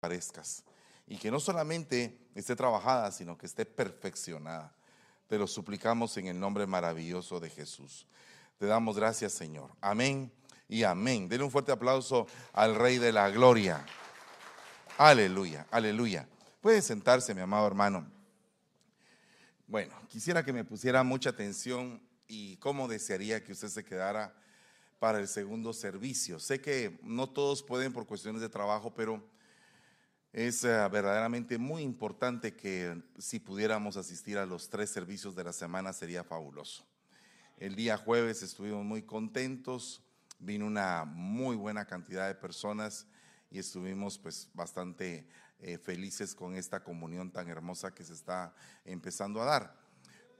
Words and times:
parezcas. 0.00 0.64
Y 1.06 1.16
que 1.16 1.30
no 1.30 1.40
solamente 1.40 2.18
esté 2.34 2.54
trabajada, 2.54 3.10
sino 3.12 3.36
que 3.38 3.46
esté 3.46 3.64
perfeccionada. 3.64 4.74
Te 5.26 5.38
lo 5.38 5.46
suplicamos 5.46 6.16
en 6.16 6.26
el 6.26 6.38
nombre 6.38 6.66
maravilloso 6.66 7.40
de 7.40 7.50
Jesús. 7.50 8.06
Te 8.58 8.66
damos 8.66 8.96
gracias, 8.96 9.32
Señor. 9.32 9.70
Amén 9.80 10.32
y 10.68 10.82
amén. 10.82 11.28
Denle 11.28 11.44
un 11.44 11.50
fuerte 11.50 11.72
aplauso 11.72 12.26
al 12.52 12.74
Rey 12.74 12.98
de 12.98 13.12
la 13.12 13.30
Gloria. 13.30 13.84
Aleluya, 14.98 15.66
aleluya. 15.70 16.28
Puede 16.60 16.82
sentarse, 16.82 17.34
mi 17.34 17.40
amado 17.40 17.66
hermano. 17.66 18.10
Bueno, 19.66 19.94
quisiera 20.08 20.44
que 20.44 20.52
me 20.52 20.64
pusiera 20.64 21.02
mucha 21.02 21.30
atención 21.30 22.02
y 22.26 22.56
cómo 22.56 22.88
desearía 22.88 23.44
que 23.44 23.52
usted 23.52 23.68
se 23.68 23.84
quedara 23.84 24.34
para 24.98 25.18
el 25.20 25.28
segundo 25.28 25.72
servicio. 25.72 26.40
Sé 26.40 26.60
que 26.60 26.98
no 27.02 27.28
todos 27.28 27.62
pueden 27.62 27.92
por 27.92 28.06
cuestiones 28.06 28.40
de 28.42 28.48
trabajo, 28.48 28.92
pero 28.94 29.22
es 30.32 30.64
eh, 30.64 30.88
verdaderamente 30.88 31.58
muy 31.58 31.82
importante 31.82 32.54
que 32.54 33.02
si 33.18 33.40
pudiéramos 33.40 33.96
asistir 33.96 34.38
a 34.38 34.46
los 34.46 34.68
tres 34.68 34.90
servicios 34.90 35.34
de 35.34 35.44
la 35.44 35.52
semana 35.52 35.92
sería 35.92 36.24
fabuloso. 36.24 36.86
El 37.56 37.74
día 37.74 37.96
jueves 37.96 38.42
estuvimos 38.42 38.84
muy 38.84 39.02
contentos, 39.02 40.02
vino 40.38 40.66
una 40.66 41.04
muy 41.04 41.56
buena 41.56 41.86
cantidad 41.86 42.28
de 42.28 42.34
personas 42.34 43.06
y 43.50 43.58
estuvimos 43.58 44.18
pues 44.18 44.48
bastante 44.54 45.26
eh, 45.58 45.78
felices 45.78 46.34
con 46.34 46.54
esta 46.54 46.84
comunión 46.84 47.32
tan 47.32 47.48
hermosa 47.48 47.92
que 47.92 48.04
se 48.04 48.12
está 48.12 48.54
empezando 48.84 49.42
a 49.42 49.46
dar. 49.46 49.76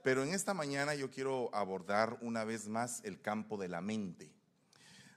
Pero 0.03 0.23
en 0.23 0.33
esta 0.33 0.53
mañana 0.53 0.95
yo 0.95 1.11
quiero 1.11 1.53
abordar 1.53 2.17
una 2.21 2.45
vez 2.45 2.67
más 2.67 3.03
el 3.03 3.19
campo 3.19 3.57
de 3.57 3.67
la 3.67 3.81
mente. 3.81 4.31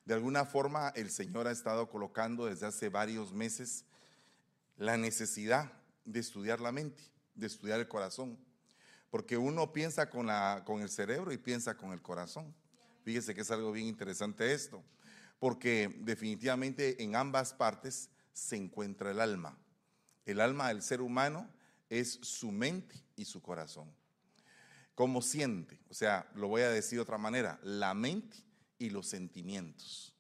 De 0.05 0.15
alguna 0.15 0.45
forma 0.45 0.89
el 0.97 1.11
Señor 1.11 1.47
ha 1.47 1.53
estado 1.53 1.89
colocando 1.89 2.47
desde 2.47 2.67
hace 2.67 2.89
varios 2.89 3.33
meses 3.33 3.85
la 4.83 4.97
necesidad 4.97 5.73
de 6.05 6.19
estudiar 6.19 6.61
la 6.61 6.73
mente, 6.73 7.01
de 7.37 7.47
estudiar 7.47 7.79
el 7.79 7.87
corazón. 7.87 8.37
Porque 9.11 9.39
uno 9.39 9.73
piensa 9.73 10.11
con, 10.11 10.27
la, 10.27 10.65
con 10.67 10.83
el 10.83 10.89
cerebro 10.89 11.33
y 11.33 11.39
piensa 11.39 11.77
con 11.77 11.93
el 11.93 12.03
corazón. 12.03 12.53
Fíjese 13.05 13.33
que 13.33 13.43
es 13.43 13.51
algo 13.53 13.71
bien 13.71 13.87
interesante 13.87 14.53
esto, 14.53 14.83
porque 15.39 15.95
definitivamente 16.01 17.01
en 17.01 17.15
ambas 17.15 17.55
partes 17.55 18.11
se 18.33 18.57
encuentra 18.57 19.13
el 19.13 19.21
alma. 19.21 19.57
El 20.27 20.41
alma 20.41 20.69
del 20.69 20.83
ser 20.83 21.01
humano 21.01 21.49
es 21.89 22.15
su 22.23 22.51
mente 22.51 23.05
y 23.15 23.25
su 23.25 23.41
corazón. 23.41 23.89
¿Cómo 24.97 25.23
siente? 25.23 25.79
O 25.91 25.95
sea, 25.95 26.29
lo 26.35 26.49
voy 26.49 26.63
a 26.63 26.71
decir 26.71 26.99
de 26.99 27.03
otra 27.03 27.19
manera, 27.19 27.61
la 27.63 27.95
mente 27.95 28.37
y 28.79 28.91
los 28.91 29.07
sentimientos. 29.07 30.12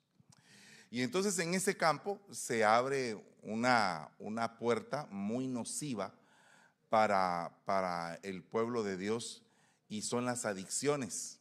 Y 0.92 1.00
entonces 1.00 1.38
en 1.38 1.54
ese 1.54 1.74
campo 1.74 2.20
se 2.30 2.66
abre 2.66 3.18
una, 3.40 4.10
una 4.18 4.58
puerta 4.58 5.08
muy 5.10 5.46
nociva 5.46 6.12
para, 6.90 7.50
para 7.64 8.16
el 8.16 8.42
pueblo 8.42 8.82
de 8.82 8.98
Dios 8.98 9.42
y 9.88 10.02
son 10.02 10.26
las 10.26 10.44
adicciones. 10.44 11.38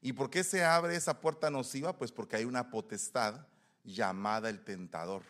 ¿Y 0.00 0.12
por 0.12 0.30
qué 0.30 0.44
se 0.44 0.64
abre 0.64 0.94
esa 0.94 1.20
puerta 1.20 1.50
nociva? 1.50 1.98
Pues 1.98 2.12
porque 2.12 2.36
hay 2.36 2.44
una 2.44 2.70
potestad 2.70 3.44
llamada 3.82 4.48
el 4.48 4.62
tentador. 4.62 5.24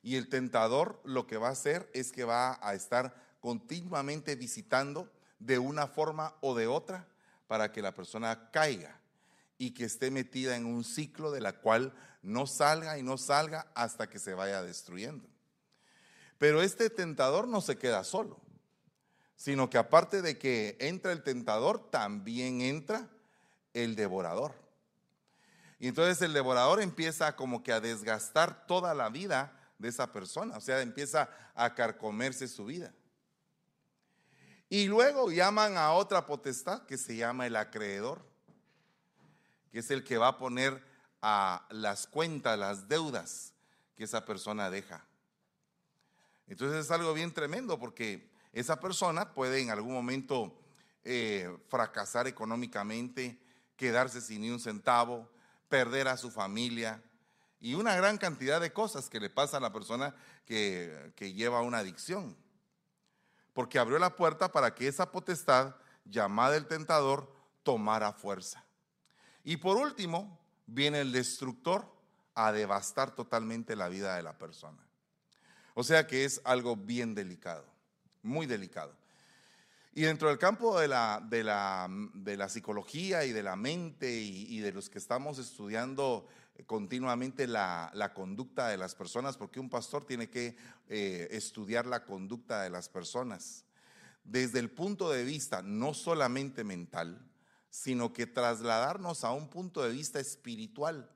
Y 0.00 0.14
el 0.14 0.28
tentador 0.28 1.00
lo 1.04 1.26
que 1.26 1.38
va 1.38 1.48
a 1.48 1.52
hacer 1.52 1.90
es 1.92 2.12
que 2.12 2.22
va 2.22 2.56
a 2.62 2.74
estar 2.74 3.16
continuamente 3.40 4.36
visitando 4.36 5.10
de 5.40 5.58
una 5.58 5.88
forma 5.88 6.36
o 6.40 6.54
de 6.54 6.68
otra 6.68 7.04
para 7.48 7.72
que 7.72 7.82
la 7.82 7.92
persona 7.92 8.48
caiga 8.52 9.00
y 9.58 9.72
que 9.72 9.84
esté 9.84 10.12
metida 10.12 10.54
en 10.56 10.66
un 10.66 10.84
ciclo 10.84 11.32
de 11.32 11.40
la 11.40 11.54
cual 11.54 11.92
no 12.22 12.46
salga 12.46 12.98
y 12.98 13.02
no 13.02 13.18
salga 13.18 13.66
hasta 13.74 14.08
que 14.08 14.18
se 14.18 14.34
vaya 14.34 14.62
destruyendo. 14.62 15.28
Pero 16.38 16.62
este 16.62 16.90
tentador 16.90 17.46
no 17.46 17.60
se 17.60 17.78
queda 17.78 18.04
solo, 18.04 18.40
sino 19.36 19.68
que 19.68 19.78
aparte 19.78 20.22
de 20.22 20.38
que 20.38 20.76
entra 20.80 21.12
el 21.12 21.22
tentador, 21.22 21.90
también 21.90 22.62
entra 22.62 23.08
el 23.74 23.96
devorador. 23.96 24.54
Y 25.78 25.88
entonces 25.88 26.22
el 26.22 26.32
devorador 26.32 26.80
empieza 26.80 27.34
como 27.36 27.62
que 27.62 27.72
a 27.72 27.80
desgastar 27.80 28.66
toda 28.66 28.94
la 28.94 29.08
vida 29.08 29.58
de 29.78 29.88
esa 29.88 30.12
persona, 30.12 30.56
o 30.56 30.60
sea, 30.60 30.80
empieza 30.80 31.28
a 31.54 31.74
carcomerse 31.74 32.46
su 32.46 32.64
vida. 32.64 32.94
Y 34.68 34.86
luego 34.86 35.30
llaman 35.30 35.76
a 35.76 35.92
otra 35.92 36.24
potestad 36.24 36.86
que 36.86 36.96
se 36.96 37.16
llama 37.16 37.46
el 37.46 37.56
acreedor 37.56 38.32
que 39.72 39.78
es 39.78 39.90
el 39.90 40.04
que 40.04 40.18
va 40.18 40.28
a 40.28 40.38
poner 40.38 40.84
a 41.22 41.64
las 41.70 42.08
cuentas, 42.08 42.58
las 42.58 42.88
deudas 42.88 43.54
que 43.94 44.04
esa 44.04 44.24
persona 44.24 44.68
deja. 44.68 45.06
Entonces 46.48 46.84
es 46.84 46.90
algo 46.90 47.14
bien 47.14 47.32
tremendo 47.32 47.78
porque 47.78 48.30
esa 48.52 48.80
persona 48.80 49.32
puede 49.32 49.60
en 49.60 49.70
algún 49.70 49.94
momento 49.94 50.52
eh, 51.04 51.56
fracasar 51.68 52.26
económicamente, 52.26 53.40
quedarse 53.76 54.20
sin 54.20 54.42
ni 54.42 54.50
un 54.50 54.60
centavo, 54.60 55.30
perder 55.68 56.08
a 56.08 56.16
su 56.16 56.30
familia 56.30 57.02
y 57.60 57.74
una 57.74 57.94
gran 57.94 58.18
cantidad 58.18 58.60
de 58.60 58.72
cosas 58.72 59.08
que 59.08 59.20
le 59.20 59.30
pasa 59.30 59.56
a 59.56 59.60
la 59.60 59.72
persona 59.72 60.14
que, 60.44 61.12
que 61.16 61.32
lleva 61.32 61.62
una 61.62 61.78
adicción. 61.78 62.36
Porque 63.52 63.78
abrió 63.78 63.98
la 63.98 64.16
puerta 64.16 64.50
para 64.50 64.74
que 64.74 64.88
esa 64.88 65.12
potestad 65.12 65.76
llamada 66.04 66.56
el 66.56 66.66
tentador 66.66 67.32
tomara 67.62 68.12
fuerza. 68.12 68.64
Y 69.44 69.58
por 69.58 69.76
último, 69.76 70.41
viene 70.66 71.00
el 71.00 71.12
destructor 71.12 71.90
a 72.34 72.52
devastar 72.52 73.14
totalmente 73.14 73.76
la 73.76 73.88
vida 73.88 74.16
de 74.16 74.22
la 74.22 74.38
persona. 74.38 74.78
O 75.74 75.84
sea 75.84 76.06
que 76.06 76.24
es 76.24 76.40
algo 76.44 76.76
bien 76.76 77.14
delicado, 77.14 77.64
muy 78.22 78.46
delicado. 78.46 78.94
Y 79.94 80.02
dentro 80.02 80.28
del 80.28 80.38
campo 80.38 80.80
de 80.80 80.88
la, 80.88 81.22
de 81.28 81.44
la, 81.44 81.88
de 82.14 82.36
la 82.36 82.48
psicología 82.48 83.24
y 83.24 83.32
de 83.32 83.42
la 83.42 83.56
mente 83.56 84.10
y, 84.10 84.58
de 84.60 84.72
los 84.72 84.88
que 84.88 84.98
estamos 84.98 85.38
estudiando 85.38 86.26
continuamente 86.66 87.46
la, 87.46 87.90
la, 87.94 88.14
conducta 88.14 88.68
de 88.68 88.78
las 88.78 88.94
personas, 88.94 89.36
porque 89.36 89.60
un 89.60 89.68
pastor 89.68 90.04
tiene 90.04 90.30
que 90.30 90.56
eh, 90.88 91.28
estudiar 91.30 91.86
la 91.86 92.04
conducta 92.04 92.62
de 92.62 92.70
las 92.70 92.88
personas 92.88 93.64
desde 94.24 94.58
el 94.58 94.70
punto 94.70 95.10
de 95.10 95.24
vista 95.24 95.62
no 95.62 95.94
solamente 95.94 96.64
mental, 96.64 97.20
sino 97.72 98.12
que 98.12 98.26
trasladarnos 98.26 99.24
a 99.24 99.32
un 99.32 99.48
punto 99.48 99.82
de 99.82 99.90
vista 99.90 100.20
espiritual, 100.20 101.10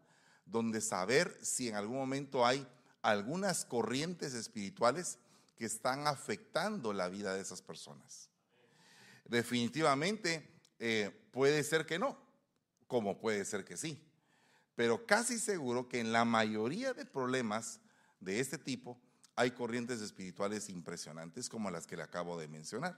donde 0.47 0.81
saber 0.81 1.39
si 1.43 1.69
en 1.69 1.75
algún 1.75 1.99
momento 1.99 2.47
hay 2.47 2.67
algunas 3.03 3.67
corrientes 3.67 4.33
espirituales 4.33 5.19
que 5.55 5.67
están 5.67 6.07
afectando 6.07 6.95
la 6.95 7.11
vida 7.11 7.35
de 7.35 7.43
esas 7.43 7.61
personas. 7.61 8.31
Definitivamente 9.27 10.49
eh, 10.79 11.29
puede 11.31 11.63
ser 11.63 11.85
que 11.85 11.99
no, 11.99 12.19
como 12.87 13.19
puede 13.19 13.45
ser 13.45 13.63
que 13.63 13.77
sí, 13.77 14.03
pero 14.75 15.05
casi 15.05 15.39
seguro 15.39 15.91
que 15.91 16.01
en 16.01 16.11
la 16.11 16.25
mayoría 16.25 16.95
de 16.95 17.05
problemas 17.05 17.81
de 18.19 18.41
este 18.41 18.57
tipo 18.57 18.99
hay 19.35 19.51
corrientes 19.51 20.01
espirituales 20.01 20.71
impresionantes 20.71 21.51
como 21.51 21.71
las 21.71 21.87
que 21.87 21.99
le 21.99 22.03
acabo 22.03 22.41
de 22.41 22.49
mencionar. 22.49 22.97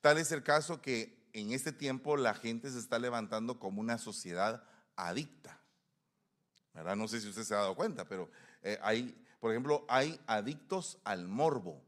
Tal 0.00 0.18
es 0.18 0.30
el 0.30 0.44
caso 0.44 0.80
que 0.80 1.25
en 1.36 1.52
este 1.52 1.70
tiempo 1.70 2.16
la 2.16 2.32
gente 2.32 2.70
se 2.70 2.78
está 2.78 2.98
levantando 2.98 3.58
como 3.58 3.82
una 3.82 3.98
sociedad 3.98 4.64
adicta. 4.96 5.60
¿verdad? 6.72 6.96
No 6.96 7.06
sé 7.08 7.20
si 7.20 7.28
usted 7.28 7.44
se 7.44 7.54
ha 7.54 7.58
dado 7.58 7.76
cuenta, 7.76 8.08
pero 8.08 8.30
eh, 8.62 8.78
hay, 8.82 9.22
por 9.38 9.50
ejemplo, 9.50 9.84
hay 9.86 10.18
adictos 10.26 10.98
al 11.04 11.28
morbo. 11.28 11.82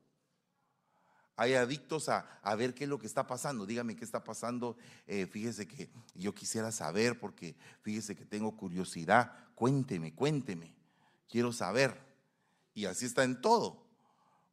Hay 1.35 1.55
adictos 1.55 2.11
a, 2.11 2.27
ver 2.57 2.75
qué 2.75 2.85
es 2.85 2.91
lo 2.91 2.99
que 2.99 3.07
está 3.07 3.27
pasando. 3.27 3.65
Dígame 3.65 3.97
qué 3.97 4.05
está 4.05 4.23
pasando. 4.23 4.77
Eh, 5.07 5.27
fíjese 5.27 5.67
que 5.67 5.89
yo 6.15 6.35
quisiera 6.35 6.71
saber 6.71 7.19
porque 7.19 7.57
fíjese 7.81 8.15
que 8.17 8.27
tengo 8.27 8.55
curiosidad. 8.55 9.33
Cuénteme, 9.55 10.15
cuénteme. 10.15 10.75
Quiero 11.27 11.53
saber. 11.53 11.99
Y 12.75 12.85
así 12.85 13.07
está 13.07 13.25
en 13.25 13.41
todo. 13.41 13.87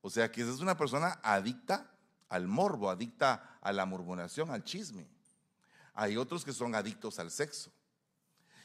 O 0.01 0.09
sea 0.09 0.31
que 0.31 0.41
esa 0.41 0.51
es 0.51 0.59
una 0.59 0.77
persona 0.77 1.19
adicta 1.23 1.94
al 2.29 2.47
morbo, 2.47 2.89
adicta 2.89 3.57
a 3.61 3.71
la 3.73 3.85
murmuración, 3.85 4.51
al 4.51 4.63
chisme. 4.63 5.07
Hay 5.93 6.17
otros 6.17 6.43
que 6.43 6.53
son 6.53 6.75
adictos 6.75 7.19
al 7.19 7.31
sexo. 7.31 7.71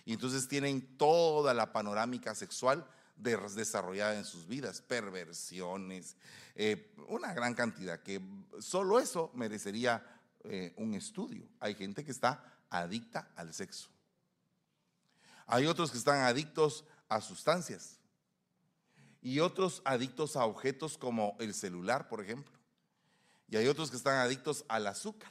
Y 0.05 0.15
entonces 0.15 0.49
tienen 0.49 0.97
toda 0.97 1.55
la 1.55 1.73
panorámica 1.73 2.35
sexual 2.35 2.87
desarrollada 3.17 4.17
en 4.17 4.25
sus 4.25 4.47
vidas, 4.47 4.81
perversiones, 4.81 6.17
eh, 6.55 6.95
una 7.09 7.35
gran 7.35 7.55
cantidad, 7.55 8.01
que 8.01 8.21
solo 8.61 8.99
eso 8.99 9.31
merecería 9.35 10.05
eh, 10.45 10.73
un 10.77 10.95
estudio. 10.95 11.47
Hay 11.61 11.75
gente 11.75 12.05
que 12.05 12.11
está 12.11 12.43
adicta 12.71 13.31
al 13.37 13.53
sexo. 13.53 13.89
Hay 15.47 15.67
otros 15.67 15.91
que 15.91 15.99
están 15.99 16.21
adictos 16.21 16.85
a 17.09 17.21
sustancias 17.21 17.99
y 19.21 19.41
otros 19.41 19.83
adictos 19.85 20.37
a 20.37 20.45
objetos 20.45 20.97
como 20.97 21.37
el 21.41 21.53
celular, 21.55 22.09
por 22.09 22.23
ejemplo. 22.23 22.60
Y 23.51 23.57
hay 23.57 23.67
otros 23.67 23.91
que 23.91 23.97
están 23.97 24.17
adictos 24.19 24.65
al 24.69 24.87
azúcar. 24.87 25.31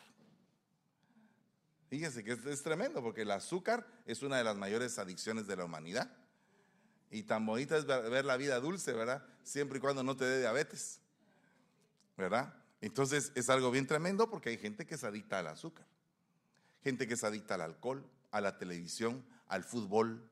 Fíjense 1.87 2.23
que 2.23 2.33
es, 2.33 2.61
tremendo 2.61 3.01
porque 3.01 3.21
el 3.21 3.31
azúcar 3.31 3.87
es 4.05 4.21
una 4.21 4.37
de 4.37 4.43
las 4.43 4.57
mayores 4.57 4.99
adicciones 4.99 5.47
de 5.47 5.55
la 5.55 5.65
humanidad. 5.65 6.11
Y 7.09 7.23
tan 7.23 7.45
bonita 7.45 7.77
es 7.77 7.85
ver 7.85 8.25
la 8.25 8.37
vida 8.37 8.59
dulce, 8.59 8.93
¿verdad? 8.93 9.25
Siempre 9.43 9.79
y 9.79 9.81
cuando 9.81 10.03
no 10.03 10.15
te 10.15 10.25
dé 10.25 10.39
diabetes, 10.39 10.99
¿verdad? 12.15 12.53
Entonces 12.81 13.31
es 13.33 13.49
algo 13.49 13.71
bien 13.71 13.87
tremendo 13.87 14.29
porque 14.29 14.49
hay 14.49 14.57
gente 14.57 14.85
que 14.85 14.95
es 14.95 15.03
adicta 15.03 15.39
al 15.39 15.47
azúcar, 15.47 15.87
gente 16.83 17.07
que 17.07 17.15
es 17.15 17.23
adicta 17.23 17.55
al 17.55 17.61
alcohol, 17.61 18.07
a 18.29 18.41
la 18.41 18.59
televisión, 18.59 19.25
al 19.47 19.63
fútbol. 19.63 20.29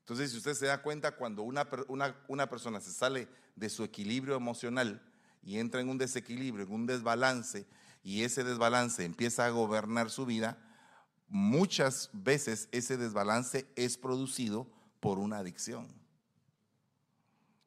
Entonces, 0.00 0.32
si 0.32 0.38
usted 0.38 0.54
se 0.54 0.66
da 0.66 0.82
cuenta, 0.82 1.12
cuando 1.12 1.42
una, 1.42 1.68
una, 1.86 2.16
una 2.26 2.48
persona 2.48 2.80
se 2.80 2.92
sale 2.92 3.28
de 3.54 3.68
su 3.68 3.84
equilibrio 3.84 4.34
emocional 4.34 5.05
y 5.46 5.60
entra 5.60 5.80
en 5.80 5.88
un 5.88 5.96
desequilibrio, 5.96 6.66
en 6.66 6.72
un 6.72 6.86
desbalance, 6.86 7.66
y 8.02 8.24
ese 8.24 8.42
desbalance 8.42 9.04
empieza 9.04 9.46
a 9.46 9.50
gobernar 9.50 10.10
su 10.10 10.26
vida, 10.26 10.58
muchas 11.28 12.10
veces 12.12 12.68
ese 12.72 12.96
desbalance 12.96 13.64
es 13.76 13.96
producido 13.96 14.68
por 14.98 15.20
una 15.20 15.38
adicción. 15.38 15.86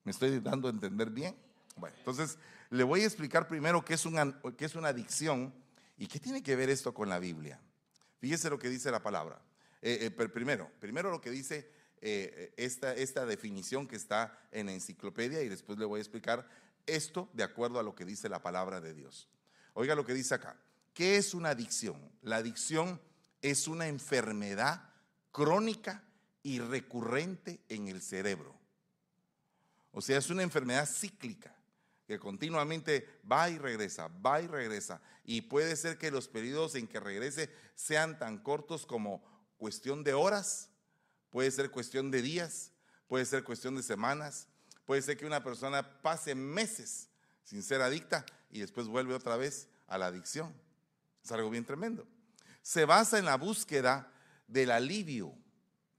¿Me 0.04 0.12
estoy 0.12 0.40
dando 0.42 0.68
a 0.68 0.72
entender 0.72 1.10
bien? 1.10 1.38
Bueno, 1.78 1.96
entonces 2.00 2.38
le 2.70 2.84
voy 2.84 3.02
a 3.02 3.06
explicar 3.06 3.48
primero 3.48 3.84
qué 3.86 3.94
es 3.94 4.06
una, 4.06 4.38
qué 4.58 4.66
es 4.66 4.76
una 4.76 4.90
adicción 4.90 5.54
y 5.98 6.08
qué 6.08 6.20
tiene 6.20 6.44
que 6.44 6.58
ver 6.58 6.70
esto 6.70 6.94
con 6.94 7.08
la 7.08 7.20
Biblia. 7.20 7.62
Fíjese 8.20 8.50
lo 8.50 8.60
que 8.60 8.68
dice 8.68 8.92
la 8.92 9.02
palabra. 9.02 9.42
Eh, 9.82 10.12
eh, 10.18 10.28
primero, 10.28 10.70
primero 10.82 11.12
lo 11.12 11.22
que 11.22 11.32
dice 11.32 11.72
eh, 12.02 12.54
esta, 12.58 12.94
esta 12.94 13.26
definición 13.26 13.88
que 13.88 13.96
está 13.96 14.38
en 14.52 14.66
la 14.66 14.74
enciclopedia 14.74 15.42
y 15.44 15.48
después 15.48 15.80
le 15.80 15.86
voy 15.86 16.00
a 16.00 16.02
explicar 16.02 16.46
esto 16.96 17.30
de 17.34 17.44
acuerdo 17.44 17.80
a 17.80 17.84
lo 17.84 17.96
que 17.96 18.06
dice 18.06 18.30
la 18.30 18.42
palabra 18.42 18.82
de 18.82 18.94
Dios. 18.94 19.30
Oiga 19.74 19.96
lo 19.96 20.06
que 20.06 20.14
dice 20.14 20.36
acá. 20.36 20.60
¿Qué 20.94 21.18
es 21.18 21.34
una 21.34 21.50
adicción? 21.50 22.12
La 22.22 22.38
adicción 22.38 23.00
es 23.42 23.68
una 23.68 23.88
enfermedad 23.88 24.90
crónica 25.32 26.04
y 26.44 26.60
recurrente 26.60 27.62
en 27.70 27.88
el 27.88 28.02
cerebro. 28.02 28.56
O 29.92 30.02
sea, 30.02 30.18
es 30.18 30.30
una 30.30 30.44
enfermedad 30.44 30.88
cíclica 30.88 31.56
que 32.08 32.20
continuamente 32.20 33.08
va 33.32 33.50
y 33.50 33.58
regresa, 33.58 34.08
va 34.08 34.42
y 34.42 34.48
regresa. 34.48 35.02
Y 35.24 35.42
puede 35.42 35.76
ser 35.76 35.98
que 35.98 36.12
los 36.12 36.28
periodos 36.28 36.76
en 36.76 36.88
que 36.88 37.00
regrese 37.00 37.50
sean 37.76 38.18
tan 38.18 38.40
cortos 38.40 38.86
como 38.86 39.24
cuestión 39.58 40.04
de 40.04 40.14
horas, 40.14 40.70
puede 41.30 41.52
ser 41.52 41.70
cuestión 41.70 42.10
de 42.10 42.22
días, 42.22 42.72
puede 43.08 43.26
ser 43.26 43.44
cuestión 43.44 43.76
de 43.76 43.84
semanas, 43.84 44.48
puede 44.90 45.04
ser 45.04 45.18
que 45.18 45.28
una 45.28 45.44
persona 45.44 46.02
pase 46.02 46.34
meses 46.34 47.12
sin 47.44 47.62
ser 47.62 47.80
adicta 47.80 48.26
y 48.50 48.60
después 48.60 48.88
vuelve 48.88 49.14
otra 49.14 49.38
vez 49.38 49.68
a 49.86 50.00
la 50.00 50.08
adicción. 50.08 50.52
Es 51.24 51.32
algo 51.32 51.52
bien 51.52 51.64
tremendo. 51.64 52.08
Se 52.64 52.86
basa 52.86 53.20
en 53.20 53.26
la 53.26 53.38
búsqueda 53.38 54.12
del 54.48 54.72
alivio 54.72 55.38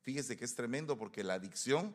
Fíjese 0.01 0.37
que 0.37 0.45
es 0.45 0.57
tremendo 0.57 0.99
porque 0.99 1.23
la 1.23 1.35
adicción 1.35 1.95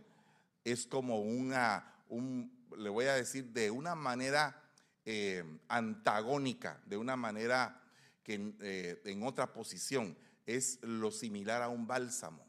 es 0.63 0.87
como 0.87 1.19
una, 1.19 2.01
un, 2.07 2.65
le 2.77 2.89
voy 2.89 3.07
a 3.07 3.15
decir, 3.15 3.51
de 3.51 3.71
una 3.71 3.93
manera 3.93 4.63
eh, 5.03 5.43
antagónica, 5.67 6.81
de 6.85 6.95
una 6.95 7.17
manera 7.17 7.83
que 8.23 8.53
eh, 8.61 9.01
en 9.03 9.23
otra 9.23 9.51
posición 9.51 10.17
es 10.45 10.79
lo 10.81 11.11
similar 11.11 11.61
a 11.61 11.67
un 11.67 11.87
bálsamo. 11.87 12.47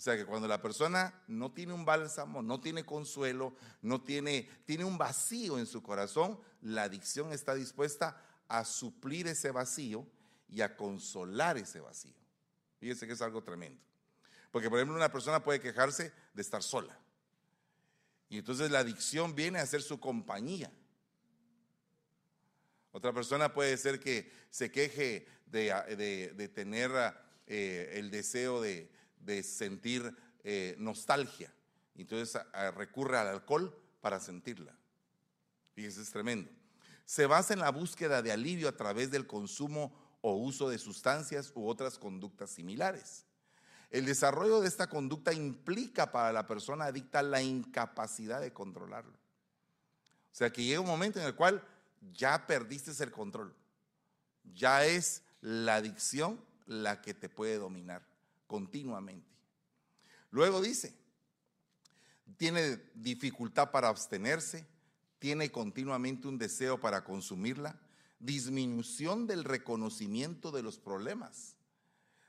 O 0.00 0.02
sea 0.02 0.16
que 0.16 0.24
cuando 0.24 0.48
la 0.48 0.62
persona 0.62 1.12
no 1.28 1.52
tiene 1.52 1.74
un 1.74 1.84
bálsamo, 1.84 2.40
no 2.40 2.58
tiene 2.58 2.86
consuelo, 2.86 3.54
no 3.82 4.00
tiene, 4.00 4.48
tiene 4.64 4.82
un 4.82 4.96
vacío 4.96 5.58
en 5.58 5.66
su 5.66 5.82
corazón, 5.82 6.40
la 6.62 6.84
adicción 6.84 7.34
está 7.34 7.54
dispuesta 7.54 8.18
a 8.48 8.64
suplir 8.64 9.26
ese 9.26 9.50
vacío 9.50 10.06
y 10.48 10.62
a 10.62 10.74
consolar 10.74 11.58
ese 11.58 11.80
vacío. 11.80 12.14
Fíjese 12.78 13.06
que 13.06 13.12
es 13.12 13.20
algo 13.20 13.42
tremendo. 13.42 13.78
Porque, 14.50 14.70
por 14.70 14.78
ejemplo, 14.78 14.96
una 14.96 15.12
persona 15.12 15.44
puede 15.44 15.60
quejarse 15.60 16.14
de 16.32 16.40
estar 16.40 16.62
sola. 16.62 16.98
Y 18.30 18.38
entonces 18.38 18.70
la 18.70 18.78
adicción 18.78 19.34
viene 19.34 19.58
a 19.58 19.66
ser 19.66 19.82
su 19.82 20.00
compañía. 20.00 20.72
Otra 22.92 23.12
persona 23.12 23.52
puede 23.52 23.76
ser 23.76 24.00
que 24.00 24.32
se 24.48 24.72
queje 24.72 25.26
de, 25.44 26.50
tener 26.54 26.90
eh, 27.46 27.92
el 27.96 28.10
deseo 28.10 28.62
de, 28.62 28.98
sentir 29.42 30.14
eh, 30.44 30.74
nostalgia. 30.78 31.52
Entonces 31.94 32.40
recurre 32.74 33.18
al 33.18 33.28
alcohol 33.28 33.76
para 34.00 34.20
sentirla. 34.20 34.74
Fíjese, 35.74 36.02
es 36.02 36.10
tremendo. 36.10 36.50
Se 37.04 37.26
basa 37.26 37.52
en 37.52 37.60
la 37.60 37.70
búsqueda 37.70 38.22
de 38.22 38.32
alivio 38.32 38.68
a 38.68 38.76
través 38.76 39.10
del 39.10 39.26
consumo 39.26 39.92
o 40.20 40.34
uso 40.36 40.68
de 40.68 40.78
sustancias 40.78 41.52
u 41.54 41.66
otras 41.66 41.98
conductas 41.98 42.50
similares. 42.50 43.24
El 43.90 44.06
desarrollo 44.06 44.60
de 44.60 44.68
esta 44.68 44.88
conducta 44.88 45.32
implica 45.32 46.12
para 46.12 46.32
la 46.32 46.46
persona 46.46 46.84
adicta 46.84 47.22
la 47.22 47.42
incapacidad 47.42 48.40
de 48.40 48.52
controlarlo. 48.52 49.12
O 49.12 50.34
sea 50.34 50.52
que 50.52 50.62
llega 50.62 50.80
un 50.80 50.86
momento 50.86 51.18
en 51.18 51.26
el 51.26 51.34
cual 51.34 51.62
ya 52.12 52.46
perdiste 52.46 52.92
el 53.02 53.10
control. 53.10 53.54
Ya 54.44 54.84
es 54.84 55.22
la 55.40 55.76
adicción 55.76 56.40
la 56.66 57.02
que 57.02 57.14
te 57.14 57.28
puede 57.28 57.56
dominar 57.56 58.09
continuamente. 58.50 59.30
Luego 60.32 60.60
dice, 60.60 60.92
tiene 62.36 62.78
dificultad 62.94 63.70
para 63.70 63.88
abstenerse, 63.88 64.66
tiene 65.20 65.52
continuamente 65.52 66.26
un 66.26 66.36
deseo 66.36 66.80
para 66.80 67.04
consumirla, 67.04 67.80
disminución 68.18 69.28
del 69.28 69.44
reconocimiento 69.44 70.50
de 70.50 70.64
los 70.64 70.78
problemas 70.78 71.56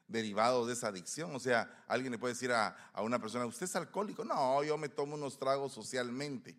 derivado 0.08 0.68
de 0.68 0.74
esa 0.74 0.90
adicción. 0.90 1.36
O 1.36 1.40
sea, 1.40 1.84
alguien 1.88 2.12
le 2.12 2.20
puede 2.20 2.36
decir 2.36 2.52
a, 2.52 2.76
una 2.98 3.18
persona, 3.20 3.48
¿usted 3.48 3.64
es 3.64 3.76
alcohólico? 3.76 4.24
No, 4.24 4.64
yo 4.64 4.78
me 4.78 4.90
tomo 4.90 5.16
unos 5.16 5.40
tragos 5.40 5.74
socialmente, 5.74 6.56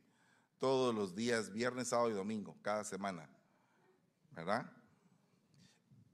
todos 0.58 0.92
los 0.92 1.14
días, 1.14 1.52
viernes, 1.52 1.88
sábado 1.88 2.10
y 2.10 2.14
domingo, 2.14 2.56
cada 2.62 2.82
semana. 2.82 3.30
¿Verdad? 4.32 4.72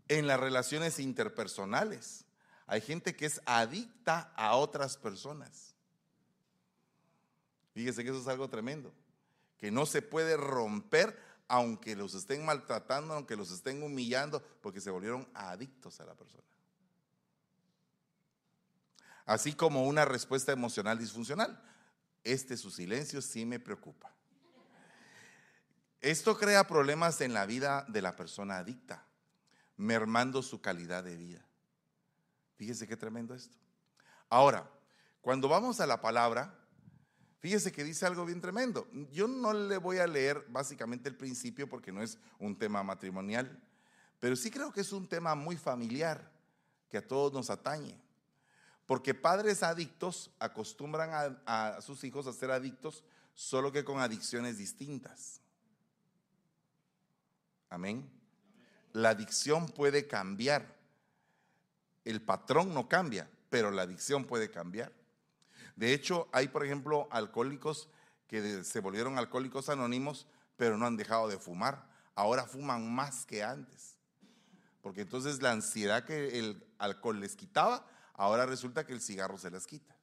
En 0.08 0.26
las 0.26 0.38
relaciones 0.38 0.98
interpersonales, 0.98 2.26
hay 2.68 2.80
gente 2.80 3.16
que 3.16 3.26
es 3.26 3.40
adicta 3.46 4.32
a 4.36 4.54
otras 4.54 4.96
personas. 4.96 5.74
Fíjese 7.72 8.04
que 8.04 8.10
eso 8.10 8.20
es 8.20 8.28
algo 8.28 8.48
tremendo, 8.48 8.94
que 9.56 9.72
no 9.72 9.86
se 9.86 10.02
puede 10.02 10.36
romper 10.36 11.18
aunque 11.48 11.96
los 11.96 12.14
estén 12.14 12.44
maltratando, 12.44 13.14
aunque 13.14 13.34
los 13.34 13.50
estén 13.50 13.82
humillando, 13.82 14.42
porque 14.60 14.80
se 14.80 14.90
volvieron 14.90 15.26
adictos 15.34 15.98
a 16.00 16.04
la 16.04 16.14
persona 16.14 16.44
así 19.28 19.52
como 19.52 19.84
una 19.84 20.06
respuesta 20.06 20.52
emocional 20.52 20.98
disfuncional. 20.98 21.62
Este 22.24 22.56
su 22.56 22.70
silencio 22.70 23.22
sí 23.22 23.44
me 23.44 23.60
preocupa. 23.60 24.10
Esto 26.00 26.36
crea 26.36 26.66
problemas 26.66 27.20
en 27.20 27.34
la 27.34 27.44
vida 27.44 27.84
de 27.88 28.02
la 28.02 28.16
persona 28.16 28.58
adicta, 28.58 29.04
mermando 29.76 30.42
su 30.42 30.60
calidad 30.60 31.04
de 31.04 31.16
vida. 31.16 31.47
Fíjese 32.58 32.88
qué 32.88 32.96
tremendo 32.96 33.34
esto. 33.34 33.56
Ahora, 34.28 34.68
cuando 35.22 35.48
vamos 35.48 35.78
a 35.78 35.86
la 35.86 36.00
palabra, 36.00 36.52
fíjese 37.38 37.70
que 37.70 37.84
dice 37.84 38.04
algo 38.04 38.26
bien 38.26 38.40
tremendo. 38.40 38.88
Yo 39.12 39.28
no 39.28 39.52
le 39.52 39.76
voy 39.76 39.98
a 39.98 40.08
leer 40.08 40.44
básicamente 40.48 41.08
el 41.08 41.16
principio 41.16 41.68
porque 41.68 41.92
no 41.92 42.02
es 42.02 42.18
un 42.40 42.58
tema 42.58 42.82
matrimonial, 42.82 43.62
pero 44.18 44.34
sí 44.34 44.50
creo 44.50 44.72
que 44.72 44.80
es 44.80 44.92
un 44.92 45.08
tema 45.08 45.36
muy 45.36 45.56
familiar 45.56 46.28
que 46.90 46.98
a 46.98 47.06
todos 47.06 47.32
nos 47.32 47.48
atañe. 47.48 47.96
Porque 48.86 49.14
padres 49.14 49.62
adictos 49.62 50.32
acostumbran 50.40 51.38
a, 51.46 51.80
sus 51.80 52.02
hijos 52.02 52.26
a 52.26 52.32
ser 52.32 52.50
adictos, 52.50 53.04
solo 53.34 53.70
que 53.70 53.84
con 53.84 54.00
adicciones 54.00 54.58
distintas. 54.58 55.40
Amén. 57.70 58.10
La 58.92 59.10
adicción 59.10 59.68
puede 59.68 60.08
cambiar. 60.08 60.77
El 62.08 62.22
patrón 62.22 62.72
no 62.72 62.88
cambia, 62.88 63.28
pero 63.50 63.70
la 63.70 63.82
adicción 63.82 64.24
puede 64.24 64.50
cambiar. 64.50 64.94
De 65.76 65.92
hecho, 65.92 66.26
hay, 66.32 66.48
por 66.48 66.64
ejemplo, 66.64 67.06
alcohólicos 67.10 67.90
que 68.26 68.64
se 68.64 68.80
volvieron 68.80 69.18
alcohólicos 69.18 69.68
anónimos, 69.68 70.26
pero 70.56 70.78
no 70.78 70.86
han 70.86 70.96
dejado 70.96 71.28
de 71.28 71.38
fumar. 71.38 71.86
Ahora 72.14 72.46
fuman 72.46 72.90
más 72.90 73.26
que 73.26 73.44
antes. 73.44 73.98
Porque 74.80 75.02
entonces 75.02 75.42
la 75.42 75.52
ansiedad 75.52 76.06
que 76.06 76.38
el 76.38 76.66
alcohol 76.78 77.20
les 77.20 77.36
quitaba, 77.36 77.86
ahora 78.14 78.46
resulta 78.46 78.86
que 78.86 78.94
el 78.94 79.02
cigarro 79.02 79.36
se 79.36 79.50
las 79.50 79.66
quita. 79.66 79.94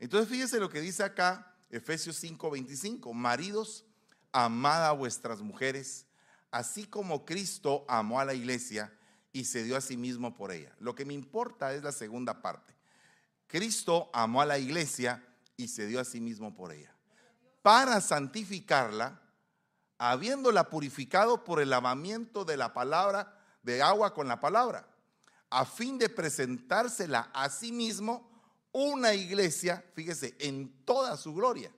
Entonces 0.00 0.28
fíjese 0.28 0.58
lo 0.58 0.68
que 0.68 0.80
dice 0.80 1.04
acá 1.04 1.54
Efesios 1.70 2.20
5:25, 2.20 3.12
maridos, 3.12 3.84
amad 4.32 4.84
a 4.84 4.90
vuestras 4.90 5.42
mujeres, 5.42 6.06
así 6.50 6.88
como 6.88 7.24
Cristo 7.24 7.84
amó 7.88 8.18
a 8.18 8.24
la 8.24 8.34
iglesia 8.34 8.92
y 9.32 9.44
se 9.44 9.64
dio 9.64 9.76
a 9.76 9.80
sí 9.80 9.96
mismo 9.96 10.34
por 10.34 10.52
ella. 10.52 10.74
Lo 10.80 10.94
que 10.94 11.04
me 11.04 11.14
importa 11.14 11.72
es 11.74 11.82
la 11.82 11.92
segunda 11.92 12.42
parte. 12.42 12.74
Cristo 13.46 14.10
amó 14.12 14.42
a 14.42 14.46
la 14.46 14.58
iglesia 14.58 15.24
y 15.56 15.68
se 15.68 15.86
dio 15.86 16.00
a 16.00 16.04
sí 16.04 16.20
mismo 16.20 16.54
por 16.54 16.72
ella. 16.72 16.94
Para 17.62 18.00
santificarla, 18.00 19.20
habiéndola 19.98 20.70
purificado 20.70 21.44
por 21.44 21.60
el 21.60 21.70
lavamiento 21.70 22.44
de 22.44 22.56
la 22.56 22.72
palabra, 22.72 23.34
de 23.62 23.82
agua 23.82 24.14
con 24.14 24.28
la 24.28 24.40
palabra 24.40 24.88
a 25.50 25.64
fin 25.64 25.98
de 25.98 26.08
presentársela 26.08 27.30
a 27.32 27.48
sí 27.48 27.72
mismo 27.72 28.28
una 28.72 29.14
iglesia, 29.14 29.84
fíjese, 29.94 30.36
en 30.38 30.84
toda 30.84 31.16
su 31.16 31.34
gloria, 31.34 31.72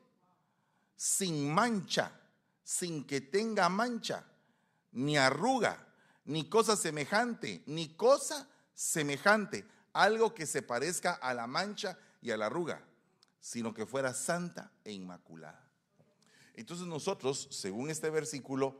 sin 0.97 1.53
mancha, 1.53 2.13
sin 2.65 3.05
que 3.05 3.21
tenga 3.21 3.69
mancha, 3.69 4.25
ni 4.93 5.17
arruga, 5.17 5.87
ni 6.25 6.49
cosa 6.49 6.77
semejante, 6.77 7.63
ni 7.67 7.95
cosa 7.95 8.49
semejante, 8.75 9.67
algo 9.93 10.35
que 10.35 10.47
se 10.47 10.63
parezca 10.63 11.13
a 11.13 11.35
la 11.35 11.47
mancha 11.47 11.99
y 12.23 12.31
a 12.31 12.37
la 12.37 12.47
arruga, 12.47 12.85
sino 13.41 13.75
que 13.75 13.87
fuera 13.87 14.15
santa 14.15 14.73
e 14.85 14.93
inmaculada. 14.93 15.69
Entonces 16.55 16.87
nosotros, 16.87 17.49
según 17.51 17.91
este 17.91 18.11
versículo, 18.11 18.79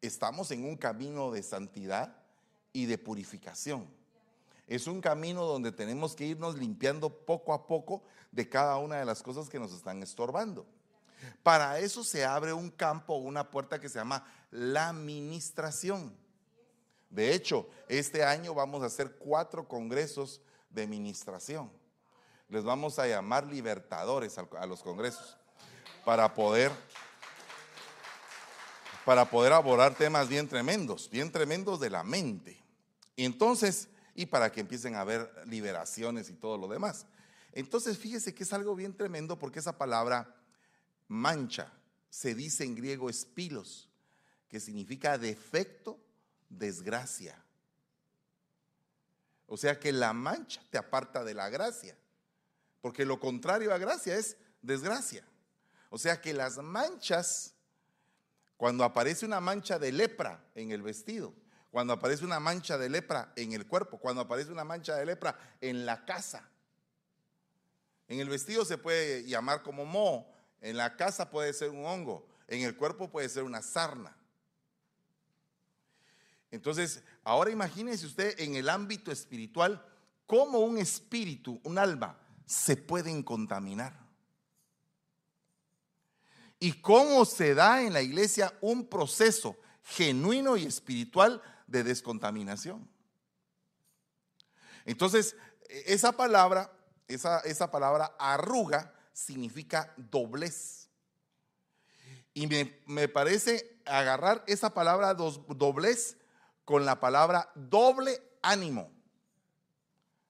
estamos 0.00 0.50
en 0.50 0.64
un 0.64 0.76
camino 0.76 1.30
de 1.30 1.42
santidad 1.42 2.16
y 2.72 2.86
de 2.86 2.98
purificación. 2.98 3.88
Es 4.66 4.86
un 4.86 5.00
camino 5.00 5.44
donde 5.44 5.72
tenemos 5.72 6.14
que 6.14 6.26
irnos 6.26 6.56
limpiando 6.56 7.10
poco 7.10 7.52
a 7.52 7.66
poco 7.66 8.02
de 8.30 8.48
cada 8.48 8.78
una 8.78 8.96
de 8.96 9.04
las 9.04 9.22
cosas 9.22 9.48
que 9.48 9.58
nos 9.58 9.72
están 9.72 10.02
estorbando. 10.02 10.66
Para 11.42 11.78
eso 11.78 12.02
se 12.02 12.24
abre 12.24 12.52
un 12.52 12.70
campo, 12.70 13.14
una 13.16 13.50
puerta 13.50 13.80
que 13.80 13.88
se 13.88 13.98
llama 13.98 14.26
la 14.50 14.88
administración. 14.88 16.16
De 17.12 17.34
hecho, 17.34 17.68
este 17.88 18.24
año 18.24 18.54
vamos 18.54 18.82
a 18.82 18.86
hacer 18.86 19.16
cuatro 19.16 19.68
congresos 19.68 20.40
de 20.70 20.82
administración. 20.82 21.70
Les 22.48 22.64
vamos 22.64 22.98
a 22.98 23.06
llamar 23.06 23.46
libertadores 23.46 24.38
a 24.38 24.66
los 24.66 24.82
congresos 24.82 25.36
para 26.04 26.32
poder 26.34 26.72
para 29.04 29.28
poder 29.28 29.52
abordar 29.52 29.94
temas 29.96 30.28
bien 30.28 30.48
tremendos, 30.48 31.10
bien 31.10 31.30
tremendos 31.30 31.80
de 31.80 31.90
la 31.90 32.04
mente. 32.04 32.62
Y 33.16 33.24
entonces, 33.24 33.88
y 34.14 34.26
para 34.26 34.52
que 34.52 34.60
empiecen 34.60 34.94
a 34.94 35.00
haber 35.00 35.30
liberaciones 35.46 36.30
y 36.30 36.34
todo 36.34 36.56
lo 36.56 36.68
demás. 36.68 37.06
Entonces, 37.52 37.98
fíjese 37.98 38.32
que 38.32 38.44
es 38.44 38.52
algo 38.52 38.74
bien 38.74 38.96
tremendo 38.96 39.38
porque 39.38 39.58
esa 39.58 39.76
palabra 39.76 40.34
mancha 41.08 41.72
se 42.10 42.34
dice 42.34 42.64
en 42.64 42.76
griego 42.76 43.10
espilos, 43.10 43.88
que 44.48 44.60
significa 44.60 45.18
defecto, 45.18 45.98
desgracia. 46.58 47.42
O 49.46 49.56
sea 49.56 49.78
que 49.78 49.92
la 49.92 50.12
mancha 50.12 50.62
te 50.70 50.78
aparta 50.78 51.24
de 51.24 51.34
la 51.34 51.48
gracia, 51.48 51.96
porque 52.80 53.04
lo 53.04 53.20
contrario 53.20 53.74
a 53.74 53.78
gracia 53.78 54.16
es 54.16 54.36
desgracia. 54.62 55.24
O 55.90 55.98
sea 55.98 56.20
que 56.20 56.32
las 56.32 56.56
manchas, 56.58 57.54
cuando 58.56 58.84
aparece 58.84 59.26
una 59.26 59.40
mancha 59.40 59.78
de 59.78 59.92
lepra 59.92 60.42
en 60.54 60.70
el 60.70 60.80
vestido, 60.80 61.34
cuando 61.70 61.92
aparece 61.92 62.24
una 62.24 62.40
mancha 62.40 62.78
de 62.78 62.88
lepra 62.88 63.32
en 63.36 63.52
el 63.52 63.66
cuerpo, 63.66 63.98
cuando 63.98 64.22
aparece 64.22 64.50
una 64.50 64.64
mancha 64.64 64.96
de 64.96 65.06
lepra 65.06 65.38
en 65.60 65.84
la 65.84 66.04
casa, 66.04 66.48
en 68.08 68.20
el 68.20 68.28
vestido 68.28 68.64
se 68.64 68.78
puede 68.78 69.24
llamar 69.24 69.62
como 69.62 69.84
moho, 69.84 70.26
en 70.60 70.76
la 70.76 70.96
casa 70.96 71.30
puede 71.30 71.52
ser 71.52 71.70
un 71.70 71.84
hongo, 71.84 72.26
en 72.46 72.62
el 72.62 72.76
cuerpo 72.76 73.10
puede 73.10 73.28
ser 73.28 73.42
una 73.42 73.62
sarna. 73.62 74.16
Entonces, 76.52 77.02
ahora 77.24 77.50
imagínese 77.50 78.06
usted 78.06 78.38
en 78.38 78.54
el 78.54 78.68
ámbito 78.68 79.10
espiritual 79.10 79.84
cómo 80.26 80.60
un 80.60 80.78
espíritu, 80.78 81.60
un 81.64 81.78
alma, 81.78 82.20
se 82.46 82.76
pueden 82.76 83.22
contaminar. 83.22 83.98
Y 86.60 86.74
cómo 86.74 87.24
se 87.24 87.54
da 87.54 87.82
en 87.82 87.94
la 87.94 88.02
iglesia 88.02 88.56
un 88.60 88.86
proceso 88.86 89.56
genuino 89.82 90.56
y 90.56 90.64
espiritual 90.64 91.42
de 91.66 91.82
descontaminación. 91.82 92.86
Entonces, 94.84 95.34
esa 95.86 96.12
palabra, 96.12 96.70
esa, 97.08 97.40
esa 97.40 97.70
palabra 97.70 98.14
arruga, 98.18 98.94
significa 99.14 99.94
doblez. 99.96 100.90
Y 102.34 102.46
me, 102.46 103.08
parece 103.08 103.80
agarrar 103.86 104.44
esa 104.46 104.72
palabra 104.74 105.14
doblez 105.14 106.16
con 106.64 106.84
la 106.84 107.00
palabra 107.00 107.50
doble 107.54 108.20
ánimo. 108.42 108.90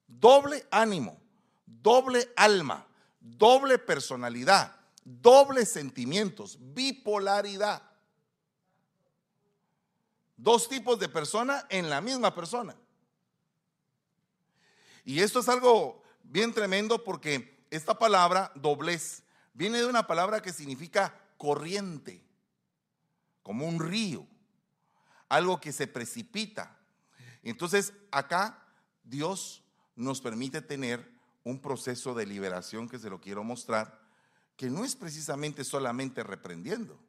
Doble 0.07 0.67
ánimo, 0.71 1.19
doble 1.65 2.33
alma, 2.37 2.87
doble 3.19 3.79
personalidad, 3.79 4.77
doble 5.05 5.65
sentimientos, 5.65 6.59
bipolaridad. 6.61 7.83
Dos 10.37 10.69
tipos 10.69 10.99
de 10.99 11.09
persona 11.09 11.67
en 11.71 11.89
la 11.89 12.01
misma 12.01 12.35
persona. 12.35 12.77
Y 15.05 15.21
esto 15.21 15.41
es 15.41 15.49
algo 15.49 16.03
bien 16.23 16.53
tremendo 16.53 17.03
porque 17.03 17.65
esta 17.71 17.99
palabra 17.99 18.53
doblez 18.55 19.23
viene 19.55 19.79
de 19.79 19.87
una 19.87 20.07
palabra 20.07 20.43
que 20.43 20.53
significa 20.53 21.19
corriente, 21.37 22.23
como 23.43 23.67
un 23.67 23.81
río, 23.81 24.27
algo 25.33 25.59
que 25.61 25.73
se 25.73 25.87
precipita. 25.87 26.77
Entonces 27.43 27.95
acá 28.11 28.63
Dios 29.03 29.65
nos 29.97 30.21
permite 30.21 30.61
tener 30.61 31.11
un 31.43 31.59
proceso 31.59 32.13
de 32.13 32.27
liberación 32.27 32.87
que 32.87 32.99
se 32.99 33.09
lo 33.09 33.19
quiero 33.19 33.43
mostrar, 33.43 33.99
que 34.57 34.69
no 34.69 34.85
es 34.85 34.95
precisamente 34.95 35.65
solamente 35.65 36.23
reprendiendo, 36.23 37.01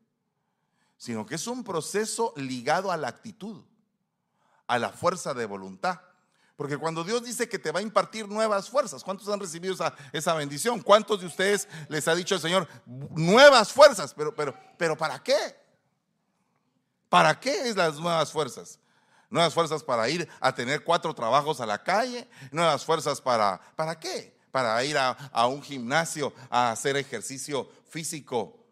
sino 0.97 1.25
que 1.25 1.35
es 1.35 1.45
un 1.47 1.65
proceso 1.65 2.33
ligado 2.37 2.93
a 2.93 2.97
la 2.97 3.09
actitud, 3.09 3.61
a 4.67 4.79
la 4.79 4.89
fuerza 4.89 5.33
de 5.33 5.45
voluntad. 5.45 5.99
Porque 6.55 6.77
cuando 6.77 7.03
Dios 7.03 7.25
dice 7.25 7.49
que 7.49 7.59
te 7.59 7.73
va 7.73 7.79
a 7.79 7.83
impartir 7.83 8.29
nuevas 8.29 8.69
fuerzas, 8.69 9.03
¿cuántos 9.03 9.27
han 9.27 9.41
recibido 9.41 9.75
esa, 10.13 10.33
bendición? 10.33 10.79
¿Cuántos 10.79 11.19
de 11.19 11.25
ustedes 11.25 11.67
les 11.89 12.07
ha 12.07 12.15
dicho 12.15 12.35
el 12.35 12.41
Señor 12.41 12.69
nuevas 12.85 13.73
fuerzas? 13.73 14.13
Pero, 14.13 14.33
pero, 14.33 14.55
pero 14.77 14.95
¿para 14.97 15.21
qué? 15.21 15.62
¿Para 17.13 17.39
qué 17.39 17.69
es 17.69 17.75
las 17.75 17.99
nuevas 17.99 18.31
fuerzas? 18.31 18.79
Nuevas 19.29 19.53
fuerzas 19.53 19.83
para 19.83 20.09
ir 20.09 20.27
a 20.39 20.55
tener 20.55 20.83
cuatro 20.83 21.13
trabajos 21.13 21.61
a 21.61 21.67
la 21.67 21.83
calle, 21.83 22.27
nuevas 22.49 22.83
fuerzas 22.83 23.21
para, 23.21 23.61
¿para 23.75 23.99
qué? 23.99 24.35
Para 24.49 24.83
ir 24.83 24.97
a, 24.97 25.11
a 25.11 25.45
un 25.45 25.61
gimnasio 25.61 26.33
a 26.49 26.71
hacer 26.71 26.97
ejercicio 26.97 27.69
físico 27.87 28.65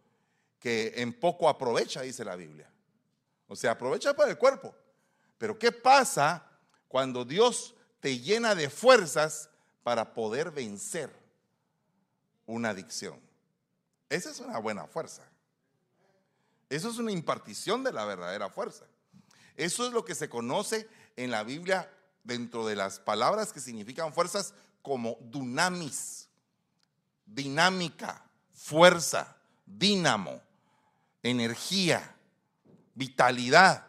que 0.58 0.92
en 0.96 1.14
poco 1.14 1.48
aprovecha, 1.48 2.02
dice 2.02 2.26
la 2.26 2.36
Biblia. 2.36 2.68
O 3.48 3.56
sea, 3.56 3.74
aprovecha 3.74 4.16
para 4.16 4.32
el 4.32 4.40
cuerpo. 4.40 4.74
Pero 5.38 5.60
¿qué 5.60 5.72
pasa 5.72 6.44
cuando 6.88 7.24
Dios 7.24 7.76
te 8.00 8.18
llena 8.18 8.56
de 8.56 8.72
fuerzas 8.72 9.52
para 9.84 10.16
poder 10.16 10.50
vencer 10.50 11.12
una 12.48 12.70
adicción. 12.70 13.22
Esa 14.10 14.32
es 14.32 14.40
una 14.40 14.58
buena 14.58 14.88
fuerza. 14.88 15.31
Eso 16.72 16.90
es 16.90 17.00
una 17.00 17.12
impartición 17.12 17.84
de 17.84 17.92
la 17.92 18.06
verdadera 18.06 18.50
fuerza. 18.50 18.86
Eso 19.58 19.86
es 19.86 19.92
lo 19.92 20.06
que 20.06 20.16
se 20.16 20.30
conoce 20.30 20.88
en 21.18 21.30
la 21.30 21.44
Biblia 21.44 21.92
dentro 22.24 22.66
de 22.66 22.78
las 22.78 22.98
palabras 22.98 23.52
que 23.52 23.60
significan 23.60 24.14
fuerzas 24.14 24.54
como 24.82 25.18
dunamis, 25.20 26.30
dinámica, 27.26 28.24
fuerza, 28.54 29.36
dínamo, 29.66 30.42
energía, 31.22 32.16
vitalidad. 32.96 33.88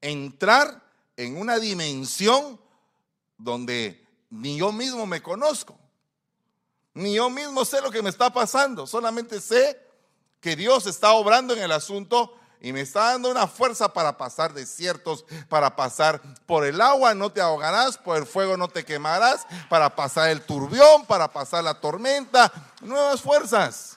Entrar 0.00 0.82
en 1.16 1.36
una 1.36 1.60
dimensión 1.60 2.60
donde 3.38 4.04
ni 4.28 4.58
yo 4.58 4.72
mismo 4.72 5.06
me 5.06 5.22
conozco, 5.22 5.78
ni 6.94 7.14
yo 7.14 7.30
mismo 7.30 7.64
sé 7.64 7.80
lo 7.80 7.92
que 7.92 8.02
me 8.02 8.10
está 8.10 8.32
pasando, 8.32 8.88
solamente 8.88 9.40
sé 9.40 9.91
que 10.42 10.56
Dios 10.56 10.86
está 10.86 11.12
obrando 11.12 11.54
en 11.54 11.62
el 11.62 11.72
asunto 11.72 12.36
y 12.60 12.72
me 12.72 12.82
está 12.82 13.12
dando 13.12 13.30
una 13.30 13.46
fuerza 13.46 13.92
para 13.92 14.18
pasar 14.18 14.52
desiertos, 14.52 15.24
para 15.48 15.74
pasar 15.74 16.20
por 16.46 16.66
el 16.66 16.80
agua 16.80 17.14
no 17.14 17.30
te 17.30 17.40
ahogarás, 17.40 17.96
por 17.96 18.18
el 18.18 18.26
fuego 18.26 18.56
no 18.56 18.68
te 18.68 18.84
quemarás, 18.84 19.46
para 19.70 19.96
pasar 19.96 20.30
el 20.30 20.42
turbión, 20.42 21.06
para 21.06 21.32
pasar 21.32 21.64
la 21.64 21.80
tormenta, 21.80 22.52
nuevas 22.82 23.22
fuerzas. 23.22 23.96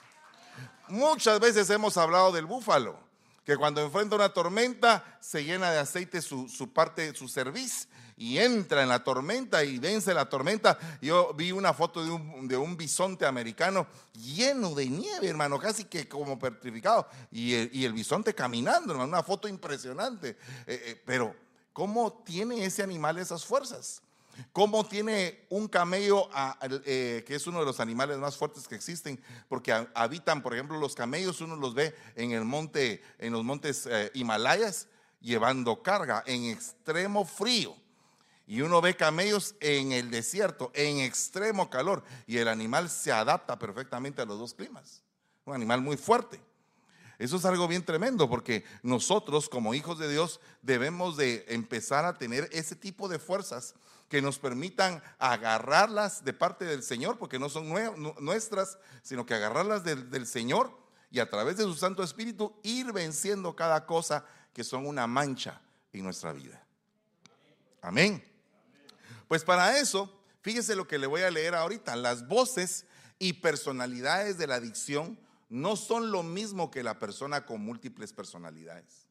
Muchas 0.88 1.38
veces 1.40 1.68
hemos 1.68 1.96
hablado 1.96 2.32
del 2.32 2.46
búfalo 2.46 3.05
que 3.46 3.56
cuando 3.56 3.80
enfrenta 3.80 4.16
una 4.16 4.30
tormenta 4.30 5.18
se 5.20 5.44
llena 5.44 5.70
de 5.70 5.78
aceite 5.78 6.20
su, 6.20 6.48
su 6.48 6.72
parte, 6.72 7.14
su 7.14 7.28
cerviz 7.28 7.88
y 8.16 8.38
entra 8.38 8.82
en 8.82 8.88
la 8.88 9.04
tormenta 9.04 9.62
y 9.62 9.78
vence 9.78 10.12
la 10.12 10.28
tormenta. 10.28 10.76
Yo 11.00 11.32
vi 11.32 11.52
una 11.52 11.72
foto 11.72 12.04
de 12.04 12.10
un, 12.10 12.48
de 12.48 12.56
un 12.56 12.76
bisonte 12.76 13.24
americano 13.24 13.86
lleno 14.14 14.74
de 14.74 14.88
nieve, 14.88 15.28
hermano, 15.28 15.60
casi 15.60 15.84
que 15.84 16.08
como 16.08 16.36
petrificado. 16.38 17.06
Y 17.30 17.54
el, 17.54 17.70
y 17.72 17.84
el 17.84 17.92
bisonte 17.92 18.34
caminando, 18.34 18.92
hermano, 18.92 19.10
una 19.10 19.22
foto 19.22 19.46
impresionante. 19.46 20.30
Eh, 20.66 20.82
eh, 20.84 21.02
pero, 21.06 21.36
¿cómo 21.72 22.24
tiene 22.24 22.64
ese 22.64 22.82
animal 22.82 23.16
esas 23.18 23.44
fuerzas? 23.44 24.02
¿Cómo 24.52 24.86
tiene 24.86 25.46
un 25.50 25.68
camello, 25.68 26.28
eh, 26.84 27.24
que 27.26 27.34
es 27.34 27.46
uno 27.46 27.60
de 27.60 27.66
los 27.66 27.80
animales 27.80 28.18
más 28.18 28.36
fuertes 28.36 28.68
que 28.68 28.74
existen? 28.74 29.20
Porque 29.48 29.72
habitan, 29.94 30.42
por 30.42 30.54
ejemplo, 30.54 30.78
los 30.78 30.94
camellos, 30.94 31.40
uno 31.40 31.56
los 31.56 31.74
ve 31.74 31.94
en 32.14 32.32
el 32.32 32.44
monte, 32.44 33.02
los 33.18 33.44
montes 33.44 33.86
eh, 33.86 34.10
Himalayas, 34.14 34.88
llevando 35.20 35.82
carga 35.82 36.22
en 36.26 36.44
extremo 36.44 37.24
frío. 37.24 37.74
Y 38.46 38.60
uno 38.60 38.80
ve 38.80 38.94
camellos 38.94 39.56
en 39.60 39.92
el 39.92 40.10
desierto, 40.10 40.70
en 40.74 41.00
extremo 41.00 41.68
calor, 41.68 42.04
y 42.26 42.38
el 42.38 42.46
animal 42.46 42.88
se 42.88 43.10
adapta 43.10 43.58
perfectamente 43.58 44.22
a 44.22 44.24
los 44.24 44.38
dos 44.38 44.54
climas. 44.54 45.02
Un 45.44 45.54
animal 45.54 45.80
muy 45.80 45.96
fuerte. 45.96 46.40
Eso 47.18 47.36
es 47.36 47.44
algo 47.46 47.66
bien 47.66 47.84
tremendo 47.84 48.28
porque 48.28 48.64
nosotros 48.82 49.48
como 49.48 49.74
hijos 49.74 49.98
de 49.98 50.10
Dios 50.10 50.40
debemos 50.60 51.16
de 51.16 51.46
empezar 51.48 52.04
a 52.04 52.18
tener 52.18 52.48
ese 52.52 52.76
tipo 52.76 53.08
de 53.08 53.18
fuerzas 53.18 53.74
que 54.08 54.22
nos 54.22 54.38
permitan 54.38 55.02
agarrarlas 55.18 56.24
de 56.24 56.32
parte 56.32 56.64
del 56.64 56.82
Señor, 56.82 57.18
porque 57.18 57.38
no 57.38 57.48
son 57.48 57.72
nuestras, 58.20 58.78
sino 59.02 59.26
que 59.26 59.34
agarrarlas 59.34 59.84
del, 59.84 60.10
del 60.10 60.26
Señor 60.26 60.76
y 61.10 61.18
a 61.18 61.28
través 61.28 61.56
de 61.56 61.64
su 61.64 61.74
Santo 61.74 62.02
Espíritu 62.02 62.58
ir 62.62 62.92
venciendo 62.92 63.56
cada 63.56 63.86
cosa 63.86 64.24
que 64.52 64.64
son 64.64 64.86
una 64.86 65.06
mancha 65.06 65.60
en 65.92 66.04
nuestra 66.04 66.32
vida. 66.32 66.64
Amén. 67.82 68.24
Pues 69.28 69.44
para 69.44 69.78
eso, 69.78 70.12
fíjese 70.40 70.76
lo 70.76 70.86
que 70.86 70.98
le 70.98 71.06
voy 71.06 71.22
a 71.22 71.30
leer 71.30 71.54
ahorita. 71.54 71.96
Las 71.96 72.26
voces 72.26 72.86
y 73.18 73.34
personalidades 73.34 74.38
de 74.38 74.46
la 74.46 74.56
adicción 74.56 75.18
no 75.48 75.76
son 75.76 76.10
lo 76.10 76.22
mismo 76.22 76.70
que 76.70 76.82
la 76.82 76.98
persona 76.98 77.46
con 77.46 77.60
múltiples 77.60 78.12
personalidades. 78.12 79.08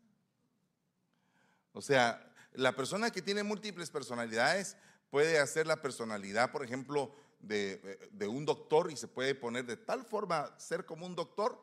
O 1.74 1.82
sea, 1.82 2.34
la 2.58 2.76
persona 2.76 3.12
que 3.12 3.22
tiene 3.22 3.44
múltiples 3.44 3.90
personalidades 3.90 4.78
puede 5.10 5.40
hacer 5.40 5.68
la 5.68 5.82
personalidad, 5.82 6.52
por 6.52 6.64
ejemplo, 6.64 7.16
de, 7.40 8.28
un 8.28 8.46
doctor 8.46 8.92
y 8.92 8.98
se 8.98 9.08
puede 9.08 9.36
poner 9.36 9.66
de 9.66 9.78
tal 9.78 10.04
forma 10.04 10.54
ser 10.58 10.86
como 10.86 11.06
un 11.06 11.16
doctor 11.16 11.62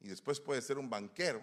y 0.00 0.08
después 0.08 0.40
puede 0.40 0.62
ser 0.62 0.78
un 0.78 0.90
banquero 0.90 1.42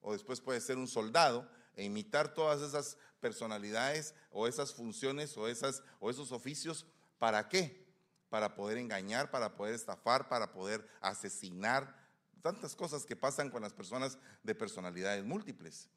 o 0.00 0.12
después 0.12 0.40
puede 0.40 0.60
ser 0.60 0.78
un 0.78 0.88
soldado 0.88 1.48
e 1.74 1.84
imitar 1.84 2.32
todas 2.32 2.62
esas 2.62 2.96
personalidades 3.20 4.14
o 4.30 4.46
esas 4.46 4.72
funciones 4.72 5.36
o, 5.36 5.48
esas, 5.48 5.82
o 6.00 6.10
esos 6.10 6.32
oficios. 6.32 6.86
¿Para 7.18 7.48
qué? 7.48 7.86
Para 8.30 8.54
poder 8.54 8.78
engañar, 8.78 9.30
para 9.30 9.56
poder 9.56 9.74
estafar, 9.74 10.28
para 10.28 10.52
poder 10.52 10.88
asesinar. 11.00 12.06
Tantas 12.42 12.76
cosas 12.76 13.04
que 13.04 13.16
pasan 13.16 13.50
con 13.50 13.62
las 13.62 13.72
personas 13.72 14.18
de 14.42 14.54
personalidades 14.54 15.24
múltiples. 15.24 15.88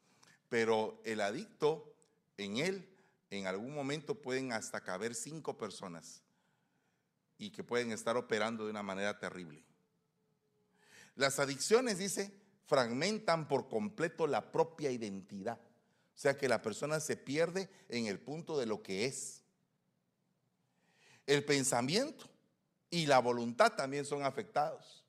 Pero 0.50 1.00
el 1.06 1.22
adicto, 1.22 1.94
en 2.39 2.58
él, 2.58 2.89
en 3.29 3.48
algún 3.48 3.74
momento 3.74 4.15
pueden 4.15 4.51
hasta 4.53 4.81
caber 4.81 5.13
cinco 5.13 5.58
personas 5.58 6.24
y 7.38 7.51
que 7.51 7.63
pueden 7.63 7.91
estar 7.91 8.17
operando 8.17 8.65
de 8.65 8.72
una 8.72 8.84
manera 8.84 9.19
terrible. 9.19 9.63
Las 11.15 11.39
adicciones, 11.39 11.98
dice, 11.98 12.34
fragmentan 12.65 13.48
por 13.48 13.67
completo 13.67 14.27
la 14.27 14.51
propia 14.51 14.91
identidad. 14.91 15.60
O 15.60 16.22
sea 16.22 16.38
que 16.38 16.50
la 16.50 16.62
persona 16.62 17.00
se 17.00 17.17
pierde 17.17 17.69
en 17.88 18.08
el 18.08 18.19
punto 18.19 18.58
de 18.58 18.65
lo 18.65 18.81
que 18.84 19.05
es. 19.05 19.41
El 21.25 21.46
pensamiento 21.46 22.29
y 22.89 23.05
la 23.05 23.19
voluntad 23.19 23.74
también 23.74 24.05
son 24.05 24.24
afectados. 24.24 25.05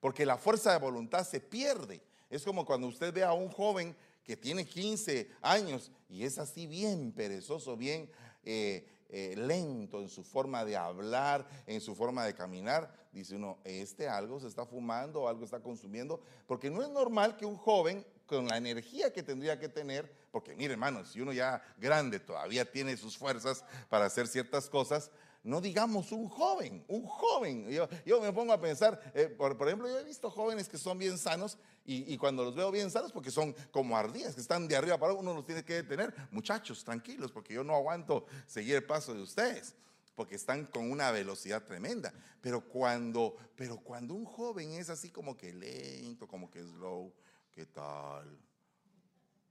Porque 0.00 0.26
la 0.26 0.38
fuerza 0.38 0.72
de 0.72 0.78
voluntad 0.78 1.26
se 1.26 1.40
pierde. 1.40 2.02
Es 2.30 2.44
como 2.44 2.64
cuando 2.64 2.86
usted 2.86 3.12
ve 3.12 3.24
a 3.24 3.32
un 3.32 3.48
joven 3.48 3.96
que 4.28 4.36
tiene 4.36 4.66
15 4.66 5.30
años 5.40 5.90
y 6.06 6.22
es 6.24 6.38
así 6.38 6.66
bien 6.66 7.12
perezoso, 7.12 7.78
bien 7.78 8.10
eh, 8.44 8.86
eh, 9.08 9.34
lento 9.38 10.02
en 10.02 10.10
su 10.10 10.22
forma 10.22 10.66
de 10.66 10.76
hablar, 10.76 11.48
en 11.66 11.80
su 11.80 11.94
forma 11.94 12.26
de 12.26 12.34
caminar, 12.34 12.94
dice 13.10 13.36
uno, 13.36 13.56
este 13.64 14.06
algo 14.06 14.38
se 14.38 14.46
está 14.46 14.66
fumando 14.66 15.26
algo 15.28 15.46
está 15.46 15.62
consumiendo, 15.62 16.20
porque 16.46 16.68
no 16.68 16.82
es 16.82 16.90
normal 16.90 17.38
que 17.38 17.46
un 17.46 17.56
joven 17.56 18.04
con 18.26 18.46
la 18.46 18.58
energía 18.58 19.14
que 19.14 19.22
tendría 19.22 19.58
que 19.58 19.70
tener, 19.70 20.14
porque 20.30 20.54
mire 20.54 20.74
hermano, 20.74 21.06
si 21.06 21.22
uno 21.22 21.32
ya 21.32 21.62
grande 21.78 22.20
todavía 22.20 22.70
tiene 22.70 22.98
sus 22.98 23.16
fuerzas 23.16 23.64
para 23.88 24.04
hacer 24.04 24.28
ciertas 24.28 24.68
cosas, 24.68 25.10
no 25.48 25.60
digamos 25.60 26.12
un 26.12 26.28
joven, 26.28 26.84
un 26.88 27.04
joven. 27.04 27.68
Yo, 28.04 28.20
me 28.20 28.32
pongo 28.32 28.52
a 28.52 28.60
pensar, 28.60 29.00
eh, 29.14 29.26
por, 29.26 29.56
ejemplo, 29.66 29.88
yo 29.88 29.98
he 29.98 30.04
visto 30.04 30.30
jóvenes 30.30 30.68
que 30.68 30.78
son 30.78 30.98
bien 30.98 31.18
sanos 31.18 31.58
y, 31.84 32.16
cuando 32.18 32.44
los 32.44 32.54
veo 32.54 32.70
bien 32.70 32.90
sanos, 32.90 33.12
porque 33.12 33.30
son 33.30 33.54
como 33.70 33.96
ardillas, 33.96 34.34
que 34.34 34.42
están 34.42 34.68
de 34.68 34.76
arriba 34.76 34.98
para 34.98 35.14
uno 35.14 35.32
los 35.32 35.46
tiene 35.46 35.64
que 35.64 35.74
detener. 35.74 36.14
Muchachos, 36.30 36.84
tranquilos, 36.84 37.32
porque 37.32 37.54
yo 37.54 37.64
no 37.64 37.74
aguanto 37.74 38.26
seguir 38.46 38.76
el 38.76 38.84
paso 38.84 39.14
de 39.14 39.22
ustedes 39.22 39.74
porque 40.14 40.34
están 40.34 40.66
con 40.66 40.90
una 40.90 41.12
velocidad 41.12 41.62
tremenda. 41.62 42.12
Pero 42.40 42.60
cuando, 42.60 43.36
pero 43.54 43.78
cuando 43.78 44.14
un 44.14 44.24
joven 44.24 44.72
es 44.72 44.90
así 44.90 45.10
como 45.10 45.36
que 45.36 45.52
lento, 45.52 46.26
como 46.26 46.50
que 46.50 46.60
slow, 46.60 47.12
¿Qué 47.58 47.66
tal? 47.66 48.38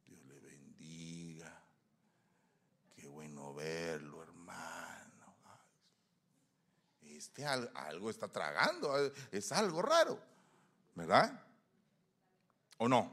Dios 0.06 0.24
le 0.28 0.40
bendiga. 0.40 1.62
Qué 2.96 3.06
bueno 3.06 3.54
verlo. 3.54 4.27
Este 7.18 7.44
algo 7.46 8.12
está 8.12 8.28
tragando, 8.28 8.96
es 9.32 9.52
algo 9.52 9.82
raro, 9.82 10.22
¿verdad? 10.94 11.44
¿O 12.78 12.88
no? 12.88 13.12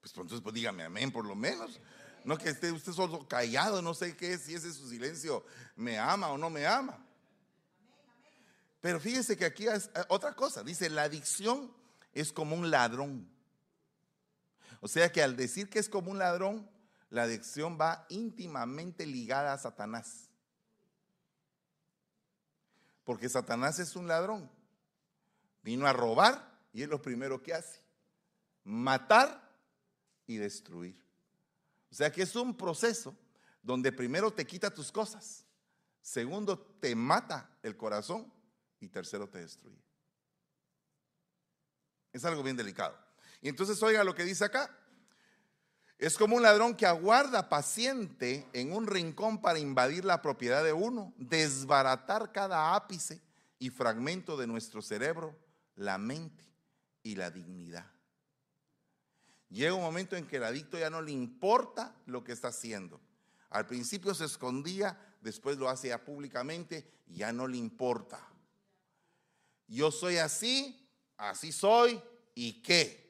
Pues 0.00 0.10
entonces 0.16 0.40
pues 0.40 0.54
dígame 0.54 0.82
amén 0.82 1.12
por 1.12 1.26
lo 1.26 1.34
menos. 1.34 1.78
No 2.24 2.38
que 2.38 2.48
esté 2.48 2.72
usted 2.72 2.92
solo 2.92 3.28
callado, 3.28 3.82
no 3.82 3.92
sé 3.92 4.16
qué, 4.16 4.38
si 4.38 4.54
ese 4.54 4.72
su 4.72 4.88
silencio 4.88 5.44
me 5.76 5.98
ama 5.98 6.28
o 6.28 6.38
no 6.38 6.48
me 6.48 6.66
ama. 6.66 7.04
Pero 8.80 8.98
fíjese 8.98 9.36
que 9.36 9.44
aquí 9.44 9.68
es 9.68 9.90
eh, 9.94 10.04
otra 10.08 10.34
cosa, 10.34 10.62
dice, 10.62 10.88
la 10.88 11.02
adicción 11.02 11.70
es 12.14 12.32
como 12.32 12.56
un 12.56 12.70
ladrón. 12.70 13.28
O 14.80 14.88
sea 14.88 15.12
que 15.12 15.22
al 15.22 15.36
decir 15.36 15.68
que 15.68 15.78
es 15.78 15.90
como 15.90 16.10
un 16.10 16.18
ladrón, 16.18 16.68
la 17.10 17.24
adicción 17.24 17.76
va 17.78 18.06
íntimamente 18.08 19.04
ligada 19.04 19.52
a 19.52 19.58
Satanás. 19.58 20.31
Porque 23.04 23.28
Satanás 23.28 23.78
es 23.78 23.96
un 23.96 24.08
ladrón. 24.08 24.50
Vino 25.62 25.86
a 25.86 25.92
robar 25.92 26.60
y 26.72 26.82
es 26.82 26.88
lo 26.88 27.00
primero 27.00 27.42
que 27.42 27.54
hace. 27.54 27.80
Matar 28.64 29.50
y 30.26 30.36
destruir. 30.36 31.02
O 31.90 31.94
sea 31.94 32.10
que 32.10 32.22
es 32.22 32.34
un 32.36 32.56
proceso 32.56 33.16
donde 33.62 33.92
primero 33.92 34.32
te 34.32 34.46
quita 34.46 34.72
tus 34.72 34.90
cosas, 34.90 35.44
segundo 36.00 36.58
te 36.58 36.94
mata 36.96 37.50
el 37.62 37.76
corazón 37.76 38.32
y 38.80 38.88
tercero 38.88 39.28
te 39.28 39.38
destruye. 39.38 39.82
Es 42.12 42.24
algo 42.24 42.42
bien 42.42 42.56
delicado. 42.56 42.98
Y 43.40 43.48
entonces 43.48 43.82
oiga 43.82 44.04
lo 44.04 44.14
que 44.14 44.24
dice 44.24 44.44
acá. 44.44 44.76
Es 46.02 46.18
como 46.18 46.34
un 46.34 46.42
ladrón 46.42 46.74
que 46.74 46.84
aguarda 46.84 47.48
paciente 47.48 48.44
en 48.52 48.72
un 48.72 48.88
rincón 48.88 49.40
para 49.40 49.60
invadir 49.60 50.04
la 50.04 50.20
propiedad 50.20 50.64
de 50.64 50.72
uno, 50.72 51.14
desbaratar 51.16 52.32
cada 52.32 52.74
ápice 52.74 53.22
y 53.60 53.70
fragmento 53.70 54.36
de 54.36 54.48
nuestro 54.48 54.82
cerebro, 54.82 55.38
la 55.76 55.98
mente 55.98 56.44
y 57.04 57.14
la 57.14 57.30
dignidad. 57.30 57.88
Llega 59.48 59.74
un 59.74 59.82
momento 59.82 60.16
en 60.16 60.26
que 60.26 60.38
el 60.38 60.42
adicto 60.42 60.76
ya 60.76 60.90
no 60.90 61.00
le 61.00 61.12
importa 61.12 61.94
lo 62.06 62.24
que 62.24 62.32
está 62.32 62.48
haciendo. 62.48 63.00
Al 63.48 63.66
principio 63.66 64.12
se 64.12 64.24
escondía, 64.24 64.98
después 65.20 65.56
lo 65.56 65.68
hace 65.68 65.96
públicamente 66.00 66.84
ya 67.06 67.32
no 67.32 67.46
le 67.46 67.58
importa. 67.58 68.18
Yo 69.68 69.92
soy 69.92 70.16
así, 70.16 70.84
así 71.16 71.52
soy, 71.52 72.02
¿y 72.34 72.60
qué? 72.60 73.02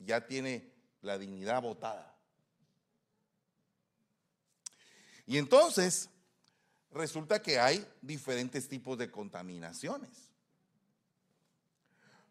ya 0.00 0.26
tiene 0.26 0.73
la 1.04 1.18
dignidad 1.18 1.62
botada. 1.62 2.14
Y 5.26 5.38
entonces 5.38 6.10
resulta 6.90 7.40
que 7.40 7.58
hay 7.58 7.86
diferentes 8.02 8.68
tipos 8.68 8.98
de 8.98 9.10
contaminaciones. 9.10 10.30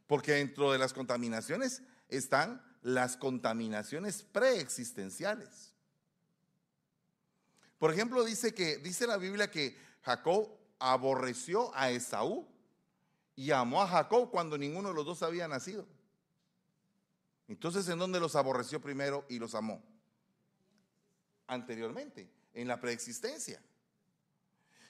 Porque 0.07 0.33
dentro 0.33 0.71
de 0.71 0.77
las 0.77 0.93
contaminaciones 0.93 1.81
están 2.09 2.61
las 2.81 3.17
contaminaciones 3.17 4.23
preexistenciales. 4.23 5.73
Por 7.77 7.91
ejemplo, 7.91 8.23
dice 8.23 8.53
que 8.53 8.77
dice 8.77 9.07
la 9.07 9.17
Biblia 9.17 9.49
que 9.49 9.77
Jacob 10.01 10.49
aborreció 10.79 11.73
a 11.75 11.89
Esaú 11.89 12.47
y 13.35 13.51
amó 13.51 13.81
a 13.81 13.87
Jacob 13.87 14.29
cuando 14.29 14.57
ninguno 14.57 14.89
de 14.89 14.95
los 14.95 15.05
dos 15.05 15.23
había 15.23 15.47
nacido. 15.47 15.87
Entonces, 17.47 17.87
¿en 17.89 17.99
dónde 17.99 18.19
los 18.19 18.35
aborreció 18.35 18.81
primero 18.81 19.25
y 19.29 19.39
los 19.39 19.55
amó? 19.55 19.83
Anteriormente, 21.47 22.29
en 22.53 22.67
la 22.67 22.79
preexistencia. 22.79 23.61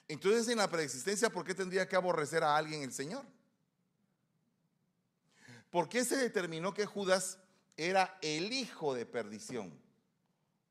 Entonces, 0.06 0.48
en 0.48 0.58
la 0.58 0.70
preexistencia, 0.70 1.30
¿por 1.30 1.44
qué 1.44 1.54
tendría 1.54 1.88
que 1.88 1.96
aborrecer 1.96 2.42
a 2.44 2.56
alguien 2.56 2.82
el 2.82 2.92
Señor? 2.92 3.24
¿Por 5.70 5.88
qué 5.88 6.04
se 6.04 6.16
determinó 6.16 6.72
que 6.72 6.86
Judas 6.86 7.38
era 7.76 8.16
el 8.22 8.52
hijo 8.52 8.94
de 8.94 9.06
perdición? 9.06 9.76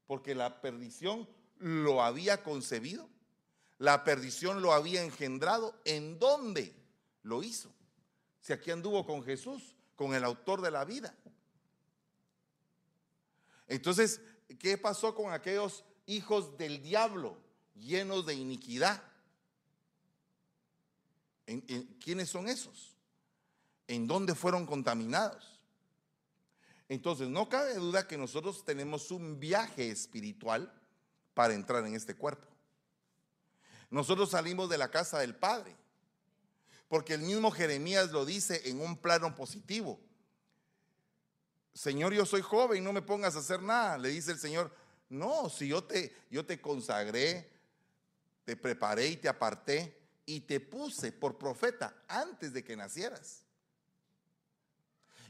Porque 0.07 0.35
la 0.35 0.61
perdición 0.61 1.27
lo 1.57 2.01
había 2.03 2.43
concebido, 2.43 3.09
la 3.79 4.03
perdición 4.03 4.61
lo 4.61 4.71
había 4.71 5.03
engendrado. 5.03 5.77
¿En 5.83 6.19
dónde 6.19 6.73
lo 7.23 7.43
hizo? 7.43 7.73
Si 8.39 8.53
aquí 8.53 8.71
anduvo 8.71 9.05
con 9.05 9.23
Jesús, 9.23 9.75
con 9.95 10.13
el 10.13 10.23
autor 10.23 10.61
de 10.61 10.71
la 10.71 10.85
vida. 10.85 11.15
Entonces, 13.67 14.21
¿qué 14.59 14.77
pasó 14.77 15.15
con 15.15 15.31
aquellos 15.31 15.83
hijos 16.05 16.57
del 16.57 16.81
diablo? 16.81 17.43
llenos 17.75 18.25
de 18.25 18.33
iniquidad. 18.35 19.01
quiénes 21.99 22.29
son 22.29 22.47
esos? 22.47 22.95
¿En 23.87 24.07
dónde 24.07 24.35
fueron 24.35 24.65
contaminados? 24.65 25.59
Entonces, 26.89 27.27
no 27.27 27.49
cabe 27.49 27.75
duda 27.75 28.07
que 28.07 28.17
nosotros 28.17 28.63
tenemos 28.65 29.11
un 29.11 29.39
viaje 29.39 29.89
espiritual 29.89 30.71
para 31.33 31.53
entrar 31.53 31.85
en 31.85 31.95
este 31.95 32.15
cuerpo. 32.15 32.47
Nosotros 33.89 34.31
salimos 34.31 34.69
de 34.69 34.77
la 34.77 34.89
casa 34.89 35.19
del 35.19 35.35
Padre, 35.35 35.75
porque 36.87 37.13
el 37.13 37.21
mismo 37.21 37.51
Jeremías 37.51 38.11
lo 38.11 38.25
dice 38.25 38.69
en 38.69 38.79
un 38.79 38.97
plano 38.97 39.35
positivo. 39.35 39.99
Señor, 41.73 42.13
yo 42.13 42.25
soy 42.25 42.41
joven, 42.41 42.83
no 42.83 42.93
me 42.93 43.01
pongas 43.01 43.35
a 43.35 43.39
hacer 43.39 43.61
nada. 43.61 43.97
Le 43.97 44.09
dice 44.09 44.31
el 44.31 44.39
Señor, 44.39 44.71
no, 45.09 45.49
si 45.49 45.67
yo 45.67 45.83
te, 45.83 46.15
yo 46.29 46.45
te 46.45 46.61
consagré, 46.61 47.49
te 48.45 48.55
preparé 48.55 49.07
y 49.07 49.17
te 49.17 49.27
aparté 49.29 49.97
y 50.25 50.41
te 50.41 50.59
puse 50.59 51.11
por 51.11 51.37
profeta 51.37 51.95
antes 52.07 52.53
de 52.53 52.63
que 52.63 52.75
nacieras. 52.75 53.43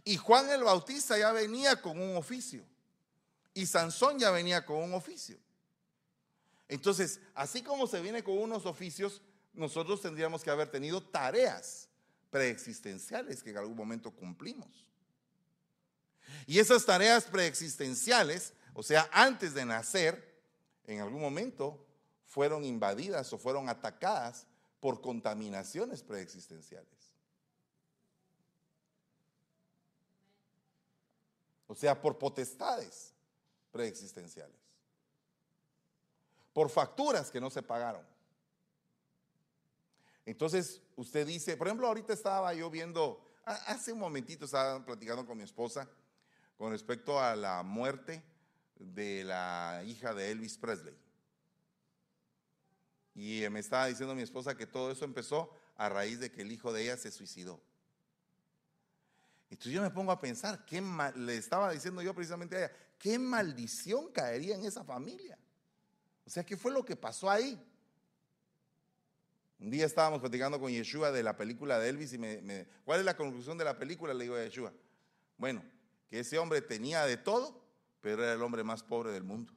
Y 0.03 0.17
Juan 0.17 0.49
el 0.49 0.63
Bautista 0.63 1.17
ya 1.17 1.31
venía 1.31 1.81
con 1.81 1.99
un 2.01 2.17
oficio. 2.17 2.65
Y 3.53 3.65
Sansón 3.65 4.19
ya 4.19 4.31
venía 4.31 4.65
con 4.65 4.77
un 4.77 4.93
oficio. 4.93 5.37
Entonces, 6.67 7.19
así 7.35 7.61
como 7.61 7.87
se 7.87 8.01
viene 8.01 8.23
con 8.23 8.37
unos 8.37 8.65
oficios, 8.65 9.21
nosotros 9.53 10.01
tendríamos 10.01 10.43
que 10.43 10.49
haber 10.49 10.69
tenido 10.69 11.01
tareas 11.01 11.87
preexistenciales 12.31 13.43
que 13.43 13.51
en 13.51 13.57
algún 13.57 13.77
momento 13.77 14.11
cumplimos. 14.11 14.87
Y 16.45 16.59
esas 16.59 16.85
tareas 16.85 17.25
preexistenciales, 17.25 18.53
o 18.73 18.83
sea, 18.83 19.09
antes 19.11 19.53
de 19.53 19.65
nacer, 19.65 20.33
en 20.85 20.99
algún 20.99 21.21
momento 21.21 21.85
fueron 22.25 22.65
invadidas 22.65 23.31
o 23.33 23.37
fueron 23.37 23.69
atacadas 23.69 24.47
por 24.79 25.01
contaminaciones 25.01 26.03
preexistenciales. 26.03 26.89
O 31.67 31.75
sea, 31.75 31.99
por 31.99 32.17
potestades 32.17 33.13
preexistenciales. 33.71 34.59
Por 36.53 36.69
facturas 36.69 37.31
que 37.31 37.41
no 37.41 37.49
se 37.49 37.63
pagaron. 37.63 38.05
Entonces, 40.25 40.81
usted 40.95 41.25
dice, 41.25 41.57
por 41.57 41.67
ejemplo, 41.67 41.87
ahorita 41.87 42.13
estaba 42.13 42.53
yo 42.53 42.69
viendo, 42.69 43.25
hace 43.45 43.91
un 43.91 43.99
momentito 43.99 44.45
estaba 44.45 44.85
platicando 44.85 45.25
con 45.25 45.37
mi 45.37 45.43
esposa 45.43 45.89
con 46.57 46.71
respecto 46.71 47.19
a 47.19 47.35
la 47.35 47.63
muerte 47.63 48.23
de 48.75 49.23
la 49.23 49.83
hija 49.85 50.13
de 50.13 50.31
Elvis 50.31 50.57
Presley. 50.57 50.97
Y 53.15 53.43
me 53.51 53.59
estaba 53.59 53.87
diciendo 53.87 54.15
mi 54.15 54.21
esposa 54.21 54.55
que 54.55 54.65
todo 54.65 54.91
eso 54.91 55.05
empezó 55.05 55.53
a 55.75 55.89
raíz 55.89 56.19
de 56.19 56.31
que 56.31 56.41
el 56.41 56.51
hijo 56.51 56.73
de 56.73 56.83
ella 56.83 56.97
se 56.97 57.11
suicidó. 57.11 57.61
Entonces 59.49 59.73
yo 59.73 59.81
me 59.81 59.91
pongo 59.91 60.11
a 60.11 60.19
pensar, 60.19 60.65
¿qué 60.65 60.81
le 61.15 61.37
estaba 61.37 61.71
diciendo 61.71 62.01
yo 62.01 62.15
precisamente 62.15 62.55
a 62.55 62.59
ella, 62.59 62.71
qué 62.97 63.19
maldición 63.19 64.11
caería 64.11 64.55
en 64.55 64.63
esa 64.63 64.83
familia. 64.83 65.37
O 66.25 66.29
sea, 66.29 66.45
¿qué 66.45 66.55
fue 66.55 66.71
lo 66.71 66.85
que 66.85 66.95
pasó 66.95 67.29
ahí? 67.29 67.61
Un 69.59 69.69
día 69.69 69.85
estábamos 69.85 70.21
platicando 70.21 70.57
con 70.59 70.71
Yeshua 70.71 71.11
de 71.11 71.21
la 71.21 71.35
película 71.35 71.79
de 71.79 71.89
Elvis 71.89 72.13
y 72.13 72.17
me, 72.17 72.67
¿cuál 72.85 73.01
es 73.01 73.05
la 73.05 73.17
conclusión 73.17 73.57
de 73.57 73.65
la 73.65 73.77
película? 73.77 74.13
Le 74.13 74.23
digo 74.23 74.35
a 74.35 74.43
Yeshua. 74.43 74.73
Bueno, 75.37 75.61
que 76.13 76.19
ese 76.19 76.37
hombre 76.37 76.61
tenía 76.61 77.07
de 77.07 77.17
todo, 77.17 77.59
pero 77.99 78.21
era 78.21 78.33
el 78.33 78.41
hombre 78.43 78.63
más 78.63 78.83
pobre 78.83 79.11
del 79.11 79.23
mundo. 79.23 79.51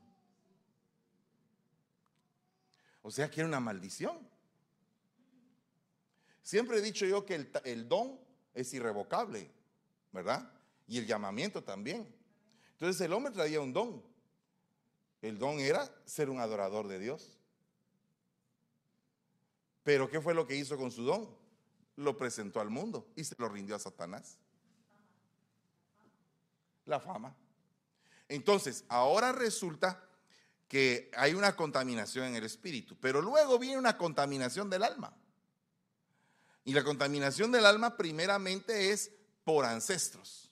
O 3.03 3.11
sea 3.11 3.31
que 3.31 3.41
era 3.41 3.47
una 3.47 3.61
maldición. 3.61 4.27
Siempre 6.41 6.79
he 6.79 6.81
dicho 6.81 7.05
yo 7.05 7.27
que 7.27 7.35
el, 7.35 7.53
el 7.67 7.87
don 7.87 8.19
es 8.55 8.73
irrevocable, 8.73 9.51
¿verdad? 10.13 10.51
Y 10.89 10.97
el 10.97 11.07
llamamiento 11.07 11.63
también. 11.63 12.11
Entonces 12.73 13.03
el 13.03 13.13
hombre 13.13 13.35
traía 13.35 13.61
un 13.61 13.75
don. 13.75 14.03
El 15.21 15.39
don 15.39 15.59
era 15.61 15.95
ser 16.07 16.31
un 16.31 16.41
adorador 16.41 16.89
de 16.89 16.99
Dios. 16.99 17.37
Pero 19.83 20.09
¿qué 20.09 20.23
fue 20.23 20.33
lo 20.33 20.47
que 20.47 20.57
hizo 20.57 20.79
con 20.79 20.91
su 20.91 21.03
don? 21.03 21.29
Lo 21.97 22.17
presentó 22.17 22.63
al 22.63 22.71
mundo 22.71 23.07
y 23.15 23.25
se 23.25 23.35
lo 23.37 23.47
rindió 23.47 23.77
a 23.77 23.79
Satanás 23.79 24.39
la 26.87 27.01
fama. 27.01 27.35
Entonces, 28.29 28.85
ahora 28.89 29.33
resulta 29.33 30.03
que 30.69 31.11
hay 31.17 31.35
una 31.35 31.55
contaminación 31.55 32.27
en 32.27 32.37
el 32.37 32.45
espíritu, 32.45 32.97
pero 33.01 33.23
luego 33.23 33.59
viene 33.59 33.79
una 33.79 33.97
contaminación 33.97 34.69
del 34.71 34.83
alma. 34.83 35.15
Y 36.65 36.73
la 36.73 36.83
contaminación 36.83 37.53
del 37.53 37.67
alma 37.67 37.97
primeramente 37.97 38.91
es 38.91 39.13
por 39.45 39.65
ancestros. 39.65 40.51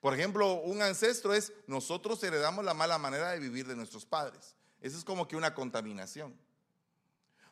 Por 0.00 0.14
ejemplo, 0.14 0.54
un 0.60 0.80
ancestro 0.80 1.34
es 1.34 1.52
nosotros 1.66 2.22
heredamos 2.22 2.64
la 2.64 2.74
mala 2.74 2.98
manera 2.98 3.32
de 3.32 3.40
vivir 3.40 3.66
de 3.66 3.74
nuestros 3.74 4.06
padres. 4.06 4.54
Eso 4.80 4.96
es 4.96 5.04
como 5.04 5.26
que 5.26 5.34
una 5.34 5.54
contaminación. 5.54 6.38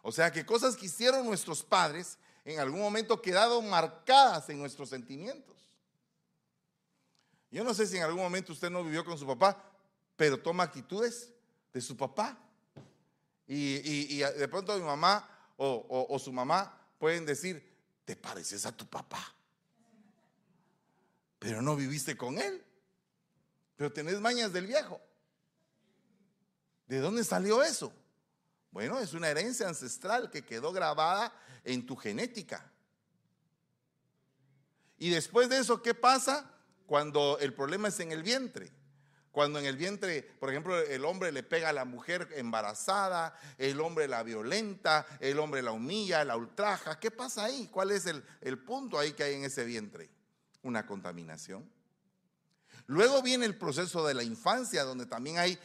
O 0.03 0.13
sea 0.13 0.31
que 0.31 0.47
cosas 0.47 0.77
que 0.77 0.87
hicieron 0.87 1.27
nuestros 1.27 1.65
padres 1.65 2.19
en 2.45 2.61
algún 2.61 2.79
momento 2.79 3.21
quedaron 3.21 3.69
marcadas 3.69 4.49
en 4.49 4.61
nuestros 4.61 4.89
sentimientos. 4.89 5.57
Yo 7.51 7.65
no 7.65 7.75
sé 7.75 7.87
si 7.87 7.97
en 7.97 8.03
algún 8.03 8.23
momento 8.23 8.53
usted 8.53 8.71
no 8.71 8.85
vivió 8.85 9.05
con 9.05 9.19
su 9.19 9.27
papá, 9.27 9.63
pero 10.17 10.41
toma 10.41 10.65
actitudes 10.65 11.33
de 11.73 11.81
su 11.81 11.97
papá. 11.97 12.39
Y, 13.47 14.19
de 14.19 14.49
pronto 14.49 14.77
mi 14.77 14.83
mamá 14.83 15.29
o, 15.57 16.19
su 16.19 16.33
mamá 16.33 16.77
pueden 16.99 17.25
decir, 17.25 17.77
te 18.05 18.17
pareces 18.17 18.67
a 18.67 18.77
tu 18.77 18.87
papá, 18.87 19.35
pero 21.39 21.63
no 21.63 21.77
viviste 21.77 22.17
con 22.17 22.39
él, 22.39 22.65
pero 23.77 23.93
tenés 23.93 24.21
mañas 24.21 24.53
del 24.53 24.67
viejo. 24.67 25.01
¿De 26.89 26.99
dónde 26.99 27.25
salió 27.25 27.63
eso? 27.63 27.93
Bueno, 28.71 28.99
es 29.01 29.13
una 29.13 29.29
herencia 29.29 29.69
ancestral 29.69 30.31
que 30.31 30.45
quedó 30.45 30.73
grabada 30.73 31.33
en 31.65 31.85
tu 31.87 31.97
genética. 31.97 32.71
Y 34.99 35.11
después 35.11 35.49
de 35.49 35.59
eso, 35.59 35.83
¿qué 35.83 35.95
pasa? 35.95 36.56
Cuando 36.87 37.39
el 37.41 37.53
problema 37.53 37.89
es 37.89 38.01
en 38.01 38.13
el 38.13 38.23
vientre. 38.23 38.73
Cuando 39.33 39.59
en 39.59 39.67
el 39.67 39.77
vientre, 39.77 40.23
por 40.23 40.49
ejemplo, 40.49 40.79
el 40.79 41.05
hombre 41.05 41.31
le 41.31 41.43
pega 41.43 41.69
a 41.69 41.73
la 41.75 41.85
mujer 41.85 42.27
embarazada, 42.37 43.39
el 43.59 43.83
hombre 43.83 44.09
la 44.09 44.23
violenta, 44.23 45.07
el 45.21 45.39
hombre 45.39 45.61
la 45.61 45.73
humilla, 45.73 46.25
la 46.25 46.39
ultraja, 46.39 46.99
¿qué 46.99 47.11
pasa 47.11 47.45
ahí? 47.45 47.69
¿Cuál 47.71 47.91
es 47.91 48.07
el, 48.07 48.25
el 48.41 48.59
punto 48.59 48.99
ahí 48.99 49.13
que 49.13 49.25
hay 49.25 49.35
en 49.35 49.45
ese 49.45 49.65
vientre? 49.65 50.09
Una 50.63 50.87
contaminación. 50.87 51.71
Luego 52.87 53.21
viene 53.21 53.45
el 53.45 53.59
proceso 53.59 54.07
de 54.07 54.15
la 54.15 54.23
infancia, 54.23 54.85
donde 54.85 55.05
también 55.05 55.39
hay 55.39 55.59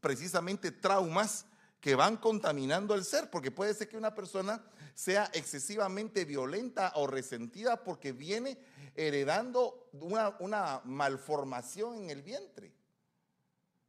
precisamente 0.00 0.70
traumas 0.70 1.46
que 1.80 1.96
van 1.96 2.16
contaminando 2.18 2.94
el 2.94 3.04
ser, 3.04 3.28
porque 3.30 3.50
puede 3.50 3.74
ser 3.74 3.88
que 3.88 3.96
una 3.96 4.14
persona 4.14 4.62
sea 4.94 5.30
excesivamente 5.34 6.24
violenta 6.24 6.92
o 6.94 7.06
resentida 7.06 7.84
porque 7.84 8.12
viene 8.12 8.58
heredando 8.96 9.88
una, 9.92 10.80
malformación 10.84 11.96
en 11.96 12.10
el 12.10 12.22
vientre. 12.22 12.72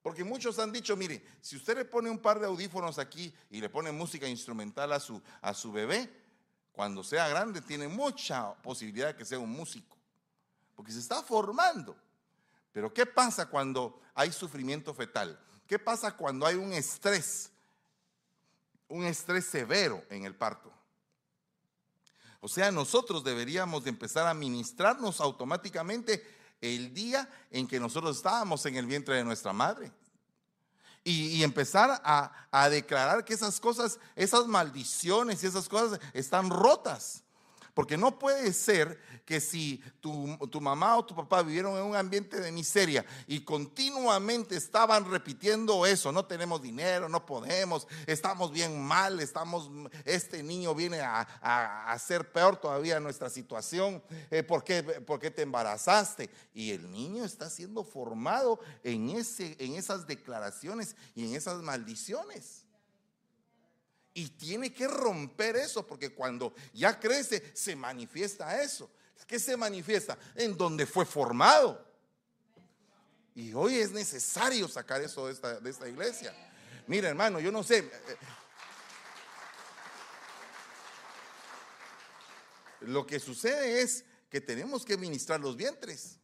Porque 0.01 0.23
muchos 0.23 0.59
han 0.59 0.71
dicho, 0.71 0.95
mire, 0.95 1.23
si 1.41 1.57
usted 1.57 1.77
le 1.77 1.85
pone 1.85 2.09
un 2.09 2.19
par 2.19 2.39
de 2.39 2.47
audífonos 2.47 2.97
aquí 2.99 3.33
y 3.49 3.59
le 3.59 3.69
pone 3.69 3.91
música 3.91 4.27
instrumental 4.27 4.93
a 4.93 4.99
su, 4.99 5.21
a 5.41 5.53
su 5.53 5.71
bebé, 5.71 6.09
cuando 6.71 7.03
sea 7.03 7.27
grande 7.27 7.61
tiene 7.61 7.87
mucha 7.87 8.53
posibilidad 8.61 9.07
de 9.07 9.15
que 9.15 9.25
sea 9.25 9.39
un 9.39 9.51
músico. 9.51 9.97
Porque 10.75 10.91
se 10.91 10.99
está 10.99 11.23
formando. 11.23 11.97
Pero 12.71 12.93
¿qué 12.93 13.05
pasa 13.05 13.47
cuando 13.47 13.99
hay 14.13 14.31
sufrimiento 14.31 14.93
fetal? 14.93 15.39
¿Qué 15.65 15.79
pasa 15.79 16.15
cuando 16.15 16.45
hay 16.45 16.55
un 16.55 16.71
estrés? 16.71 17.51
Un 18.87 19.03
estrés 19.03 19.45
severo 19.45 20.03
en 20.09 20.23
el 20.23 20.35
parto. 20.35 20.71
O 22.39 22.47
sea, 22.47 22.71
nosotros 22.71 23.23
deberíamos 23.23 23.83
de 23.83 23.89
empezar 23.89 24.27
a 24.27 24.33
ministrarnos 24.33 25.19
automáticamente 25.21 26.23
el 26.61 26.93
día 26.93 27.29
en 27.51 27.67
que 27.67 27.79
nosotros 27.79 28.17
estábamos 28.17 28.65
en 28.65 28.75
el 28.75 28.85
vientre 28.85 29.15
de 29.15 29.23
nuestra 29.23 29.53
madre. 29.53 29.91
Y, 31.03 31.41
empezar 31.41 32.01
a, 32.03 32.47
a 32.51 32.69
declarar 32.69 33.23
que 33.23 33.33
esas 33.33 33.61
cosas, 33.61 33.97
esas 34.13 34.45
maldiciones 34.45 35.41
y 35.41 35.47
esas 35.47 35.69
cosas 35.69 36.01
están 36.13 36.49
rotas. 36.49 37.23
Porque 37.77 37.95
no 37.95 38.17
puede 38.17 38.53
ser 38.53 38.99
que 39.23 39.39
si 39.39 39.83
tu, 40.01 40.59
mamá 40.59 40.97
o 40.97 41.05
tu 41.05 41.15
papá 41.15 41.43
vivieron 41.43 41.77
en 41.77 41.83
un 41.83 41.95
ambiente 41.95 42.39
de 42.39 42.51
miseria 42.51 43.05
y 43.27 43.41
continuamente 43.41 44.55
estaban 44.55 45.07
repitiendo 45.11 45.85
eso, 45.85 46.11
no 46.11 46.25
tenemos 46.25 46.59
dinero, 46.59 47.07
no 47.07 47.23
podemos, 47.23 47.87
estamos 48.07 48.51
bien 48.51 48.81
mal, 48.81 49.19
estamos, 49.19 49.69
este 50.05 50.41
niño 50.41 50.73
viene 50.73 51.01
a, 51.01 51.19
a 51.39 51.91
hacer 51.91 52.31
peor 52.31 52.57
todavía 52.57 52.99
nuestra 52.99 53.29
situación, 53.29 54.01
eh, 54.31 54.41
¿por, 54.41 54.63
qué, 54.63 54.81
¿por, 54.81 55.19
qué, 55.19 55.29
te 55.29 55.43
embarazaste? 55.43 56.31
Y 56.55 56.71
el 56.71 56.91
niño 56.91 57.25
está 57.25 57.47
siendo 57.47 57.83
formado 57.83 58.59
en, 58.83 59.11
ese, 59.11 59.55
en 59.59 59.75
esas 59.75 60.07
declaraciones 60.07 60.95
y 61.13 61.27
en 61.27 61.35
esas 61.35 61.61
maldiciones. 61.61 62.66
Y 64.17 64.29
tiene 64.29 64.73
que 64.73 64.87
romper 64.87 65.57
eso, 65.57 65.85
porque 65.85 66.11
cuando 66.11 66.55
ya 66.73 66.99
crece, 66.99 67.51
se 67.53 67.75
manifiesta 67.75 68.63
eso. 68.63 68.89
¿Qué 69.27 69.37
se 69.37 69.55
manifiesta? 69.55 70.17
En 70.33 70.57
donde 70.57 70.87
fue 70.87 71.05
formado. 71.05 71.85
Y 73.35 73.53
hoy 73.53 73.75
es 73.75 73.91
necesario 73.91 74.67
sacar 74.67 75.03
eso 75.03 75.27
de 75.27 75.33
esta, 75.69 75.87
iglesia. 75.87 76.33
Mira, 76.87 77.09
hermano, 77.09 77.39
yo 77.39 77.51
no 77.51 77.61
sé. 77.61 77.77
Eh, 77.77 77.91
lo 82.81 83.05
que 83.05 83.19
sucede 83.19 83.83
es 83.83 84.03
que 84.31 84.41
tenemos 84.41 84.83
que 84.83 84.97
ministrar 84.97 85.39
los 85.39 85.55
vientres 85.55 86.17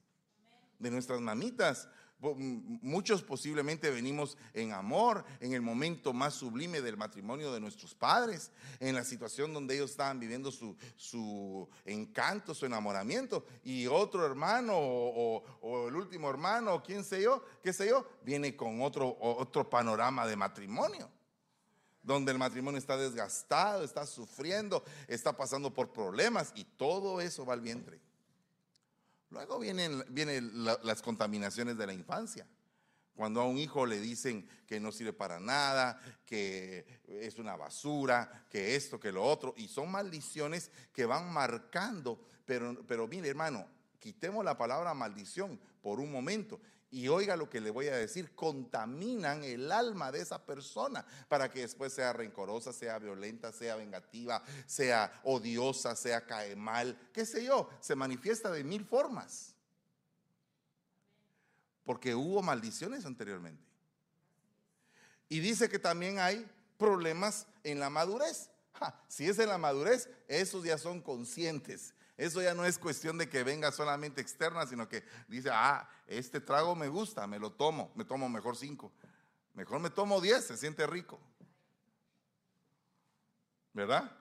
de 0.80 0.90
nuestras 0.90 1.22
mamitas. 1.22 1.88
Muchos 2.24 3.22
posiblemente 3.22 3.90
venimos 3.90 4.38
en 4.54 4.72
amor, 4.72 5.26
en 5.42 5.54
el 5.54 5.62
momento 5.62 6.14
más 6.14 6.36
sublime 6.36 6.82
del 6.82 6.96
matrimonio 6.96 7.52
de 7.52 7.60
nuestros 7.60 7.94
padres, 7.94 8.52
en 8.80 8.96
la 8.96 9.04
situación 9.04 9.54
donde 9.54 9.76
ellos 9.76 9.92
estaban 9.92 10.20
viviendo 10.20 10.52
su, 10.52 11.68
encanto, 11.86 12.54
su 12.54 12.66
enamoramiento, 12.66 13.46
y 13.64 13.88
otro 13.88 14.26
hermano 14.26 14.74
o, 14.76 15.88
el 15.88 15.96
último 15.96 16.30
hermano, 16.30 16.76
o 16.76 16.84
quién 16.84 17.04
sé 17.04 17.22
yo, 17.22 17.44
qué 17.62 17.74
sé 17.74 17.88
yo, 17.88 18.08
viene 18.24 18.56
con 18.56 18.82
otro, 18.82 19.18
otro 19.20 19.70
panorama 19.70 20.26
de 20.26 20.36
matrimonio 20.36 21.10
donde 22.04 22.34
el 22.34 22.38
matrimonio 22.38 22.78
está 22.78 22.98
desgastado, 22.98 23.84
está 23.84 24.06
sufriendo, 24.06 24.84
está 25.08 25.36
pasando 25.38 25.74
por 25.74 25.94
problemas 25.94 26.52
y 26.54 26.66
todo 26.66 27.22
eso 27.22 27.46
va 27.46 27.54
al 27.54 27.62
vientre. 27.62 28.02
Luego 29.34 29.58
vienen, 29.58 30.04
vienen 30.10 30.64
las 30.64 31.02
contaminaciones 31.02 31.76
de 31.76 31.88
la 31.88 31.94
infancia. 31.94 32.48
Cuando 33.16 33.42
a 33.42 33.46
un 33.46 33.58
hijo 33.58 33.88
le 33.88 34.00
dicen 34.00 34.48
que 34.68 34.80
no 34.80 34.92
sirve 34.92 35.12
para 35.12 35.40
nada, 35.40 36.00
que 36.24 37.02
es 37.08 37.40
una 37.40 37.56
basura, 37.56 38.46
que 38.48 38.76
esto, 38.76 39.00
que 39.00 39.12
lo 39.12 39.24
otro, 39.24 39.56
y 39.58 39.68
son 39.68 39.90
maldiciones 39.92 40.70
que 40.94 41.06
van 41.06 41.34
marcando. 41.34 42.28
Pero, 42.46 42.86
pero 42.88 43.08
mire, 43.08 43.30
hermano, 43.30 43.68
quitemos 44.00 44.46
la 44.46 44.56
palabra 44.56 44.94
maldición 44.94 45.60
por 45.82 46.00
un 46.00 46.12
momento 46.12 46.62
y 46.94 47.08
oiga 47.08 47.36
lo 47.36 47.50
que 47.50 47.60
le 47.60 47.72
voy 47.72 47.88
a 47.88 47.96
decir, 47.96 48.36
contaminan 48.36 49.44
el 49.44 49.72
alma 49.72 50.12
de 50.12 50.22
esa 50.22 50.46
persona 50.46 51.04
para 51.28 51.50
que 51.50 51.62
después 51.62 51.92
sea 51.92 52.14
rencorosa, 52.14 52.72
sea 52.72 53.00
violenta, 53.00 53.52
sea 53.52 53.76
vengativa, 53.76 54.44
sea 54.68 55.12
odiosa, 55.24 55.96
sea 55.96 56.28
cae 56.28 56.56
mal, 56.56 56.96
qué 57.12 57.26
sé 57.26 57.44
yo, 57.44 57.68
se 57.82 57.96
manifiesta 57.96 58.52
de 58.52 58.64
mil 58.64 58.86
formas. 58.86 59.56
Porque 61.84 62.14
hubo 62.14 62.44
maldiciones 62.44 63.08
anteriormente. 63.08 63.66
Y 65.30 65.40
dice 65.40 65.70
que 65.70 65.80
también 65.80 66.20
hay 66.20 66.48
problemas 66.78 67.48
en 67.64 67.80
la 67.80 67.90
madurez. 67.90 68.52
si 69.08 69.28
es 69.28 69.40
en 69.40 69.50
la 69.50 69.58
madurez, 69.58 70.10
esos 70.28 70.64
ya 70.64 70.78
son 70.78 71.02
conscientes 71.02 71.96
eso 72.18 72.42
ya 72.42 72.54
no 72.54 72.66
es 72.66 72.78
cuestión 72.78 73.18
de 73.18 73.30
que 73.30 73.44
venga 73.44 73.72
solamente 73.72 74.22
externa, 74.22 74.68
sino 74.68 74.88
que 74.88 75.04
dice, 75.28 75.50
ah, 75.52 75.90
este 76.08 76.40
trago 76.40 76.76
me 76.76 76.88
gusta, 76.88 77.26
me 77.28 77.40
lo 77.40 77.52
tomo, 77.52 77.92
me 77.96 78.06
tomo 78.06 78.30
mejor 78.30 78.56
cinco. 78.56 78.92
Mejor 79.54 79.80
me 79.80 79.90
tomo 79.90 80.22
diez, 80.22 80.46
se 80.46 80.58
siente 80.58 80.86
rico. 80.88 81.20
¿Verdad? 83.74 84.12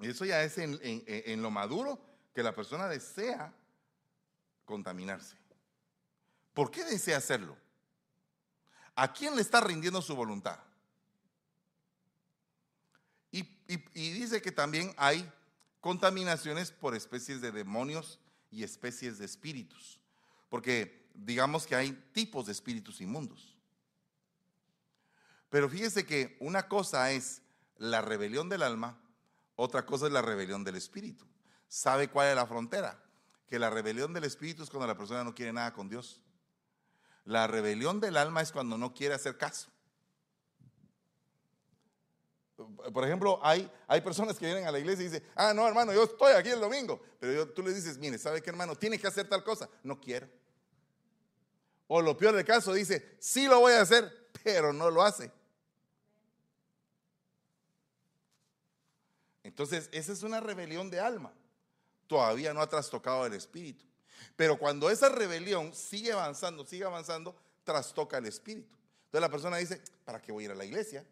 Eso 0.00 0.24
ya 0.24 0.42
es 0.42 0.56
en, 0.58 0.78
en 0.82 1.42
lo 1.42 1.50
maduro 1.50 2.00
que 2.34 2.42
la 2.42 2.54
persona 2.54 2.88
desea 2.88 3.52
contaminarse. 4.64 5.36
¿Por 6.54 6.70
qué 6.70 6.84
desea 6.84 7.18
hacerlo? 7.18 7.56
¿A 8.94 9.12
quién 9.12 9.34
le 9.34 9.42
está 9.42 9.60
rindiendo 9.60 10.02
su 10.02 10.14
voluntad? 10.14 10.58
Y, 13.32 13.40
y, 13.68 14.10
dice 14.12 14.42
que 14.42 14.50
también 14.50 14.92
hay 14.96 15.30
contaminaciones 15.80 16.70
por 16.70 16.94
especies 16.94 17.40
de 17.40 17.52
demonios 17.52 18.20
y 18.50 18.62
especies 18.64 19.18
de 19.18 19.24
espíritus. 19.24 19.98
Porque 20.48 21.08
digamos 21.14 21.66
que 21.66 21.76
hay 21.76 21.92
tipos 22.12 22.46
de 22.46 22.52
espíritus 22.52 23.00
inmundos. 23.00 23.56
Pero 25.48 25.68
fíjese 25.68 26.06
que 26.06 26.36
una 26.40 26.68
cosa 26.68 27.10
es 27.10 27.42
la 27.76 28.00
rebelión 28.02 28.48
del 28.48 28.62
alma, 28.62 29.00
otra 29.56 29.84
cosa 29.84 30.06
es 30.06 30.12
la 30.12 30.22
rebelión 30.22 30.64
del 30.64 30.76
espíritu. 30.76 31.26
¿Sabe 31.68 32.08
cuál 32.08 32.28
es 32.28 32.36
la 32.36 32.46
frontera? 32.46 33.02
Que 33.48 33.58
la 33.58 33.70
rebelión 33.70 34.12
del 34.12 34.24
espíritu 34.24 34.62
es 34.62 34.70
cuando 34.70 34.86
la 34.86 34.96
persona 34.96 35.24
no 35.24 35.34
quiere 35.34 35.52
nada 35.52 35.72
con 35.72 35.88
Dios. 35.88 36.22
La 37.24 37.46
rebelión 37.46 38.00
del 38.00 38.16
alma 38.16 38.42
es 38.42 38.52
cuando 38.52 38.78
no 38.78 38.94
quiere 38.94 39.14
hacer 39.14 39.36
caso. 39.36 39.70
Por 42.92 43.04
ejemplo, 43.04 43.38
hay, 43.42 43.70
hay 43.86 44.00
personas 44.00 44.38
que 44.38 44.46
vienen 44.46 44.66
a 44.66 44.72
la 44.72 44.78
iglesia 44.78 45.02
y 45.02 45.08
dicen, 45.08 45.26
ah, 45.34 45.54
no, 45.54 45.66
hermano, 45.66 45.92
yo 45.92 46.04
estoy 46.04 46.32
aquí 46.32 46.48
el 46.48 46.60
domingo. 46.60 47.00
Pero 47.18 47.48
tú 47.50 47.62
le 47.62 47.72
dices, 47.72 47.98
mire, 47.98 48.18
¿sabe 48.18 48.42
qué, 48.42 48.50
hermano? 48.50 48.76
Tiene 48.76 48.98
que 48.98 49.06
hacer 49.06 49.28
tal 49.28 49.44
cosa. 49.44 49.68
No 49.82 50.00
quiero. 50.00 50.28
O 51.86 52.00
lo 52.00 52.16
peor 52.16 52.34
del 52.34 52.44
caso, 52.44 52.72
dice, 52.72 53.16
sí 53.18 53.46
lo 53.46 53.60
voy 53.60 53.72
a 53.72 53.80
hacer, 53.80 54.30
pero 54.44 54.72
no 54.72 54.90
lo 54.90 55.02
hace. 55.02 55.30
Entonces, 59.42 59.88
esa 59.92 60.12
es 60.12 60.22
una 60.22 60.40
rebelión 60.40 60.90
de 60.90 61.00
alma. 61.00 61.32
Todavía 62.06 62.54
no 62.54 62.60
ha 62.60 62.68
trastocado 62.68 63.26
el 63.26 63.32
espíritu. 63.34 63.84
Pero 64.36 64.58
cuando 64.58 64.90
esa 64.90 65.08
rebelión 65.08 65.74
sigue 65.74 66.12
avanzando, 66.12 66.64
sigue 66.64 66.84
avanzando, 66.84 67.34
trastoca 67.64 68.18
el 68.18 68.26
espíritu. 68.26 68.76
Entonces 69.06 69.20
la 69.20 69.28
persona 69.28 69.56
dice, 69.56 69.82
¿para 70.04 70.20
qué 70.20 70.30
voy 70.30 70.44
a 70.44 70.46
ir 70.46 70.50
a 70.52 70.54
la 70.54 70.64
iglesia? 70.64 71.04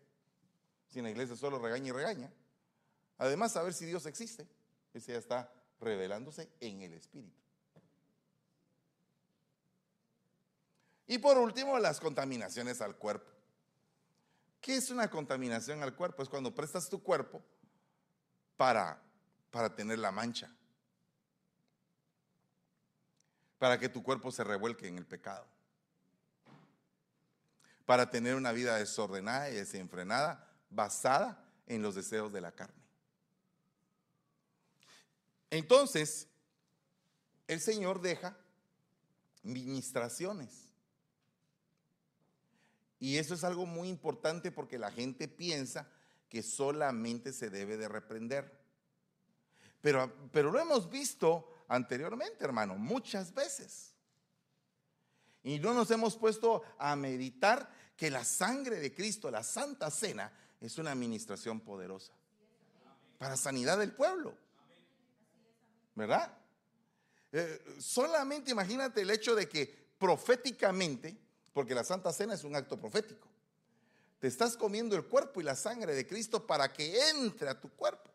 Si 0.89 0.99
en 0.99 1.05
la 1.05 1.11
iglesia 1.11 1.37
solo 1.37 1.59
regaña 1.59 1.89
y 1.89 1.93
regaña. 1.93 2.33
Además, 3.19 3.53
saber 3.53 3.75
si 3.75 3.85
Dios 3.85 4.07
existe. 4.07 4.49
Ese 4.95 5.13
ya 5.13 5.19
está 5.19 5.53
revelándose 5.81 6.51
en 6.61 6.83
el 6.83 6.95
Espíritu. 6.95 7.37
Y 11.07 11.19
por 11.19 11.39
último, 11.39 11.79
las 11.79 12.01
contaminaciones 12.01 12.81
al 12.81 12.97
cuerpo. 12.97 13.31
¿Qué 14.61 14.77
es 14.77 14.91
una 14.91 15.09
contaminación 15.09 15.83
al 15.83 15.95
cuerpo? 15.95 16.23
Es 16.23 16.29
cuando 16.29 16.55
prestas 16.55 16.89
tu 16.89 17.03
cuerpo 17.03 17.43
para, 18.57 19.01
para 19.51 19.75
tener 19.75 19.99
la 19.99 20.13
mancha. 20.13 20.55
Para 23.59 23.79
que 23.79 23.89
tu 23.89 24.03
cuerpo 24.03 24.31
se 24.31 24.45
revuelque 24.45 24.87
en 24.87 24.99
el 24.99 25.07
pecado. 25.07 25.47
Para 27.87 28.11
tener 28.11 28.35
una 28.35 28.53
vida 28.53 28.77
desordenada 28.77 29.49
y 29.51 29.55
desenfrenada 29.55 30.48
basada 30.71 31.45
en 31.67 31.83
los 31.83 31.95
deseos 31.95 32.33
de 32.33 32.41
la 32.41 32.53
carne. 32.53 32.83
Entonces, 35.51 36.29
el 37.47 37.61
Señor 37.61 38.01
deja 38.01 38.37
ministraciones. 39.43 40.69
Y 43.01 43.17
eso 43.17 43.35
es 43.35 43.45
algo 43.45 43.65
muy 43.65 43.89
importante 43.89 44.51
porque 44.51 44.79
la 44.79 44.91
gente 44.91 45.29
piensa 45.29 45.89
que 46.29 46.43
solamente 46.43 47.33
se 47.33 47.49
debe 47.49 47.77
de 47.77 47.89
reprender. 47.89 48.59
Pero, 49.81 50.13
pero 50.33 50.51
lo 50.51 50.61
hemos 50.61 50.91
visto 50.91 51.65
anteriormente, 51.69 52.45
hermano, 52.45 52.77
muchas 52.77 53.33
veces. 53.33 53.95
Y 55.43 55.59
no 55.61 55.73
nos 55.73 55.91
hemos 55.91 56.17
puesto 56.17 56.63
a 56.79 56.97
meditar 56.97 57.71
que 57.97 58.11
la 58.11 58.25
sangre 58.25 58.81
de 58.81 58.95
Cristo, 58.95 59.31
la 59.31 59.43
Santa 59.43 59.91
Cena, 59.91 60.33
es 60.61 60.79
una 60.79 60.93
administración 60.93 61.61
poderosa 61.61 62.13
para 63.19 63.37
sanidad 63.37 63.79
del 63.79 63.93
pueblo. 63.93 64.35
¿Verdad? 65.95 66.33
Eh, 67.33 67.77
solamente 67.79 68.51
imagínate 68.51 69.03
el 69.03 69.11
hecho 69.11 69.35
de 69.35 69.49
que 69.49 69.67
proféticamente, 69.99 71.19
porque 71.53 71.75
la 71.75 71.85
Santa 71.85 72.13
Cena 72.13 72.35
es 72.35 72.45
un 72.45 72.55
acto 72.55 72.79
profético, 72.79 73.29
te 74.21 74.29
estás 74.29 74.57
comiendo 74.57 74.97
el 74.97 75.07
cuerpo 75.07 75.41
y 75.41 75.45
la 75.45 75.57
sangre 75.57 75.95
de 75.95 76.07
Cristo 76.07 76.47
para 76.47 76.73
que 76.73 77.11
entre 77.11 77.49
a 77.49 77.61
tu 77.61 77.69
cuerpo. 77.71 78.11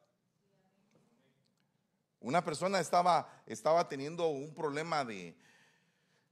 Una 2.19 2.43
persona 2.43 2.79
estaba, 2.79 3.43
estaba 3.45 3.87
teniendo 3.89 4.27
un 4.27 4.53
problema 4.53 5.03
de, 5.03 5.35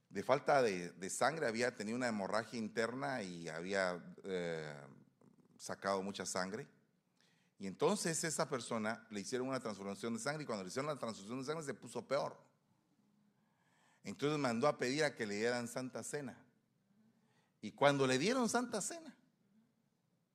de 0.08 0.22
falta 0.22 0.62
de, 0.62 1.10
sangre, 1.10 1.46
había 1.46 1.76
tenido 1.76 1.96
una 1.96 2.08
hemorragia 2.08 2.58
interna 2.58 3.22
y 3.22 3.48
había 3.48 4.02
eh, 4.24 4.74
sacado 5.62 6.02
mucha 6.02 6.26
sangre. 6.26 6.66
Y 7.60 7.68
entonces 7.68 8.24
esa 8.24 8.48
persona 8.48 9.06
le 9.10 9.20
hicieron 9.20 9.46
una 9.46 9.60
transfusión 9.60 10.12
de 10.12 10.18
sangre 10.18 10.42
y 10.42 10.46
cuando 10.46 10.64
le 10.64 10.68
hicieron 10.68 10.88
la 10.88 10.98
transfusión 10.98 11.38
de 11.38 11.44
sangre 11.44 11.64
se 11.64 11.72
puso 11.72 12.04
peor. 12.04 12.36
Entonces 14.02 14.40
mandó 14.40 14.66
a 14.66 14.76
pedir 14.76 15.04
a 15.04 15.14
que 15.14 15.24
le 15.24 15.36
dieran 15.36 15.68
santa 15.68 16.02
cena. 16.02 16.36
Y 17.60 17.70
cuando 17.70 18.08
le 18.08 18.18
dieron 18.18 18.48
santa 18.48 18.80
cena, 18.80 19.14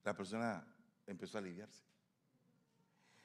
la 0.06 0.16
persona 0.16 0.66
empezó 1.06 1.38
a 1.38 1.42
aliviarse. 1.42 1.84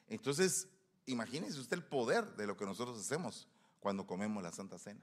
Entonces, 0.08 0.66
imagínese 1.06 1.60
usted 1.60 1.76
el 1.76 1.84
poder 1.84 2.34
de 2.34 2.48
lo 2.48 2.56
que 2.56 2.66
nosotros 2.66 2.98
hacemos 2.98 3.46
cuando 3.78 4.04
comemos 4.04 4.42
la 4.42 4.50
santa 4.50 4.76
cena. 4.76 5.00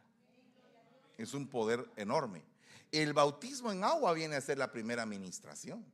Es 1.17 1.33
un 1.33 1.47
poder 1.47 1.89
enorme. 1.95 2.43
El 2.91 3.13
bautismo 3.13 3.71
en 3.71 3.85
agua 3.85 4.11
viene 4.11 4.35
a 4.35 4.41
ser 4.41 4.57
la 4.57 4.73
primera 4.73 5.03
administración. 5.03 5.85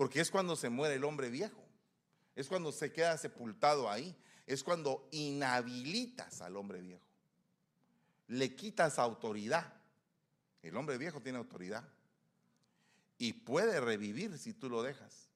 Porque 0.00 0.22
es 0.22 0.30
cuando 0.30 0.56
se 0.56 0.70
muere 0.70 0.94
el 0.94 1.04
hombre 1.04 1.28
viejo. 1.28 1.62
Es 2.34 2.48
cuando 2.48 2.72
se 2.72 2.90
queda 2.90 3.18
sepultado 3.18 3.90
ahí. 3.90 4.16
Es 4.46 4.64
cuando 4.64 5.06
inhabilitas 5.10 6.40
al 6.40 6.56
hombre 6.56 6.80
viejo. 6.80 7.04
Le 8.28 8.56
quitas 8.56 8.98
autoridad. 8.98 9.74
El 10.62 10.74
hombre 10.78 10.96
viejo 10.96 11.20
tiene 11.20 11.36
autoridad. 11.36 11.86
Y 13.18 13.34
puede 13.34 13.78
revivir 13.78 14.38
si 14.38 14.54
tú 14.54 14.70
lo 14.70 14.82
dejas. 14.82 15.28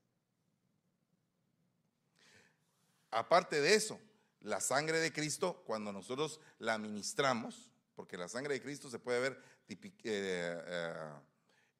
Aparte 3.11 3.61
de 3.61 3.75
eso, 3.75 4.01
la 4.41 4.63
sangre 4.63 4.99
de 4.99 5.13
Cristo, 5.13 5.63
cuando 5.67 5.93
nosotros 5.93 6.41
la 6.59 6.79
ministramos, 6.79 7.71
porque 7.95 8.17
la 8.17 8.29
sangre 8.29 8.55
de 8.55 8.63
Cristo 8.63 8.89
se 8.89 8.99
puede 8.99 9.21
ver 9.21 9.43
eh, 9.69 9.93
eh, 10.05 11.13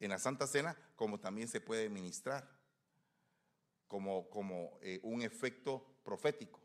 en 0.01 0.11
la 0.11 0.19
Santa 0.19 0.47
Cena, 0.47 0.77
como 0.97 1.19
también 1.19 1.49
se 1.49 1.63
puede 1.63 1.89
ministrar, 1.89 2.63
como, 3.89 4.29
como 4.31 4.79
eh, 4.81 5.01
un 5.03 5.23
efecto 5.23 5.85
profético. 6.05 6.61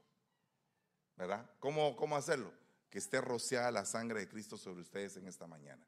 ¿Verdad? 1.16 1.50
¿Cómo, 1.60 1.96
¿Cómo 1.96 2.16
hacerlo? 2.16 2.54
Que 2.90 2.98
esté 3.00 3.20
rociada 3.20 3.72
la 3.72 3.86
sangre 3.86 4.22
de 4.22 4.30
Cristo 4.30 4.58
sobre 4.58 4.82
ustedes 4.82 5.18
en 5.18 5.28
esta 5.28 5.48
mañana. 5.48 5.86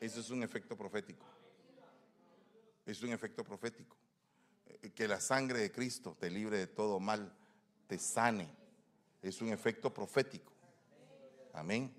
Eso 0.00 0.20
es 0.20 0.30
un 0.30 0.42
efecto 0.42 0.76
profético. 0.76 1.26
Es 2.86 3.02
un 3.02 3.12
efecto 3.12 3.44
profético. 3.44 3.96
Que 4.94 5.06
la 5.06 5.20
sangre 5.20 5.60
de 5.60 5.70
Cristo 5.70 6.16
te 6.18 6.30
libre 6.30 6.58
de 6.58 6.66
todo 6.66 6.98
mal, 7.00 7.32
te 7.86 7.98
sane. 7.98 8.48
Es 9.20 9.40
un 9.40 9.50
efecto 9.50 9.92
profético. 9.92 10.52
Amén. 11.52 11.94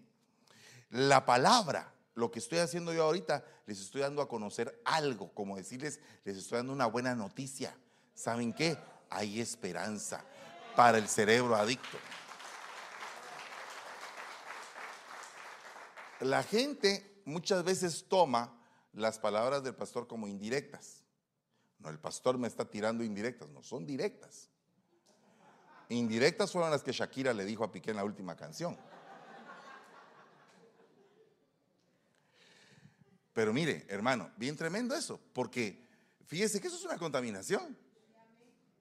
La 0.89 1.25
palabra, 1.25 1.93
lo 2.15 2.31
que 2.31 2.39
estoy 2.39 2.59
haciendo 2.59 2.93
yo 2.93 3.03
ahorita, 3.03 3.45
les 3.65 3.79
estoy 3.79 4.01
dando 4.01 4.21
a 4.21 4.27
conocer 4.27 4.81
algo, 4.85 5.33
como 5.33 5.57
decirles, 5.57 5.99
les 6.23 6.37
estoy 6.37 6.57
dando 6.57 6.73
una 6.73 6.85
buena 6.85 7.15
noticia. 7.15 7.75
¿Saben 8.13 8.53
qué? 8.53 8.77
Hay 9.09 9.39
esperanza 9.39 10.23
para 10.75 10.97
el 10.97 11.07
cerebro 11.07 11.55
adicto. 11.55 11.97
La 16.21 16.43
gente 16.43 17.21
muchas 17.25 17.63
veces 17.63 18.05
toma 18.07 18.53
las 18.93 19.19
palabras 19.19 19.63
del 19.63 19.75
pastor 19.75 20.07
como 20.07 20.27
indirectas. 20.27 21.03
No, 21.79 21.89
el 21.89 21.99
pastor 21.99 22.37
me 22.37 22.47
está 22.47 22.65
tirando 22.65 23.03
indirectas, 23.03 23.49
no, 23.49 23.61
son 23.61 23.85
directas. 23.85 24.49
Indirectas 25.89 26.51
fueron 26.51 26.71
las 26.71 26.81
que 26.81 26.93
Shakira 26.93 27.33
le 27.33 27.43
dijo 27.43 27.63
a 27.63 27.71
Piqué 27.71 27.91
en 27.91 27.97
la 27.97 28.05
última 28.05 28.35
canción. 28.35 28.77
Pero 33.33 33.51
mire, 33.51 33.85
hermano, 33.89 34.31
bien 34.37 34.55
tremendo 34.55 34.95
eso, 34.95 35.19
porque 35.33 35.85
fíjese 36.25 36.61
que 36.61 36.67
eso 36.67 36.77
es 36.77 36.85
una 36.85 36.97
contaminación. 36.97 37.77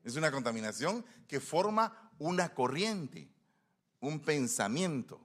Es 0.04 0.16
una 0.16 0.30
contaminación 0.30 1.04
que 1.28 1.40
forma 1.40 2.10
una 2.18 2.54
corriente, 2.54 3.28
un 4.00 4.20
pensamiento, 4.20 5.20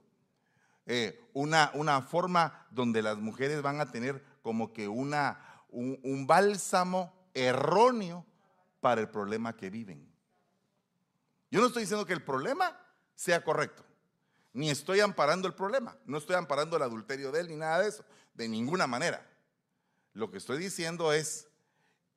eh, 0.86 1.20
una, 1.32 1.70
una, 1.74 2.00
forma 2.02 2.66
donde 2.70 3.02
las 3.02 3.18
mujeres 3.18 3.60
van 3.60 3.80
a 3.80 3.90
tener 3.90 4.24
como 4.42 4.72
que 4.72 4.88
una, 4.88 5.64
un 5.70 6.26
bálsamo 6.26 7.12
erróneo 7.34 8.24
para 8.80 9.00
el 9.00 9.08
problema 9.08 9.56
que 9.56 9.70
viven. 9.70 10.08
Yo 11.50 11.60
no 11.60 11.66
estoy 11.66 11.82
diciendo 11.82 12.06
que 12.06 12.12
el 12.12 12.22
problema 12.22 12.78
sea 13.14 13.42
correcto, 13.42 13.84
ni 14.52 14.70
estoy 14.70 15.00
amparando 15.00 15.48
el 15.48 15.54
problema, 15.54 15.96
no 16.04 16.18
estoy 16.18 16.36
amparando 16.36 16.76
el 16.76 16.82
adulterio 16.82 17.32
de 17.32 17.40
él 17.40 17.48
ni 17.48 17.56
nada 17.56 17.80
de 17.80 17.88
eso, 17.88 18.04
de 18.34 18.48
ninguna 18.48 18.86
manera. 18.86 19.26
Lo 20.12 20.30
que 20.30 20.38
estoy 20.38 20.58
diciendo 20.58 21.12
es 21.12 21.47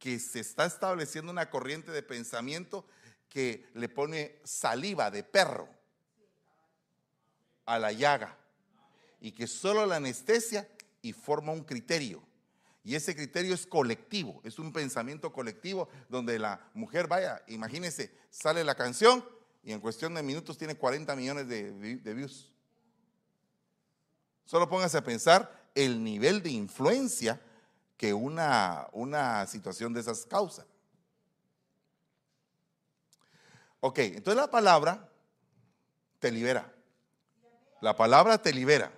que 0.02 0.18
se 0.18 0.40
está 0.40 0.66
estableciendo 0.66 1.32
una 1.32 1.52
corriente 1.52 1.92
de 1.92 2.02
pensamiento 2.02 2.88
que 3.30 3.70
le 3.76 3.88
pone 3.88 4.40
saliva 4.44 5.12
de 5.12 5.24
perro 5.24 5.70
a 7.68 7.78
la 7.78 7.92
llaga 7.92 8.36
y 9.20 9.32
que 9.32 9.46
solo 9.46 9.86
la 9.86 9.98
anestesia 9.98 10.68
y 11.04 11.14
forma 11.14 11.52
un 11.52 11.64
criterio. 11.64 12.24
Y 12.84 12.96
ese 12.96 13.16
criterio 13.16 13.54
es 13.54 13.68
colectivo, 13.68 14.42
es 14.44 14.58
un 14.58 14.74
pensamiento 14.74 15.32
colectivo 15.32 15.88
donde 16.10 16.40
la 16.40 16.68
mujer, 16.74 17.08
vaya, 17.08 17.44
imagínense, 17.46 18.12
sale 18.32 18.64
la 18.64 18.74
canción 18.74 19.24
y 19.62 19.72
en 19.72 19.80
cuestión 19.80 20.16
de 20.16 20.24
minutos 20.24 20.58
tiene 20.58 20.74
40 20.74 21.16
millones 21.16 21.48
de, 21.48 21.98
de 21.98 22.14
views. 22.16 22.52
Solo 24.46 24.68
póngase 24.68 24.98
a 24.98 25.04
pensar 25.04 25.70
el 25.76 26.04
nivel 26.04 26.42
de 26.42 26.50
influencia 26.50 27.40
que 28.02 28.16
una, 28.16 28.88
una 28.94 29.46
situación 29.46 29.94
de 29.94 30.02
esas 30.02 30.26
causa. 30.26 30.66
Ok, 33.80 34.00
entonces 34.00 34.42
la 34.42 34.50
palabra 34.50 35.08
te 36.18 36.32
libera. 36.32 36.74
La 37.80 37.96
palabra 37.96 38.40
te 38.40 38.54
libera, 38.54 38.92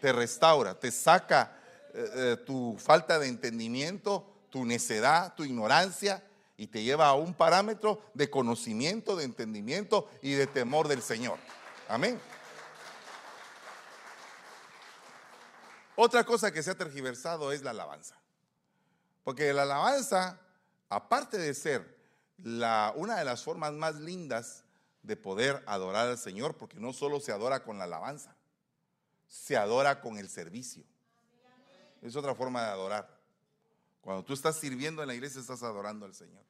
te 0.00 0.14
restaura, 0.14 0.80
te 0.80 0.90
saca 0.90 1.58
eh, 1.92 2.10
eh, 2.14 2.36
tu 2.46 2.74
falta 2.78 3.18
de 3.18 3.28
entendimiento, 3.28 4.46
tu 4.48 4.64
necedad, 4.64 5.34
tu 5.34 5.44
ignorancia 5.44 6.26
y 6.56 6.68
te 6.68 6.82
lleva 6.82 7.08
a 7.08 7.14
un 7.14 7.34
parámetro 7.34 8.00
de 8.14 8.30
conocimiento, 8.30 9.14
de 9.14 9.24
entendimiento 9.24 10.08
y 10.22 10.32
de 10.32 10.46
temor 10.46 10.88
del 10.88 11.02
Señor. 11.02 11.38
Amén. 11.86 12.18
Otra 15.96 16.24
cosa 16.24 16.50
que 16.50 16.62
se 16.62 16.70
ha 16.70 16.74
tergiversado 16.74 17.52
es 17.52 17.60
la 17.60 17.72
alabanza. 17.72 18.21
Porque 19.24 19.52
la 19.52 19.62
alabanza, 19.62 20.40
aparte 20.88 21.38
de 21.38 21.54
ser 21.54 21.98
la, 22.38 22.92
una 22.96 23.16
de 23.16 23.24
las 23.24 23.44
formas 23.44 23.72
más 23.72 23.96
lindas 23.96 24.64
de 25.02 25.16
poder 25.16 25.62
adorar 25.66 26.08
al 26.08 26.18
Señor, 26.18 26.56
porque 26.56 26.78
no 26.78 26.92
solo 26.92 27.20
se 27.20 27.32
adora 27.32 27.64
con 27.64 27.78
la 27.78 27.84
alabanza, 27.84 28.36
se 29.28 29.56
adora 29.56 30.00
con 30.00 30.18
el 30.18 30.28
servicio. 30.28 30.84
Es 32.00 32.16
otra 32.16 32.34
forma 32.34 32.62
de 32.62 32.70
adorar. 32.70 33.20
Cuando 34.00 34.24
tú 34.24 34.32
estás 34.32 34.56
sirviendo 34.56 35.02
en 35.02 35.08
la 35.08 35.14
iglesia, 35.14 35.40
estás 35.40 35.62
adorando 35.62 36.06
al 36.06 36.14
Señor. 36.14 36.42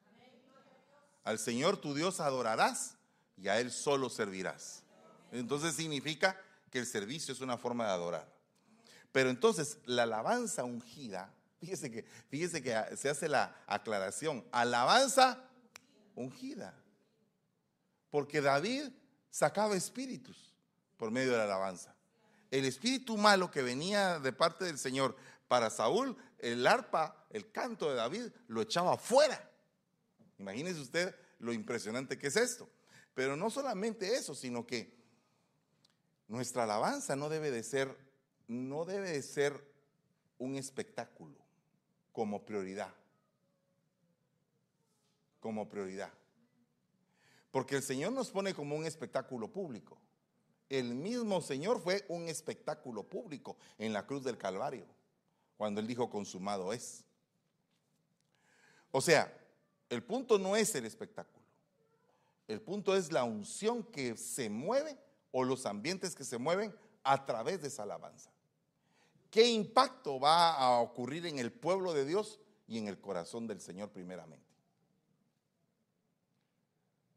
Al 1.23 1.39
Señor 1.39 1.77
tu 1.77 1.93
Dios 1.93 2.19
adorarás 2.19 2.97
y 3.37 3.47
a 3.47 3.59
Él 3.59 3.71
solo 3.71 4.09
servirás. 4.09 4.83
Entonces 5.31 5.75
significa 5.75 6.39
que 6.71 6.79
el 6.79 6.85
servicio 6.85 7.33
es 7.33 7.41
una 7.41 7.57
forma 7.57 7.85
de 7.85 7.91
adorar. 7.91 8.27
Pero 9.11 9.29
entonces 9.29 9.77
la 9.85 10.03
alabanza 10.03 10.63
ungida, 10.63 11.31
fíjese 11.63 11.89
que, 11.89 12.03
fíjese 12.29 12.61
que 12.61 12.97
se 12.97 13.09
hace 13.09 13.29
la 13.29 13.55
aclaración, 13.67 14.45
alabanza 14.51 15.41
ungida. 16.13 16.77
Porque 18.09 18.41
David 18.41 18.89
sacaba 19.29 19.77
espíritus 19.77 20.53
por 20.97 21.09
medio 21.09 21.31
de 21.31 21.37
la 21.37 21.45
alabanza. 21.45 21.95
El 22.51 22.65
espíritu 22.65 23.17
malo 23.17 23.49
que 23.49 23.61
venía 23.61 24.19
de 24.19 24.33
parte 24.33 24.65
del 24.65 24.77
Señor 24.77 25.15
para 25.47 25.69
Saúl, 25.69 26.17
el 26.37 26.67
arpa, 26.67 27.25
el 27.29 27.49
canto 27.49 27.89
de 27.89 27.95
David, 27.95 28.25
lo 28.47 28.61
echaba 28.61 28.97
fuera. 28.97 29.49
Imagínese 30.37 30.81
usted 30.81 31.15
lo 31.39 31.53
impresionante 31.53 32.17
que 32.17 32.27
es 32.27 32.35
esto. 32.35 32.69
Pero 33.13 33.37
no 33.37 33.49
solamente 33.49 34.15
eso, 34.15 34.35
sino 34.35 34.67
que 34.67 35.01
nuestra 36.27 36.63
alabanza 36.63 37.15
no 37.15 37.29
debe 37.29 37.51
de 37.51 37.63
ser, 37.63 37.97
no 38.47 38.83
debe 38.83 39.11
de 39.11 39.21
ser 39.21 39.63
un 40.37 40.55
espectáculo 40.55 41.42
como 42.13 42.45
prioridad. 42.45 42.93
Como 45.41 45.67
prioridad. 45.67 46.11
Porque 47.51 47.75
el 47.75 47.83
Señor 47.83 48.13
nos 48.13 48.31
pone 48.31 48.53
como 48.53 48.77
un 48.77 48.85
espectáculo 48.85 49.51
público. 49.51 49.97
El 50.69 50.95
mismo 50.95 51.41
Señor 51.41 51.81
fue 51.81 52.05
un 52.07 52.29
espectáculo 52.29 53.03
público 53.03 53.57
en 53.77 53.91
la 53.91 54.07
cruz 54.07 54.23
del 54.23 54.37
Calvario 54.37 54.85
cuando 55.57 55.81
él 55.81 55.87
dijo 55.87 56.09
consumado 56.09 56.73
es. 56.73 57.03
O 58.91 59.01
sea, 59.01 59.31
el 59.89 60.03
punto 60.03 60.39
no 60.39 60.55
es 60.55 60.73
el 60.75 60.85
espectáculo. 60.85 61.45
El 62.47 62.61
punto 62.61 62.95
es 62.95 63.11
la 63.11 63.23
unción 63.23 63.83
que 63.83 64.17
se 64.17 64.49
mueve 64.49 64.97
o 65.31 65.43
los 65.43 65.65
ambientes 65.65 66.15
que 66.15 66.23
se 66.23 66.37
mueven 66.37 66.75
a 67.03 67.25
través 67.25 67.61
de 67.61 67.67
esa 67.67 67.83
alabanza. 67.83 68.32
¿Qué 69.33 69.47
impacto 69.47 70.19
va 70.19 70.53
a 70.53 70.79
ocurrir 70.79 71.25
en 71.25 71.39
el 71.39 71.51
pueblo 71.51 71.91
de 71.91 72.05
Dios 72.05 72.39
y 72.67 72.77
en 72.77 72.87
el 72.87 73.01
corazón 73.01 73.47
del 73.47 73.59
Señor 73.61 73.89
primeramente? 73.89 74.45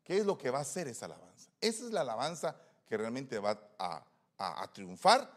¿Qué 0.03 0.17
es 0.17 0.25
lo 0.25 0.39
que 0.39 0.49
va 0.49 0.61
a 0.61 0.63
hacer 0.63 0.89
esa 0.89 1.05
alabanza? 1.05 1.51
Esa 1.61 1.85
es 1.85 1.93
la 1.93 2.01
alabanza 2.01 2.59
que 2.89 2.97
realmente 2.97 3.39
va 3.39 3.61
a, 3.79 4.73
triunfar 4.73 5.31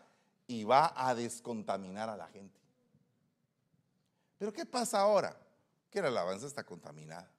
y 0.48 0.64
va 0.64 0.94
a 0.96 1.14
descontaminar 1.14 2.08
a 2.08 2.16
la 2.16 2.28
gente. 2.30 2.58
Pero 4.38 4.54
¿qué 4.54 4.66
pasa 4.66 5.02
ahora? 5.02 5.38
Que 5.92 6.02
la 6.02 6.08
alabanza 6.08 6.48
está 6.48 6.66
contaminada. 6.66 7.30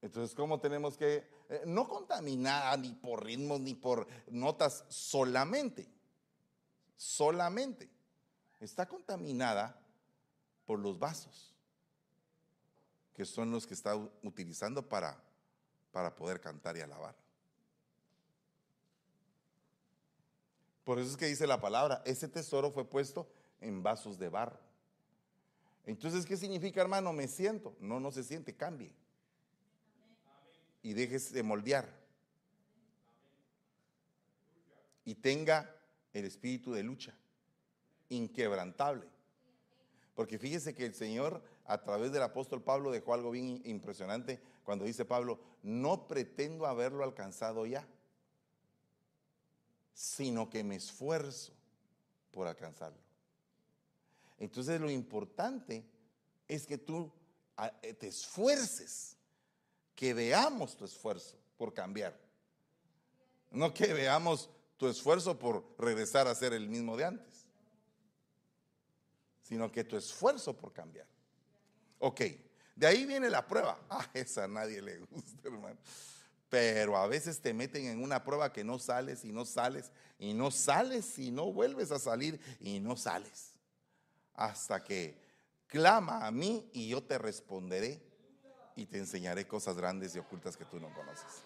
Entonces, 0.00 0.34
¿cómo 0.34 0.58
tenemos 0.58 0.96
que, 0.96 1.28
eh, 1.50 1.62
no 1.66 1.86
contaminada 1.86 2.74
ni 2.78 2.94
por 2.94 3.22
ritmos 3.22 3.60
ni 3.60 3.74
por 3.74 4.06
notas 4.28 4.86
solamente, 4.88 5.86
solamente, 6.96 7.97
está 8.60 8.86
contaminada 8.86 9.80
por 10.66 10.78
los 10.78 10.98
vasos 10.98 11.54
que 13.18 13.24
son 13.24 13.50
los 13.50 13.66
que 13.66 13.74
está 13.74 13.96
utilizando 14.22 14.88
para, 14.88 15.20
para 15.90 16.14
poder 16.14 16.40
cantar 16.40 16.76
y 16.76 16.82
alabar. 16.82 17.16
Por 20.84 21.00
eso 21.00 21.10
es 21.10 21.16
que 21.16 21.26
dice 21.26 21.44
la 21.46 21.60
palabra, 21.60 22.00
ese 22.06 22.28
tesoro 22.28 22.70
fue 22.70 22.88
puesto 22.88 23.28
en 23.60 23.82
vasos 23.82 24.20
de 24.20 24.28
barro. 24.28 24.60
Entonces, 25.84 26.26
¿qué 26.26 26.36
significa, 26.36 26.80
hermano? 26.80 27.12
Me 27.12 27.26
siento. 27.26 27.76
No, 27.80 27.98
no 27.98 28.12
se 28.12 28.22
siente, 28.22 28.54
cambie. 28.54 28.94
Y 30.80 30.92
déjese 30.92 31.34
de 31.34 31.42
moldear. 31.42 31.92
Y 35.04 35.16
tenga 35.16 35.74
el 36.12 36.24
espíritu 36.24 36.72
de 36.72 36.84
lucha, 36.84 37.14
inquebrantable. 38.08 39.06
Porque 40.14 40.38
fíjese 40.38 40.74
que 40.74 40.86
el 40.86 40.94
Señor 40.94 41.42
a 41.64 41.82
través 41.82 42.10
del 42.12 42.22
apóstol 42.22 42.62
Pablo 42.62 42.90
dejó 42.90 43.14
algo 43.14 43.30
bien 43.30 43.60
impresionante 43.64 44.40
cuando 44.64 44.84
dice 44.84 45.04
Pablo, 45.04 45.38
no 45.62 46.08
pretendo 46.08 46.66
haberlo 46.66 47.04
alcanzado 47.04 47.66
ya, 47.66 47.86
sino 49.92 50.48
que 50.48 50.64
me 50.64 50.76
esfuerzo 50.76 51.52
por 52.30 52.46
alcanzarlo. 52.46 52.98
Entonces 54.38 54.80
lo 54.80 54.90
importante 54.90 55.84
es 56.46 56.66
que 56.66 56.78
tú 56.78 57.10
eh, 57.82 57.94
te 57.94 58.08
esfuerces, 58.08 59.16
que 59.94 60.14
veamos 60.14 60.76
tu 60.76 60.84
esfuerzo 60.84 61.36
por 61.56 61.74
cambiar. 61.74 62.18
No 63.50 63.74
que 63.74 63.92
veamos 63.92 64.48
tu 64.76 64.86
esfuerzo 64.86 65.38
por 65.38 65.64
regresar 65.78 66.28
a 66.28 66.34
ser 66.34 66.52
el 66.52 66.68
mismo 66.68 66.96
de 66.96 67.04
antes, 67.04 67.27
sino 69.48 69.72
que 69.72 69.82
tu 69.82 69.96
esfuerzo 69.96 70.54
por 70.54 70.74
cambiar. 70.74 71.06
Ok, 72.00 72.20
de 72.76 72.86
ahí 72.86 73.06
viene 73.06 73.30
la 73.30 73.46
prueba. 73.46 73.78
Ah, 73.90 74.06
esa 74.12 74.44
a 74.44 74.48
nadie 74.48 74.82
le 74.82 74.98
gusta, 74.98 75.48
hermano. 75.48 75.78
Pero 76.50 76.98
a 76.98 77.06
veces 77.06 77.40
te 77.40 77.54
meten 77.54 77.86
en 77.86 78.02
una 78.02 78.22
prueba 78.22 78.52
que 78.52 78.62
no 78.62 78.78
sales 78.78 79.24
y 79.24 79.32
no 79.32 79.46
sales 79.46 79.90
y 80.18 80.34
no 80.34 80.50
sales 80.50 81.18
y 81.18 81.30
no 81.30 81.50
vuelves 81.50 81.90
a 81.92 81.98
salir 81.98 82.38
y 82.60 82.78
no 82.78 82.94
sales. 82.96 83.54
Hasta 84.34 84.84
que 84.84 85.18
clama 85.66 86.26
a 86.26 86.30
mí 86.30 86.68
y 86.74 86.88
yo 86.88 87.02
te 87.02 87.16
responderé 87.16 88.02
y 88.76 88.84
te 88.84 88.98
enseñaré 88.98 89.46
cosas 89.48 89.76
grandes 89.76 90.14
y 90.14 90.18
ocultas 90.18 90.56
que 90.58 90.66
tú 90.66 90.78
no 90.78 90.92
conoces. 90.92 91.42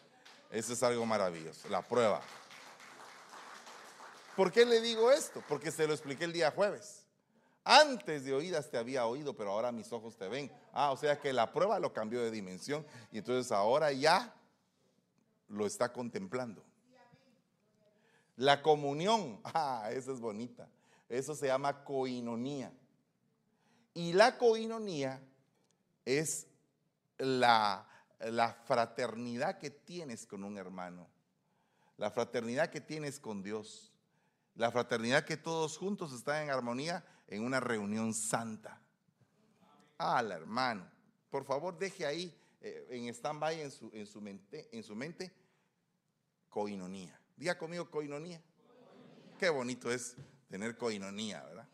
Eso 0.50 0.72
es 0.72 0.82
algo 0.82 1.07
maravilloso, 1.07 1.68
la 1.68 1.86
prueba. 1.86 2.20
¿Por 4.36 4.50
qué 4.50 4.66
le 4.66 4.80
digo 4.80 5.12
esto? 5.12 5.42
Porque 5.48 5.70
se 5.70 5.86
lo 5.86 5.92
expliqué 5.92 6.24
el 6.24 6.32
día 6.32 6.50
jueves. 6.50 7.01
Antes 7.64 8.24
de 8.24 8.34
oídas 8.34 8.70
te 8.70 8.78
había 8.78 9.06
oído, 9.06 9.36
pero 9.36 9.52
ahora 9.52 9.70
mis 9.70 9.92
ojos 9.92 10.16
te 10.16 10.28
ven. 10.28 10.50
Ah, 10.72 10.90
o 10.90 10.96
sea 10.96 11.20
que 11.20 11.32
la 11.32 11.52
prueba 11.52 11.78
lo 11.78 11.92
cambió 11.92 12.20
de 12.22 12.30
dimensión 12.30 12.84
y 13.12 13.18
entonces 13.18 13.52
ahora 13.52 13.92
ya 13.92 14.34
lo 15.48 15.66
está 15.66 15.92
contemplando. 15.92 16.64
La 18.36 18.62
comunión, 18.62 19.40
ah, 19.44 19.88
esa 19.92 20.12
es 20.12 20.20
bonita. 20.20 20.68
Eso 21.08 21.34
se 21.34 21.46
llama 21.46 21.84
coinonía. 21.84 22.72
Y 23.94 24.12
la 24.14 24.38
coinonía 24.38 25.22
es 26.04 26.46
la, 27.18 27.86
la 28.18 28.54
fraternidad 28.64 29.58
que 29.58 29.70
tienes 29.70 30.26
con 30.26 30.42
un 30.42 30.56
hermano, 30.56 31.08
la 31.98 32.10
fraternidad 32.10 32.70
que 32.70 32.80
tienes 32.80 33.20
con 33.20 33.42
Dios, 33.42 33.92
la 34.54 34.70
fraternidad 34.70 35.24
que 35.24 35.36
todos 35.36 35.76
juntos 35.76 36.12
están 36.12 36.44
en 36.44 36.50
armonía 36.50 37.04
en 37.33 37.45
una 37.45 37.61
reunión 37.61 38.12
santa. 38.12 38.78
Al 39.97 40.33
hermano, 40.33 40.87
por 41.30 41.45
favor 41.45 41.78
deje 41.78 42.05
ahí 42.05 42.39
eh, 42.61 42.87
en 42.91 43.09
stand-by 43.09 43.62
en 43.62 43.70
su, 43.70 43.91
en, 43.95 44.07
su 44.07 44.20
mente, 44.20 44.68
en 44.70 44.83
su 44.83 44.95
mente 44.95 45.33
coinonía. 46.51 47.18
Diga 47.35 47.57
conmigo 47.57 47.91
coinonía. 47.91 48.43
Qué 49.39 49.49
bonito 49.49 49.91
es 49.91 50.14
tener 50.49 50.76
coinonía, 50.76 51.43
¿verdad? 51.45 51.68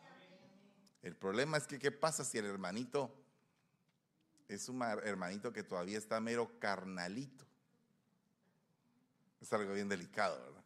El 1.02 1.16
problema 1.16 1.56
es 1.56 1.66
que, 1.66 1.78
¿qué 1.78 1.90
pasa 1.90 2.24
si 2.24 2.38
el 2.38 2.46
hermanito 2.46 3.12
es 4.46 4.68
un 4.68 4.80
hermanito 4.82 5.52
que 5.52 5.64
todavía 5.64 5.98
está 5.98 6.20
mero 6.20 6.58
carnalito? 6.60 7.44
Es 9.40 9.52
algo 9.52 9.72
bien 9.72 9.88
delicado, 9.88 10.40
¿verdad? 10.40 10.64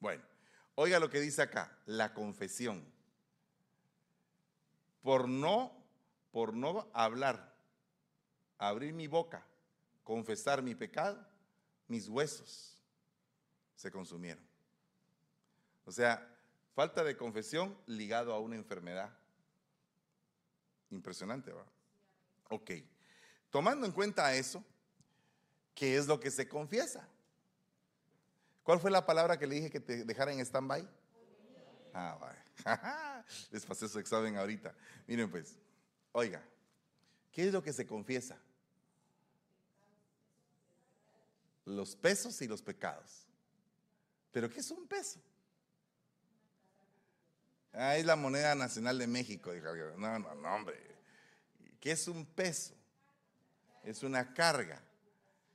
Bueno, 0.00 0.24
oiga 0.76 0.98
lo 0.98 1.10
que 1.10 1.20
dice 1.20 1.42
acá, 1.42 1.78
la 1.84 2.14
confesión. 2.14 2.91
Por 5.02 5.28
no, 5.28 5.72
por 6.30 6.54
no 6.54 6.88
hablar, 6.92 7.54
abrir 8.58 8.94
mi 8.94 9.08
boca, 9.08 9.44
confesar 10.04 10.62
mi 10.62 10.74
pecado, 10.74 11.26
mis 11.88 12.08
huesos 12.08 12.78
se 13.74 13.90
consumieron. 13.90 14.44
O 15.84 15.92
sea, 15.92 16.26
falta 16.74 17.02
de 17.02 17.16
confesión 17.16 17.76
ligado 17.86 18.32
a 18.32 18.38
una 18.38 18.56
enfermedad. 18.56 19.10
Impresionante, 20.90 21.52
¿va? 21.52 21.64
Ok. 22.50 22.70
Tomando 23.50 23.86
en 23.86 23.92
cuenta 23.92 24.34
eso, 24.34 24.64
¿qué 25.74 25.96
es 25.96 26.06
lo 26.06 26.20
que 26.20 26.30
se 26.30 26.48
confiesa? 26.48 27.08
¿Cuál 28.62 28.78
fue 28.78 28.90
la 28.90 29.04
palabra 29.04 29.38
que 29.38 29.46
le 29.46 29.56
dije 29.56 29.70
que 29.70 29.80
te 29.80 30.04
dejara 30.04 30.32
en 30.32 30.40
stand-by? 30.40 30.88
Ah, 31.92 32.16
vaya. 32.20 33.24
Les 33.50 33.64
pasé 33.64 33.88
su 33.88 33.98
examen 33.98 34.36
ahorita. 34.36 34.74
Miren 35.06 35.30
pues, 35.30 35.56
oiga, 36.12 36.42
¿qué 37.30 37.46
es 37.46 37.52
lo 37.52 37.62
que 37.62 37.72
se 37.72 37.86
confiesa? 37.86 38.38
Los 41.64 41.94
pesos 41.94 42.40
y 42.42 42.48
los 42.48 42.62
pecados. 42.62 43.26
¿Pero 44.32 44.50
qué 44.50 44.60
es 44.60 44.70
un 44.70 44.86
peso? 44.86 45.20
Ah, 47.72 47.96
es 47.96 48.04
la 48.04 48.16
moneda 48.16 48.54
nacional 48.54 48.98
de 48.98 49.06
México. 49.06 49.52
No, 49.96 50.18
no, 50.18 50.34
no, 50.34 50.54
hombre. 50.54 50.76
¿Qué 51.80 51.92
es 51.92 52.06
un 52.08 52.26
peso? 52.26 52.74
Es 53.82 54.02
una 54.02 54.32
carga, 54.34 54.80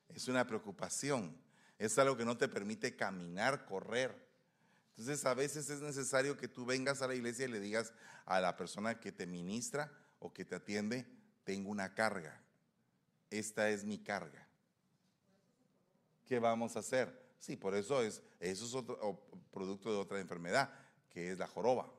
es 0.09 0.27
una 0.27 0.45
preocupación, 0.45 1.39
es 1.79 1.97
algo 1.97 2.17
que 2.17 2.25
no 2.25 2.37
te 2.37 2.49
permite 2.49 2.95
caminar, 2.95 3.65
correr. 3.65 4.26
Entonces 4.97 5.23
a 5.25 5.35
veces 5.35 5.69
es 5.69 5.79
necesario 5.81 6.37
que 6.37 6.47
tú 6.47 6.65
vengas 6.65 7.03
a 7.03 7.07
la 7.07 7.13
iglesia 7.13 7.45
y 7.45 7.51
le 7.51 7.59
digas 7.59 7.93
a 8.25 8.41
la 8.41 8.57
persona 8.57 8.99
que 8.99 9.11
te 9.11 9.27
ministra 9.27 9.91
o 10.19 10.33
que 10.33 10.43
te 10.43 10.55
atiende, 10.55 11.05
tengo 11.43 11.69
una 11.69 11.93
carga, 11.93 12.41
esta 13.29 13.69
es 13.69 13.83
mi 13.83 13.99
carga. 13.99 14.47
¿Qué 16.25 16.39
vamos 16.39 16.75
a 16.75 16.79
hacer? 16.79 17.27
Sí, 17.37 17.55
por 17.55 17.75
eso 17.75 18.01
es, 18.01 18.23
eso 18.39 18.65
es 18.65 18.73
otro 18.73 19.23
producto 19.51 19.91
de 19.91 19.97
otra 19.97 20.19
enfermedad, 20.19 20.73
que 21.11 21.31
es 21.31 21.37
la 21.37 21.47
joroba. 21.47 21.93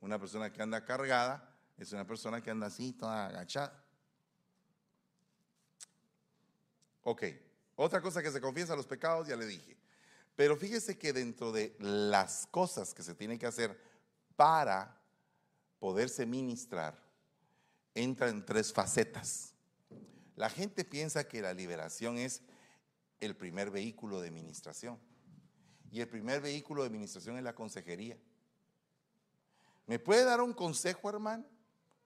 Una 0.00 0.18
persona 0.18 0.52
que 0.52 0.60
anda 0.60 0.84
cargada 0.84 1.56
es 1.78 1.90
una 1.92 2.06
persona 2.06 2.42
que 2.42 2.50
anda 2.50 2.66
así, 2.66 2.92
toda 2.92 3.28
agachada. 3.28 3.82
Ok, 7.02 7.22
otra 7.76 8.02
cosa 8.02 8.22
que 8.22 8.30
se 8.30 8.42
confiesa 8.42 8.76
los 8.76 8.86
pecados, 8.86 9.26
ya 9.26 9.36
le 9.36 9.46
dije. 9.46 9.80
Pero 10.36 10.56
fíjese 10.56 10.98
que 10.98 11.12
dentro 11.12 11.52
de 11.52 11.76
las 11.78 12.46
cosas 12.46 12.94
que 12.94 13.02
se 13.02 13.14
tienen 13.14 13.38
que 13.38 13.46
hacer 13.46 13.78
para 14.36 14.98
poderse 15.78 16.26
ministrar, 16.26 16.98
entran 17.94 18.44
tres 18.44 18.72
facetas. 18.72 19.54
La 20.36 20.48
gente 20.48 20.84
piensa 20.84 21.28
que 21.28 21.42
la 21.42 21.52
liberación 21.52 22.16
es 22.16 22.42
el 23.20 23.36
primer 23.36 23.70
vehículo 23.70 24.20
de 24.20 24.30
ministración. 24.30 24.98
Y 25.90 26.00
el 26.00 26.08
primer 26.08 26.40
vehículo 26.40 26.82
de 26.82 26.90
ministración 26.90 27.36
es 27.36 27.42
la 27.42 27.54
consejería. 27.54 28.16
¿Me 29.86 29.98
puede 29.98 30.24
dar 30.24 30.40
un 30.40 30.54
consejo, 30.54 31.10
hermano? 31.10 31.44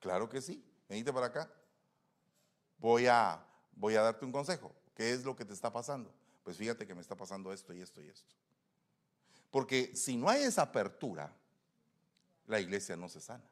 Claro 0.00 0.28
que 0.28 0.40
sí. 0.40 0.64
Venite 0.88 1.12
para 1.12 1.26
acá. 1.26 1.50
Voy 2.78 3.06
a, 3.06 3.46
voy 3.76 3.94
a 3.94 4.02
darte 4.02 4.24
un 4.24 4.32
consejo. 4.32 4.74
¿Qué 4.94 5.12
es 5.12 5.24
lo 5.24 5.36
que 5.36 5.44
te 5.44 5.52
está 5.52 5.72
pasando? 5.72 6.12
Pues 6.44 6.56
fíjate 6.56 6.86
que 6.86 6.94
me 6.94 7.00
está 7.00 7.16
pasando 7.16 7.52
esto 7.52 7.74
y 7.74 7.80
esto 7.80 8.00
y 8.00 8.08
esto. 8.08 8.32
Porque 9.50 9.96
si 9.96 10.16
no 10.16 10.28
hay 10.28 10.44
esa 10.44 10.62
apertura, 10.62 11.34
la 12.46 12.60
iglesia 12.60 12.96
no 12.96 13.08
se 13.08 13.20
sana. 13.20 13.44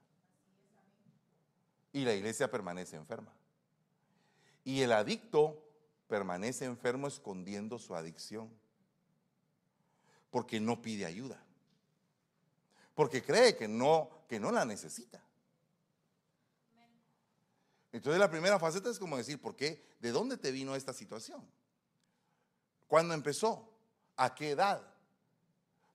Y 1.92 2.04
la 2.04 2.14
iglesia 2.14 2.50
permanece 2.50 2.96
enferma. 2.96 3.32
Y 4.64 4.82
el 4.82 4.92
adicto 4.92 5.60
permanece 6.06 6.66
enfermo 6.66 7.08
escondiendo 7.08 7.80
su 7.80 7.96
adicción. 7.96 8.48
Porque 10.30 10.60
no 10.60 10.80
pide 10.80 11.06
ayuda 11.06 11.42
porque 12.94 13.22
cree 13.22 13.56
que 13.56 13.68
no, 13.68 14.10
que 14.28 14.38
no 14.38 14.52
la 14.52 14.64
necesita. 14.64 15.22
Entonces 17.90 18.18
la 18.18 18.30
primera 18.30 18.58
faceta 18.58 18.90
es 18.90 18.98
como 18.98 19.16
decir, 19.16 19.40
¿por 19.40 19.54
qué? 19.54 19.82
¿De 20.00 20.10
dónde 20.12 20.36
te 20.38 20.50
vino 20.50 20.74
esta 20.74 20.92
situación? 20.92 21.42
¿Cuándo 22.92 23.14
empezó? 23.14 23.66
¿A 24.18 24.34
qué 24.34 24.50
edad? 24.50 24.82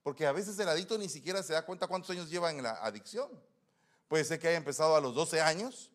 Porque 0.02 0.26
a 0.26 0.32
veces 0.32 0.58
el 0.58 0.68
adicto 0.68 0.98
ni 0.98 1.08
siquiera 1.08 1.44
se 1.44 1.52
da 1.52 1.64
cuenta 1.64 1.86
cuántos 1.86 2.10
años 2.10 2.28
lleva 2.28 2.50
en 2.50 2.60
la 2.60 2.72
adicción. 2.72 3.30
Puede 4.08 4.24
ser 4.24 4.40
que 4.40 4.48
haya 4.48 4.56
empezado 4.56 4.96
a 4.96 5.00
los 5.00 5.14
12 5.14 5.40
años 5.40 5.92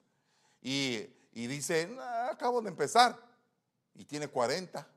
y, 0.61 1.09
dice, 1.33 1.87
"Nah, 1.87 2.29
acabo 2.29 2.61
de 2.61 2.69
empezar, 2.69 3.19
y 3.93 4.05
tiene 4.05 4.29
40. 4.29 4.87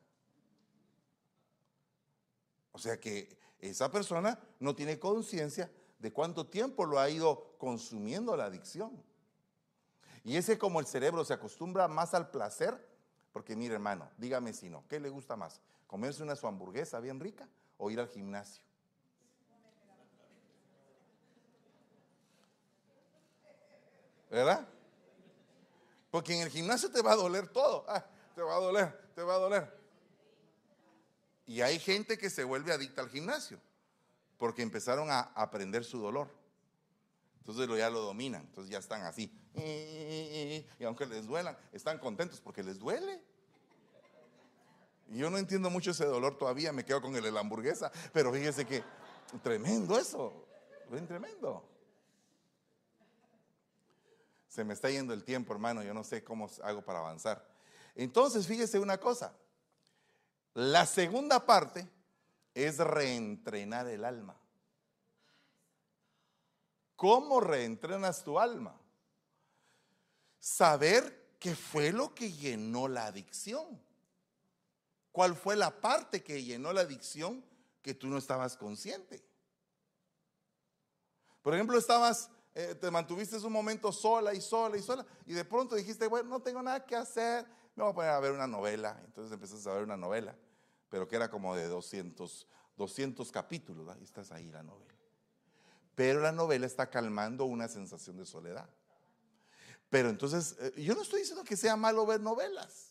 O 2.71 2.79
sea 2.79 3.01
que 3.01 3.37
esa 3.59 3.91
persona 3.91 4.39
no 4.61 4.77
tiene 4.77 5.01
conciencia 5.01 5.69
de 5.99 6.13
cuánto 6.13 6.47
tiempo 6.47 6.87
lo 6.87 7.01
ha 7.01 7.11
ido 7.11 7.57
consumiendo 7.59 8.37
la 8.37 8.45
adicción. 8.45 8.93
Y 10.23 10.37
ese 10.37 10.57
como 10.57 10.79
el 10.79 10.87
cerebro 10.87 11.25
se 11.25 11.35
acostumbra 11.35 11.89
más 11.89 12.15
al 12.15 12.31
placer, 12.31 12.81
porque 13.33 13.57
mire 13.57 13.75
hermano, 13.75 14.09
dígame 14.19 14.53
si 14.53 14.69
no, 14.69 14.87
¿qué 14.87 15.01
le 15.01 15.09
gusta 15.09 15.35
más? 15.35 15.61
¿Comerse 15.87 16.23
una 16.23 16.37
su 16.37 16.47
hamburguesa 16.47 17.01
bien 17.01 17.21
rica 17.21 17.49
o 17.79 17.91
ir 17.91 18.01
al 18.01 18.09
gimnasio? 18.09 18.63
¿Verdad? 24.31 24.67
Porque 26.11 26.35
en 26.35 26.43
el 26.43 26.51
gimnasio 26.51 26.91
te 26.91 27.03
va 27.03 27.13
a 27.13 27.17
doler 27.17 27.49
todo. 27.49 27.85
Ah, 27.89 28.05
te 28.35 28.43
va 28.43 28.57
a 28.57 28.61
doler, 28.61 29.11
te 29.15 29.23
va 29.23 29.35
a 29.35 29.39
doler. 29.39 29.77
Y 31.47 31.61
hay 31.61 31.79
gente 31.79 32.19
que 32.19 32.29
se 32.29 32.43
vuelve 32.43 32.73
adicta 32.73 33.03
al 33.03 33.09
gimnasio 33.09 33.61
porque 34.37 34.63
empezaron 34.63 35.11
a 35.11 35.21
aprender 35.21 35.85
su 35.85 35.99
dolor. 35.99 36.29
Entonces 37.39 37.69
ya 37.79 37.89
lo 37.89 38.01
dominan, 38.01 38.43
entonces 38.43 38.73
ya 38.73 38.79
están 38.79 39.03
así. 39.03 39.33
Y 40.79 40.85
aunque 40.85 41.07
les 41.07 41.27
duelan, 41.27 41.57
están 41.73 41.99
contentos 41.99 42.41
porque 42.41 42.63
les 42.63 42.79
duele. 42.79 43.23
Yo 45.09 45.31
no 45.31 45.39
entiendo 45.39 45.71
mucho 45.71 45.93
ese 45.93 46.05
dolor 46.05 46.37
todavía, 46.37 46.73
me 46.73 46.85
quedo 46.85 47.01
con 47.01 47.15
el 47.15 47.23
de 47.23 47.31
la 47.31 47.41
hamburguesa, 47.41 47.93
pero 48.13 48.33
fíjese 48.33 48.65
que 48.65 48.83
tremendo 49.43 49.99
eso, 49.99 50.47
tremendo. 51.07 51.65
Se 54.49 54.65
me 54.65 54.75
está 54.75 54.91
yendo 54.91 55.13
el 55.13 55.23
tiempo, 55.23 55.53
hermano, 55.53 55.83
yo 55.83 55.95
no 55.95 56.03
sé 56.03 56.25
cómo 56.25 56.51
hago 56.63 56.83
para 56.83 57.01
avanzar. 57.01 57.47
Entonces, 57.95 58.47
fíjese 58.47 58.79
una 58.79 58.99
cosa, 58.99 59.35
la 60.55 60.87
segunda 60.87 61.45
parte 61.45 61.87
es 62.55 62.79
reentrenar 62.79 63.87
el 63.89 64.05
alma. 64.05 64.37
¿Cómo 66.97 67.41
reentrenas 67.41 68.25
tu 68.25 68.39
alma? 68.39 68.75
Saber 70.39 71.37
qué 71.39 71.55
fue 71.55 71.93
lo 71.93 72.15
que 72.15 72.33
llenó 72.33 72.89
la 72.89 73.07
adicción. 73.07 73.79
¿Cuál 75.17 75.35
fue 75.35 75.57
la 75.57 75.81
parte 75.81 76.23
que 76.23 76.45
llenó 76.45 76.75
la 76.75 76.83
adicción 76.83 77.43
que 77.81 77.95
tú 77.95 78.07
no 78.07 78.19
estabas 78.19 78.55
consciente? 78.55 79.25
Por 81.41 81.55
ejemplo, 81.55 81.79
estabas, 81.79 82.29
eh, 82.55 82.75
te 82.75 82.91
mantuviste 82.91 83.39
un 83.39 83.51
momento 83.51 83.93
sola 83.93 84.35
y 84.35 84.43
sola 84.43 84.77
y 84.77 84.83
sola 84.83 85.07
y 85.25 85.33
de 85.33 85.47
pronto 85.47 85.75
dijiste, 85.75 86.07
bueno, 86.07 86.29
no 86.29 86.43
tengo 86.43 86.61
nada 86.61 86.85
que 86.85 86.95
hacer, 86.95 87.47
me 87.75 87.83
voy 87.83 87.93
a 87.93 87.95
poner 87.95 88.11
a 88.11 88.21
ver 88.21 88.33
una 88.33 88.47
novela. 88.47 89.01
Entonces 89.07 89.33
empezaste 89.33 89.67
a 89.71 89.73
ver 89.73 89.85
una 89.85 89.97
novela, 89.97 90.37
pero 90.91 91.09
que 91.09 91.17
era 91.17 91.31
como 91.31 91.57
de 91.57 91.67
200, 91.67 92.47
200 92.77 93.33
capítulos, 93.33 93.97
y 93.99 94.05
estás 94.05 94.31
ahí 94.33 94.51
la 94.51 94.63
novela. 94.63 95.01
Pero 95.95 96.21
la 96.21 96.33
novela 96.33 96.67
está 96.67 96.91
calmando 96.91 97.47
una 97.47 97.69
sensación 97.69 98.19
de 98.19 98.27
soledad. 98.27 98.69
Pero 99.89 100.11
entonces, 100.11 100.57
eh, 100.61 100.75
yo 100.77 100.95
no 100.95 101.01
estoy 101.01 101.21
diciendo 101.21 101.43
que 101.43 101.57
sea 101.57 101.75
malo 101.75 102.05
ver 102.05 102.21
novelas. 102.21 102.86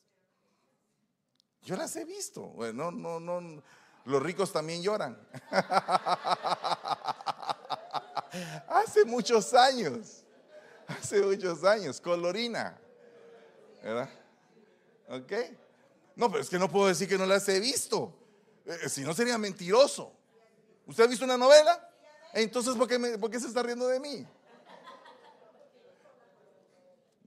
Yo 1.66 1.76
las 1.76 1.96
he 1.96 2.06
visto. 2.06 2.42
Bueno, 2.42 2.92
no, 2.92 3.20
no, 3.20 3.42
no. 3.42 3.64
Los 4.06 4.22
ricos 4.22 4.54
también 4.54 4.84
lloran. 4.84 5.18
hace 8.70 9.04
muchos 9.04 9.52
años. 9.56 10.24
Hace 10.88 11.24
muchos 11.24 11.64
años. 11.64 12.00
Colorina. 12.00 12.80
¿Verdad? 13.82 14.10
¿Ok? 15.10 15.34
No, 16.16 16.30
pero 16.30 16.44
es 16.44 16.50
que 16.50 16.60
no 16.60 16.70
puedo 16.70 16.88
decir 16.88 17.10
que 17.10 17.18
no 17.18 17.26
las 17.26 17.50
he 17.50 17.60
visto. 17.60 18.14
Eh, 18.66 18.88
si 18.88 19.02
no 19.02 19.16
sería 19.16 19.40
mentiroso. 19.40 20.14
¿Usted 20.86 21.06
ha 21.06 21.08
visto 21.08 21.26
una 21.26 21.38
novela? 21.38 21.90
Entonces, 22.34 22.76
¿por 22.76 22.88
qué, 22.88 23.40
se 23.40 23.48
está 23.48 23.64
riendo 23.64 23.88
de 23.88 24.00
mí? 24.00 24.28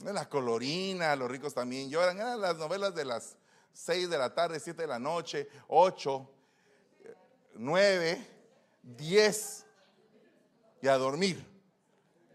La 0.05 0.28
colorina, 0.28 1.16
los 1.16 1.28
ricos 1.28 1.55
también 1.55 1.91
lloran. 1.91 2.18
Eran 2.18 2.41
las 2.41 2.57
novelas 2.57 2.95
de 2.95 3.05
las 3.05 3.36
6 3.78 4.10
de 4.10 4.18
la 4.18 4.34
tarde, 4.34 4.58
7 4.58 4.82
de 4.82 4.88
la 4.88 4.98
noche, 4.98 5.48
8, 5.68 6.30
9, 7.54 8.26
10 8.82 9.66
y 10.82 10.88
a 10.88 10.98
dormir. 10.98 11.46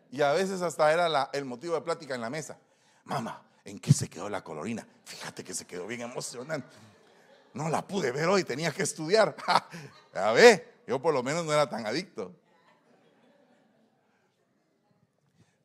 Y 0.09 0.21
a 0.21 0.31
veces 0.31 0.61
hasta 0.61 0.93
era 0.93 1.29
el 1.33 1.43
motivo 1.43 1.75
de 1.75 1.81
plática 1.81 2.15
en 2.15 2.21
la 2.21 2.29
mesa. 2.29 2.57
Mamá, 3.03 3.45
¿en 3.65 3.77
qué 3.77 3.91
se 3.91 4.09
quedó 4.09 4.29
la 4.29 4.41
colorina? 4.41 4.87
Fíjate 5.03 5.43
que 5.43 5.53
se 5.53 5.67
quedó 5.67 5.85
bien 5.85 6.01
emocionante. 6.01 6.77
No 7.53 7.67
la 7.67 7.85
pude 7.85 8.11
ver 8.13 8.29
hoy, 8.29 8.45
tenía 8.45 8.71
que 8.71 8.83
estudiar. 8.83 9.35
a 10.13 10.31
ver, 10.31 10.83
yo 10.87 11.01
por 11.01 11.13
lo 11.13 11.23
menos 11.23 11.43
no 11.43 11.51
era 11.51 11.69
tan 11.69 11.85
adicto. 11.85 12.33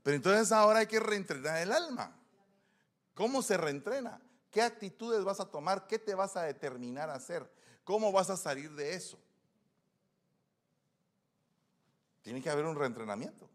Pero 0.03 0.17
entonces 0.17 0.51
ahora 0.51 0.81
hay 0.81 0.87
que 0.89 0.99
reentrenar 0.99 1.59
el 1.59 1.71
alma. 1.71 2.17
¿Cómo 3.15 3.43
se 3.43 3.57
reentrena? 3.57 4.21
¿Qué 4.51 4.63
actitudes 4.63 5.25
vas 5.25 5.41
a 5.41 5.51
tomar? 5.51 5.87
¿Qué 5.87 5.99
te 5.99 6.15
vas 6.15 6.37
a 6.37 6.43
determinar 6.43 7.11
a 7.11 7.15
hacer? 7.15 7.49
¿Cómo 7.85 8.13
vas 8.13 8.31
a 8.31 8.37
salir 8.37 8.73
de 8.73 8.95
eso? 8.95 9.19
Tiene 12.23 12.43
que 12.43 12.51
haber 12.51 12.65
un 12.65 12.77
reentrenamiento. 12.77 13.49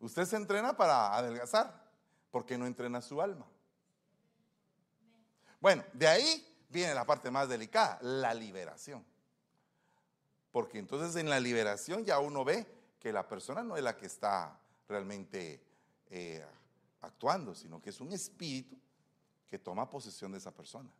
Usted 0.00 0.24
se 0.24 0.36
entrena 0.36 0.76
para 0.76 1.14
adelgazar, 1.14 1.90
porque 2.30 2.56
no 2.56 2.66
entrena 2.66 3.00
su 3.00 3.20
alma. 3.20 3.46
Bueno, 5.60 5.84
de 5.92 6.06
ahí 6.06 6.66
viene 6.68 6.94
la 6.94 7.04
parte 7.04 7.30
más 7.30 7.48
delicada, 7.48 7.98
la 8.02 8.32
liberación. 8.32 9.04
Porque 10.52 10.78
entonces 10.78 11.16
en 11.16 11.28
la 11.28 11.40
liberación 11.40 12.04
ya 12.04 12.18
uno 12.20 12.44
ve 12.44 12.66
que 12.98 13.12
la 13.12 13.26
persona 13.26 13.62
no 13.62 13.76
es 13.76 13.82
la 13.82 13.96
que 13.96 14.06
está 14.06 14.58
realmente 14.88 15.62
eh, 16.10 16.44
actuando, 17.02 17.54
sino 17.54 17.80
que 17.80 17.90
es 17.90 18.00
un 18.00 18.12
espíritu 18.12 18.78
que 19.48 19.58
toma 19.58 19.88
posesión 19.88 20.32
de 20.32 20.38
esa 20.38 20.54
persona. 20.54 20.90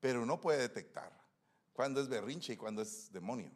Pero 0.00 0.22
uno 0.22 0.40
puede 0.40 0.58
detectar 0.58 1.12
cuándo 1.72 2.00
es 2.00 2.08
berrinche 2.08 2.54
y 2.54 2.56
cuándo 2.56 2.82
es 2.82 3.12
demonio, 3.12 3.50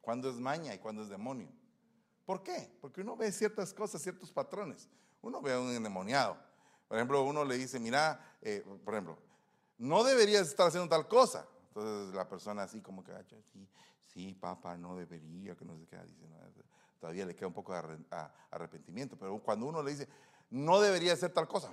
cuándo 0.00 0.30
es 0.30 0.36
maña 0.36 0.74
y 0.74 0.78
cuándo 0.78 1.02
es 1.02 1.08
demonio. 1.08 1.48
¿Por 2.24 2.42
qué? 2.42 2.70
Porque 2.80 3.00
uno 3.00 3.16
ve 3.16 3.32
ciertas 3.32 3.72
cosas, 3.72 4.02
ciertos 4.02 4.30
patrones. 4.30 4.88
Uno 5.22 5.40
ve 5.40 5.54
a 5.54 5.60
un 5.60 5.70
endemoniado. 5.70 6.36
Por 6.86 6.98
ejemplo, 6.98 7.22
uno 7.22 7.44
le 7.44 7.56
dice, 7.56 7.80
mira, 7.80 8.36
eh, 8.42 8.64
por 8.84 8.94
ejemplo, 8.94 9.18
no 9.78 10.04
deberías 10.04 10.46
estar 10.48 10.68
haciendo 10.68 10.88
tal 10.88 11.08
cosa. 11.08 11.46
Entonces 11.68 12.14
la 12.14 12.28
persona 12.28 12.64
así 12.64 12.80
como 12.80 13.02
que, 13.02 13.12
sí, 13.52 13.68
sí, 14.12 14.34
papá, 14.34 14.76
no 14.76 14.96
debería, 14.96 15.56
que 15.56 15.64
no 15.64 15.78
se 15.78 15.86
queda 15.86 16.04
diciendo 16.04 16.36
todavía 16.98 17.24
le 17.24 17.34
queda 17.34 17.46
un 17.46 17.54
poco 17.54 17.72
de 17.72 18.04
arrepentimiento, 18.50 19.16
pero 19.16 19.38
cuando 19.40 19.66
uno 19.66 19.82
le 19.82 19.92
dice, 19.92 20.08
no 20.50 20.80
debería 20.80 21.12
hacer 21.12 21.32
tal 21.32 21.46
cosa, 21.46 21.72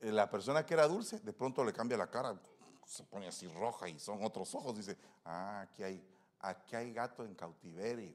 la 0.00 0.30
persona 0.30 0.64
que 0.64 0.74
era 0.74 0.86
dulce, 0.86 1.20
de 1.20 1.32
pronto 1.32 1.64
le 1.64 1.72
cambia 1.72 1.96
la 1.96 2.08
cara, 2.08 2.38
se 2.86 3.04
pone 3.04 3.28
así 3.28 3.46
roja 3.48 3.88
y 3.88 3.98
son 3.98 4.24
otros 4.24 4.54
ojos, 4.54 4.76
dice, 4.76 4.96
ah, 5.24 5.60
aquí 5.62 5.82
hay, 5.82 6.02
aquí 6.40 6.76
hay 6.76 6.92
gato 6.92 7.24
en 7.24 7.34
cautiverio, 7.34 8.14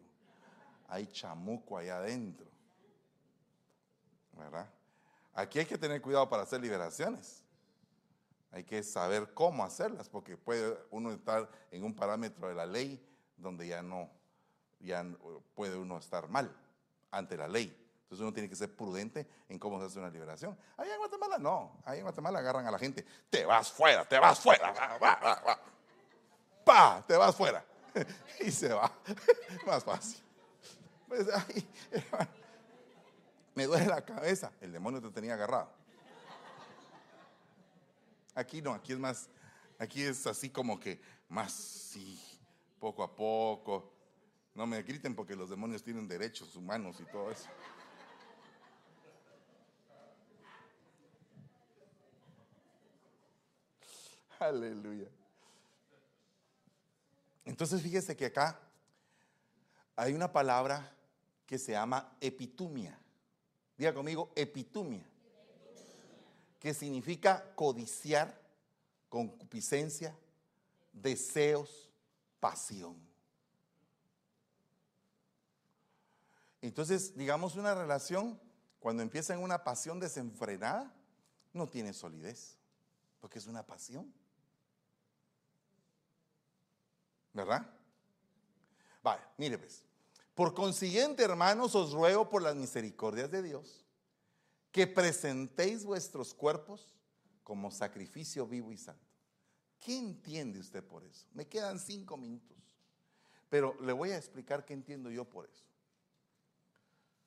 hay 0.88 1.08
chamuco 1.08 1.78
allá 1.78 1.98
adentro, 1.98 2.48
¿verdad? 4.38 4.70
Aquí 5.34 5.60
hay 5.60 5.66
que 5.66 5.78
tener 5.78 6.02
cuidado 6.02 6.30
para 6.30 6.44
hacer 6.44 6.62
liberaciones. 6.62 7.44
Hay 8.52 8.64
que 8.64 8.84
saber 8.84 9.34
cómo 9.34 9.64
hacerlas, 9.64 10.08
porque 10.08 10.38
puede 10.38 10.78
uno 10.92 11.12
estar 11.12 11.50
en 11.72 11.84
un 11.84 11.96
parámetro 11.96 12.48
de 12.48 12.54
la 12.54 12.68
ley 12.68 13.04
donde 13.36 13.68
ya 13.68 13.82
no, 13.82 14.12
ya 14.80 15.04
puede 15.56 15.76
uno 15.76 15.98
estar 15.98 16.30
mal 16.30 16.56
ante 17.10 17.36
la 17.36 17.48
ley. 17.48 17.76
Entonces 18.14 18.26
uno 18.26 18.34
tiene 18.34 18.48
que 18.48 18.56
ser 18.56 18.76
prudente 18.76 19.28
en 19.50 19.58
cómo 19.58 19.80
se 19.80 19.88
hace 19.88 19.98
una 19.98 20.12
liberación. 20.12 20.56
Ahí 20.78 20.88
en 20.92 21.00
Guatemala 21.00 21.40
no, 21.40 21.82
ahí 21.84 21.98
en 21.98 22.04
Guatemala 22.04 22.38
agarran 22.38 22.68
a 22.68 22.70
la 22.70 22.78
gente, 22.78 23.04
te 23.28 23.44
vas 23.44 23.72
fuera, 23.72 24.08
te 24.08 24.20
vas 24.20 24.40
fuera, 24.40 24.72
pa, 26.64 27.04
te 27.08 27.18
vas 27.18 27.36
fuera. 27.36 27.66
y 28.40 28.52
se 28.52 28.72
va, 28.72 28.92
más 29.66 29.84
fácil. 29.84 30.22
Pues, 31.08 31.26
me 33.56 33.66
duele 33.66 33.88
la 33.88 34.06
cabeza, 34.06 34.52
el 34.62 34.72
demonio 34.72 35.02
te 35.02 35.10
tenía 35.10 35.34
agarrado. 35.34 35.72
Aquí 38.36 38.62
no, 38.62 38.76
aquí 38.76 38.94
es 38.94 39.00
más, 39.00 39.28
aquí 39.80 40.04
es 40.04 40.28
así 40.28 40.52
como 40.52 40.80
que 40.80 41.02
más, 41.30 41.52
sí, 41.52 42.22
poco 42.80 43.02
a 43.02 43.16
poco. 43.16 43.92
No 44.54 44.68
me 44.68 44.84
griten 44.84 45.16
porque 45.16 45.36
los 45.36 45.50
demonios 45.50 45.82
tienen 45.82 46.08
derechos 46.08 46.56
humanos 46.56 46.98
y 47.00 47.06
todo 47.06 47.32
eso. 47.32 47.50
Aleluya. 54.40 55.08
Entonces 57.46 57.82
fíjese 57.82 58.16
que 58.16 58.26
acá 58.26 58.60
hay 59.96 60.14
una 60.14 60.32
palabra 60.32 60.96
que 61.46 61.60
se 61.60 61.74
llama 61.74 62.16
epitumia. 62.20 62.98
Diga 63.78 63.94
conmigo, 63.94 64.32
epitumia. 64.36 65.06
Que 66.60 66.74
significa 66.74 67.54
codiciar, 67.56 68.40
concupiscencia, 69.10 70.16
deseos, 70.94 71.90
pasión. 72.40 72.96
Entonces, 76.62 77.18
digamos, 77.18 77.58
una 77.58 77.76
relación, 77.76 78.40
cuando 78.80 79.04
empieza 79.04 79.34
en 79.34 79.42
una 79.42 79.66
pasión 79.66 80.00
desenfrenada, 80.00 80.94
no 81.52 81.68
tiene 81.68 81.92
solidez, 81.92 82.58
porque 83.20 83.40
es 83.40 83.48
una 83.48 83.66
pasión. 83.66 84.14
¿Verdad? 87.34 87.70
Vale, 89.02 89.22
mire 89.38 89.58
pues. 89.58 89.84
Por 90.36 90.54
consiguiente, 90.54 91.24
hermanos, 91.24 91.76
os 91.76 91.92
ruego 91.92 92.30
por 92.30 92.42
las 92.42 92.56
misericordias 92.56 93.30
de 93.30 93.44
Dios 93.44 93.86
que 94.72 94.88
presentéis 94.88 95.86
vuestros 95.86 96.34
cuerpos 96.34 96.96
como 97.44 97.70
sacrificio 97.70 98.48
vivo 98.48 98.72
y 98.72 98.78
santo. 98.78 99.06
¿Qué 99.80 99.98
entiende 99.98 100.60
usted 100.60 100.84
por 100.84 101.04
eso? 101.04 101.28
Me 101.34 101.48
quedan 101.48 101.78
cinco 101.78 102.18
minutos, 102.18 102.58
pero 103.50 103.80
le 103.82 103.94
voy 103.94 104.12
a 104.12 104.18
explicar 104.18 104.66
qué 104.66 104.74
entiendo 104.74 105.12
yo 105.12 105.26
por 105.26 105.46
eso. 105.46 105.66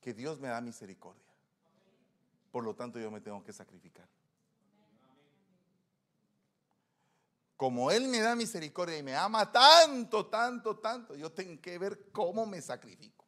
Que 0.00 0.14
Dios 0.14 0.40
me 0.40 0.48
da 0.48 0.60
misericordia. 0.60 1.22
Por 2.50 2.64
lo 2.64 2.74
tanto, 2.74 2.98
yo 2.98 3.10
me 3.10 3.20
tengo 3.20 3.44
que 3.44 3.52
sacrificar. 3.52 4.08
Como 7.56 7.90
Él 7.90 8.08
me 8.08 8.20
da 8.20 8.36
misericordia 8.36 8.98
y 8.98 9.02
me 9.02 9.16
ama 9.16 9.50
tanto, 9.50 10.26
tanto, 10.26 10.78
tanto, 10.78 11.14
yo 11.14 11.32
tengo 11.32 11.60
que 11.60 11.78
ver 11.78 12.10
cómo 12.12 12.44
me 12.44 12.60
sacrifico. 12.60 13.24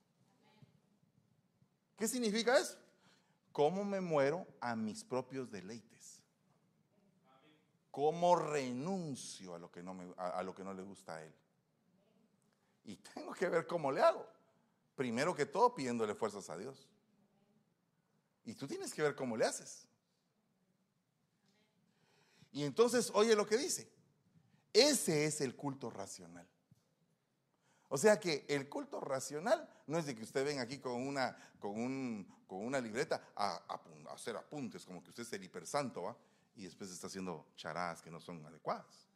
¿Qué 1.96 2.06
significa 2.06 2.58
eso? 2.58 2.76
¿Cómo 3.52 3.84
me 3.84 4.00
muero 4.00 4.46
a 4.60 4.76
mis 4.76 5.02
propios 5.02 5.50
deleites? 5.50 6.22
¿Cómo 7.90 8.36
renuncio 8.36 9.54
a 9.54 9.58
lo 9.58 9.70
que 9.72 9.82
no, 9.82 9.94
me, 9.94 10.14
a, 10.16 10.42
lo 10.42 10.54
que 10.54 10.62
no 10.62 10.74
le 10.74 10.82
gusta 10.82 11.16
a 11.16 11.24
Él? 11.24 11.34
Y 12.84 12.96
tengo 12.96 13.32
que 13.32 13.48
ver 13.48 13.66
cómo 13.66 13.90
le 13.90 14.02
hago. 14.02 14.24
Primero 14.94 15.34
que 15.34 15.46
todo, 15.46 15.74
pidiéndole 15.74 16.14
fuerzas 16.14 16.48
a 16.50 16.56
Dios. 16.56 16.86
Y 18.44 18.54
tú 18.54 18.66
tienes 18.66 18.92
que 18.92 19.02
ver 19.02 19.16
cómo 19.16 19.36
le 19.36 19.46
haces. 19.46 19.88
Y 22.52 22.62
entonces, 22.62 23.10
oye 23.14 23.34
lo 23.34 23.46
que 23.46 23.56
dice. 23.56 23.97
Ese 24.72 25.24
es 25.24 25.40
el 25.40 25.56
culto 25.56 25.90
racional. 25.90 26.46
O 27.88 27.96
sea 27.96 28.20
que 28.20 28.44
el 28.48 28.68
culto 28.68 29.00
racional 29.00 29.68
no 29.86 29.98
es 29.98 30.06
de 30.06 30.14
que 30.14 30.22
usted 30.22 30.44
venga 30.44 30.62
aquí 30.62 30.78
con 30.78 31.06
una, 31.06 31.36
con 31.58 32.28
una 32.50 32.80
libreta 32.80 33.30
a, 33.34 33.56
hacer 34.10 34.36
apuntes, 34.36 34.84
como 34.84 35.02
que 35.02 35.10
usted 35.10 35.22
es 35.22 35.32
el 35.32 35.44
hipersanto. 35.44 36.16
Y 36.54 36.64
después 36.64 36.90
está 36.90 37.06
haciendo 37.06 37.46
charadas 37.56 38.02
que 38.02 38.10
no 38.10 38.20
son 38.20 38.44
adecuadas. 38.44 39.08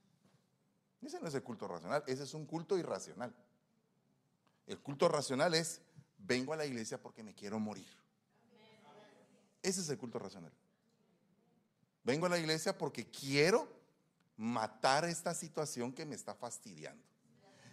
Ese 1.02 1.20
no 1.20 1.26
es 1.26 1.34
el 1.34 1.42
culto 1.42 1.66
racional, 1.66 2.04
ese 2.06 2.22
es 2.22 2.32
un 2.32 2.46
culto 2.46 2.78
irracional. 2.78 3.34
El 4.66 4.78
culto 4.80 5.08
racional 5.08 5.52
es, 5.54 5.80
vengo 6.16 6.52
a 6.52 6.56
la 6.56 6.64
iglesia 6.64 7.02
porque 7.02 7.24
me 7.24 7.34
quiero 7.34 7.58
morir. 7.58 7.88
Ese 9.60 9.80
es 9.80 9.88
el 9.88 9.98
culto 9.98 10.18
racional. 10.20 10.52
Vengo 12.04 12.26
a 12.26 12.28
la 12.28 12.38
iglesia 12.38 12.78
porque 12.78 13.10
quiero 13.10 13.81
matar 14.42 15.04
esta 15.04 15.34
situación 15.34 15.92
que 15.92 16.04
me 16.04 16.16
está 16.16 16.34
fastidiando. 16.34 17.00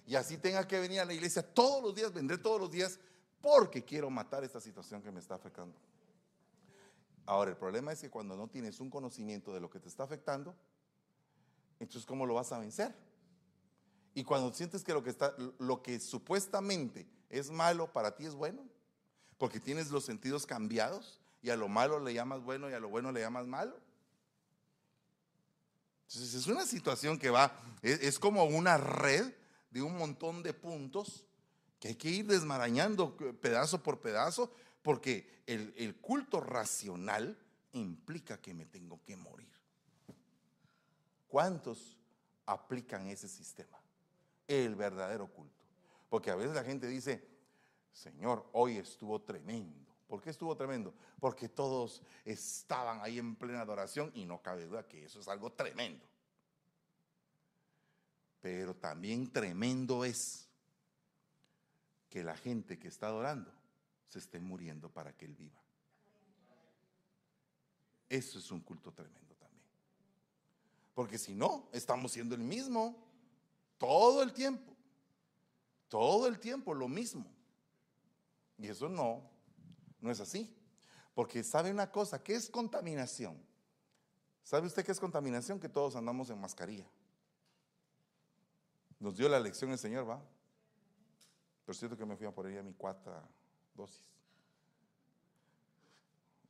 Y 0.05 0.15
así 0.15 0.37
tenga 0.37 0.67
que 0.67 0.79
venir 0.79 0.99
a 0.99 1.05
la 1.05 1.13
iglesia 1.13 1.41
todos 1.41 1.81
los 1.81 1.95
días, 1.95 2.13
vendré 2.13 2.37
todos 2.37 2.61
los 2.61 2.69
días 2.69 2.99
porque 3.41 3.83
quiero 3.83 4.11
matar 4.11 4.43
esta 4.43 4.61
situación 4.61 5.01
que 5.01 5.11
me 5.11 5.19
está 5.19 5.33
afectando. 5.33 5.75
Ahora, 7.25 7.49
el 7.49 7.57
problema 7.57 7.91
es 7.91 8.01
que 8.01 8.11
cuando 8.11 8.37
no 8.37 8.47
tienes 8.47 8.79
un 8.79 8.91
conocimiento 8.91 9.51
de 9.51 9.59
lo 9.59 9.69
que 9.69 9.79
te 9.79 9.87
está 9.87 10.03
afectando, 10.03 10.55
entonces 11.79 12.05
¿cómo 12.05 12.27
lo 12.27 12.35
vas 12.35 12.51
a 12.51 12.59
vencer? 12.59 12.95
Y 14.13 14.23
cuando 14.23 14.53
sientes 14.53 14.83
que 14.83 14.93
lo 14.93 15.01
que 15.01 15.09
está 15.09 15.35
lo 15.57 15.81
que 15.81 15.99
supuestamente 15.99 17.07
es 17.29 17.49
malo 17.49 17.91
para 17.91 18.15
ti 18.15 18.25
es 18.25 18.35
bueno, 18.35 18.63
porque 19.39 19.59
tienes 19.59 19.89
los 19.89 20.05
sentidos 20.05 20.45
cambiados 20.45 21.19
y 21.41 21.49
a 21.49 21.55
lo 21.55 21.67
malo 21.67 21.99
le 21.99 22.13
llamas 22.13 22.43
bueno 22.43 22.69
y 22.69 22.73
a 22.73 22.79
lo 22.79 22.89
bueno 22.89 23.11
le 23.11 23.21
llamas 23.21 23.47
malo. 23.47 23.88
Entonces 26.09 26.33
es 26.33 26.47
una 26.47 26.65
situación 26.65 27.19
que 27.19 27.29
va, 27.29 27.55
es, 27.83 28.17
como 28.17 28.43
una 28.45 28.77
red 28.77 29.31
de 29.69 29.83
un 29.83 29.95
montón 29.95 30.41
de 30.41 30.55
puntos 30.55 31.23
que 31.79 31.89
hay 31.89 31.95
que 31.95 32.09
ir 32.09 32.25
desmarañando 32.25 33.15
pedazo 33.39 33.83
por 33.83 34.01
pedazo, 34.01 34.51
porque 34.81 35.43
el, 35.45 35.71
el 35.77 35.95
culto 35.97 36.41
racional 36.41 37.37
implica 37.73 38.41
que 38.41 38.55
me 38.55 38.65
tengo 38.65 38.99
que 39.05 39.15
morir. 39.17 39.51
¿Cuántos 41.27 41.95
aplican 42.47 43.07
ese 43.07 43.27
sistema? 43.29 43.79
El 44.47 44.73
verdadero 44.73 45.27
culto. 45.27 45.63
Porque 46.09 46.31
a 46.31 46.35
veces 46.35 46.55
la 46.55 46.63
gente 46.63 46.87
dice, 46.87 47.23
Señor, 47.93 48.49
hoy 48.53 48.77
estuvo 48.77 49.21
tremendo. 49.21 49.88
¿Por 50.09 50.23
qué 50.23 50.31
estuvo 50.31 50.57
tremendo? 50.57 50.91
Porque 51.19 51.47
todos 51.47 52.01
estaban 52.25 52.99
ahí 53.03 53.19
en 53.19 53.35
plena 53.35 53.61
adoración 53.61 54.11
y 54.15 54.25
no 54.25 54.41
cabe 54.41 54.65
duda 54.65 54.87
que 54.87 55.05
eso 55.05 55.19
es 55.19 55.27
algo 55.27 55.51
tremendo. 55.51 56.03
Pero 58.41 58.75
también 58.75 59.31
tremendo 59.31 60.03
es 60.03 60.49
que 62.09 62.23
la 62.23 62.35
gente 62.35 62.79
que 62.79 62.87
está 62.87 63.05
adorando 63.05 63.53
se 64.07 64.17
esté 64.17 64.39
muriendo 64.39 64.89
para 64.89 65.15
que 65.15 65.25
Él 65.25 65.35
viva. 65.35 65.61
Eso 68.09 68.39
es 68.39 68.49
un 68.49 68.61
culto 68.61 68.91
tremendo 68.91 69.35
también. 69.35 69.63
Porque 70.95 71.19
si 71.19 71.35
no, 71.35 71.69
estamos 71.71 72.13
siendo 72.13 72.33
el 72.33 72.41
mismo 72.41 72.97
todo 73.77 74.23
el 74.23 74.33
tiempo. 74.33 74.75
Todo 75.87 76.25
el 76.25 76.39
tiempo 76.39 76.73
lo 76.73 76.87
mismo. 76.87 77.27
Y 78.57 78.67
eso 78.69 78.89
no, 78.89 79.28
no 80.01 80.11
es 80.11 80.19
así. 80.19 80.55
Porque 81.13 81.43
sabe 81.43 81.71
una 81.71 81.91
cosa, 81.91 82.23
¿qué 82.23 82.35
es 82.35 82.49
contaminación? 82.49 83.37
¿Sabe 84.43 84.67
usted 84.67 84.85
qué 84.85 84.91
es 84.91 84.99
contaminación? 84.99 85.59
Que 85.59 85.69
todos 85.69 85.95
andamos 85.95 86.29
en 86.29 86.39
mascarilla. 86.39 86.87
Nos 88.99 89.15
dio 89.17 89.29
la 89.29 89.39
lección 89.39 89.71
el 89.71 89.77
Señor, 89.77 90.09
¿va? 90.09 90.21
Por 91.65 91.75
cierto 91.75 91.97
que 91.97 92.05
me 92.05 92.15
fui 92.15 92.25
a 92.25 92.31
por 92.31 92.47
ella 92.47 92.63
mi 92.63 92.73
cuarta 92.73 93.27
dosis. 93.75 94.03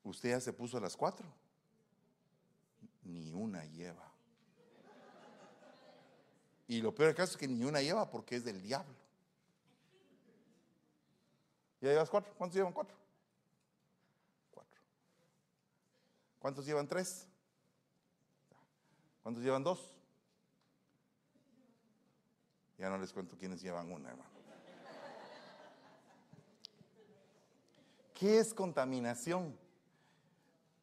¿Usted 0.03 0.29
ya 0.29 0.39
se 0.39 0.53
puso 0.53 0.77
a 0.77 0.81
las 0.81 0.95
cuatro? 0.95 1.27
Ni 3.03 3.33
una 3.33 3.65
lleva. 3.65 4.09
Y 6.67 6.81
lo 6.81 6.93
peor 6.93 7.07
del 7.07 7.15
caso 7.15 7.31
es 7.31 7.37
que 7.37 7.47
ni 7.47 7.63
una 7.63 7.81
lleva 7.81 8.09
porque 8.09 8.35
es 8.35 8.43
del 8.43 8.61
diablo. 8.61 8.95
¿Ya 11.81 11.89
llevas 11.89 12.09
cuatro? 12.09 12.33
¿Cuántos 12.37 12.55
llevan 12.55 12.73
cuatro? 12.73 12.95
¿Cuántos 16.39 16.65
llevan 16.65 16.87
tres? 16.87 17.27
¿Cuántos 19.21 19.43
llevan 19.43 19.63
dos? 19.63 19.95
Ya 22.77 22.89
no 22.89 22.97
les 22.97 23.11
cuento 23.11 23.37
quiénes 23.37 23.61
llevan 23.61 23.91
una, 23.91 24.09
hermano. 24.09 24.29
¿Qué 28.13 28.39
es 28.39 28.53
contaminación? 28.53 29.57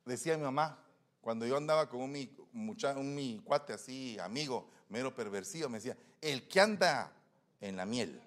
Decía 0.04 0.36
mi 0.36 0.44
mamá, 0.44 0.78
cuando 1.20 1.46
yo 1.46 1.56
andaba 1.56 1.88
con 1.88 2.00
un 2.00 2.12
mi, 2.12 2.34
un 2.52 3.14
mi 3.14 3.40
cuate 3.44 3.72
así, 3.72 4.18
amigo, 4.18 4.70
mero 4.90 5.14
perversivo, 5.14 5.68
me 5.68 5.78
decía, 5.78 5.96
el 6.20 6.46
que 6.48 6.60
anda 6.60 7.12
en 7.60 7.76
la 7.76 7.84
miel, 7.84 8.22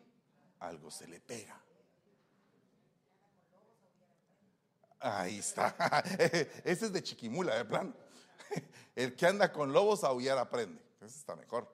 algo 0.59 0.91
se 0.91 1.07
le 1.07 1.19
pega. 1.19 1.59
Ahí 4.99 5.39
está. 5.39 5.75
Ese 6.63 6.85
es 6.85 6.93
de 6.93 7.01
chiquimula, 7.01 7.55
de 7.55 7.65
plan. 7.65 7.95
El 8.95 9.15
que 9.15 9.25
anda 9.25 9.51
con 9.51 9.71
lobos 9.71 10.03
a 10.03 10.07
aullar 10.07 10.37
aprende. 10.37 10.81
Ese 11.01 11.17
está 11.17 11.35
mejor. 11.35 11.73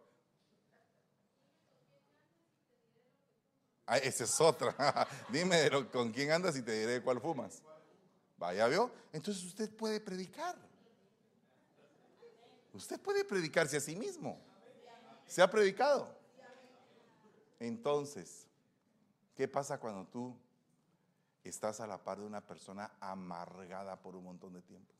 Ah, 3.88 3.97
esa 3.97 4.23
es 4.23 4.41
otra. 4.41 5.07
Dime 5.30 5.69
con 5.91 6.11
quién 6.11 6.32
andas 6.32 6.55
y 6.55 6.61
te 6.61 6.71
diré 6.71 7.01
cuál 7.01 7.19
fumas. 7.19 7.61
Vaya, 8.38 8.67
¿vio? 8.67 8.91
Entonces 9.13 9.43
usted 9.43 9.69
puede 9.76 9.99
predicar. 9.99 10.55
Usted 12.73 12.99
puede 12.99 13.23
predicarse 13.23 13.78
a 13.78 13.80
sí 13.80 13.95
mismo. 13.95 14.39
¿Se 15.26 15.41
ha 15.41 15.49
predicado? 15.49 16.13
Entonces, 17.59 18.47
¿qué 19.36 19.47
pasa 19.47 19.80
cuando 19.80 20.05
tú 20.07 20.38
estás 21.50 21.80
a 21.80 21.88
la 21.88 22.04
par 22.04 22.20
de 22.20 22.26
una 22.26 22.41
persona 22.41 22.91
amargada 23.00 24.02
por 24.02 24.16
un 24.16 24.24
montón 24.24 24.54
de 24.54 24.62
tiempo. 24.62 24.93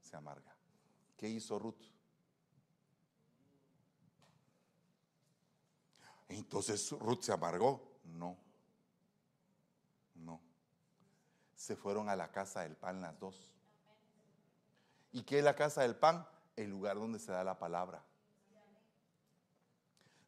Se 0.00 0.16
amarga. 0.16 0.54
¿Qué 1.16 1.28
hizo 1.28 1.58
Ruth? 1.58 1.82
Entonces 6.28 6.90
Ruth 6.92 7.22
se 7.22 7.32
amargó. 7.32 8.00
No. 8.04 8.36
se 11.68 11.76
fueron 11.76 12.08
a 12.08 12.16
la 12.16 12.32
casa 12.32 12.62
del 12.62 12.76
pan 12.76 13.02
las 13.02 13.18
dos. 13.20 13.52
¿Y 15.12 15.22
qué 15.24 15.40
es 15.40 15.44
la 15.44 15.54
casa 15.54 15.82
del 15.82 15.96
pan? 15.96 16.26
El 16.56 16.70
lugar 16.70 16.96
donde 16.96 17.18
se 17.18 17.30
da 17.30 17.44
la 17.44 17.58
palabra. 17.58 18.02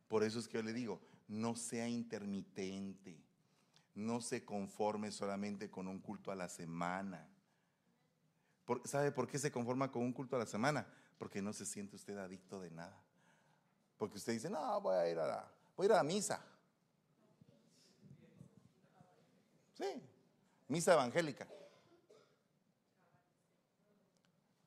Por 0.06 0.22
eso 0.22 0.38
es 0.38 0.48
que 0.48 0.58
yo 0.58 0.62
le 0.62 0.74
digo, 0.74 1.00
no 1.28 1.56
sea 1.56 1.88
intermitente, 1.88 3.24
no 4.00 4.20
se 4.20 4.44
conforme 4.44 5.12
solamente 5.12 5.70
con 5.70 5.86
un 5.86 6.00
culto 6.00 6.32
a 6.32 6.34
la 6.34 6.48
semana. 6.48 7.28
¿Sabe 8.84 9.12
por 9.12 9.26
qué 9.28 9.38
se 9.38 9.52
conforma 9.52 9.90
con 9.90 10.02
un 10.02 10.12
culto 10.12 10.36
a 10.36 10.40
la 10.40 10.46
semana? 10.46 10.86
Porque 11.18 11.42
no 11.42 11.52
se 11.52 11.66
siente 11.66 11.96
usted 11.96 12.16
adicto 12.16 12.60
de 12.60 12.70
nada. 12.70 13.00
Porque 13.98 14.16
usted 14.16 14.32
dice, 14.32 14.48
no, 14.48 14.80
voy 14.80 14.96
a 14.96 15.08
ir 15.08 15.18
a 15.18 15.26
la, 15.26 15.52
voy 15.76 15.84
a, 15.84 15.86
ir 15.86 15.92
a 15.92 15.96
la 15.96 16.02
misa. 16.02 16.44
Sí, 19.74 20.02
misa 20.68 20.94
evangélica. 20.94 21.46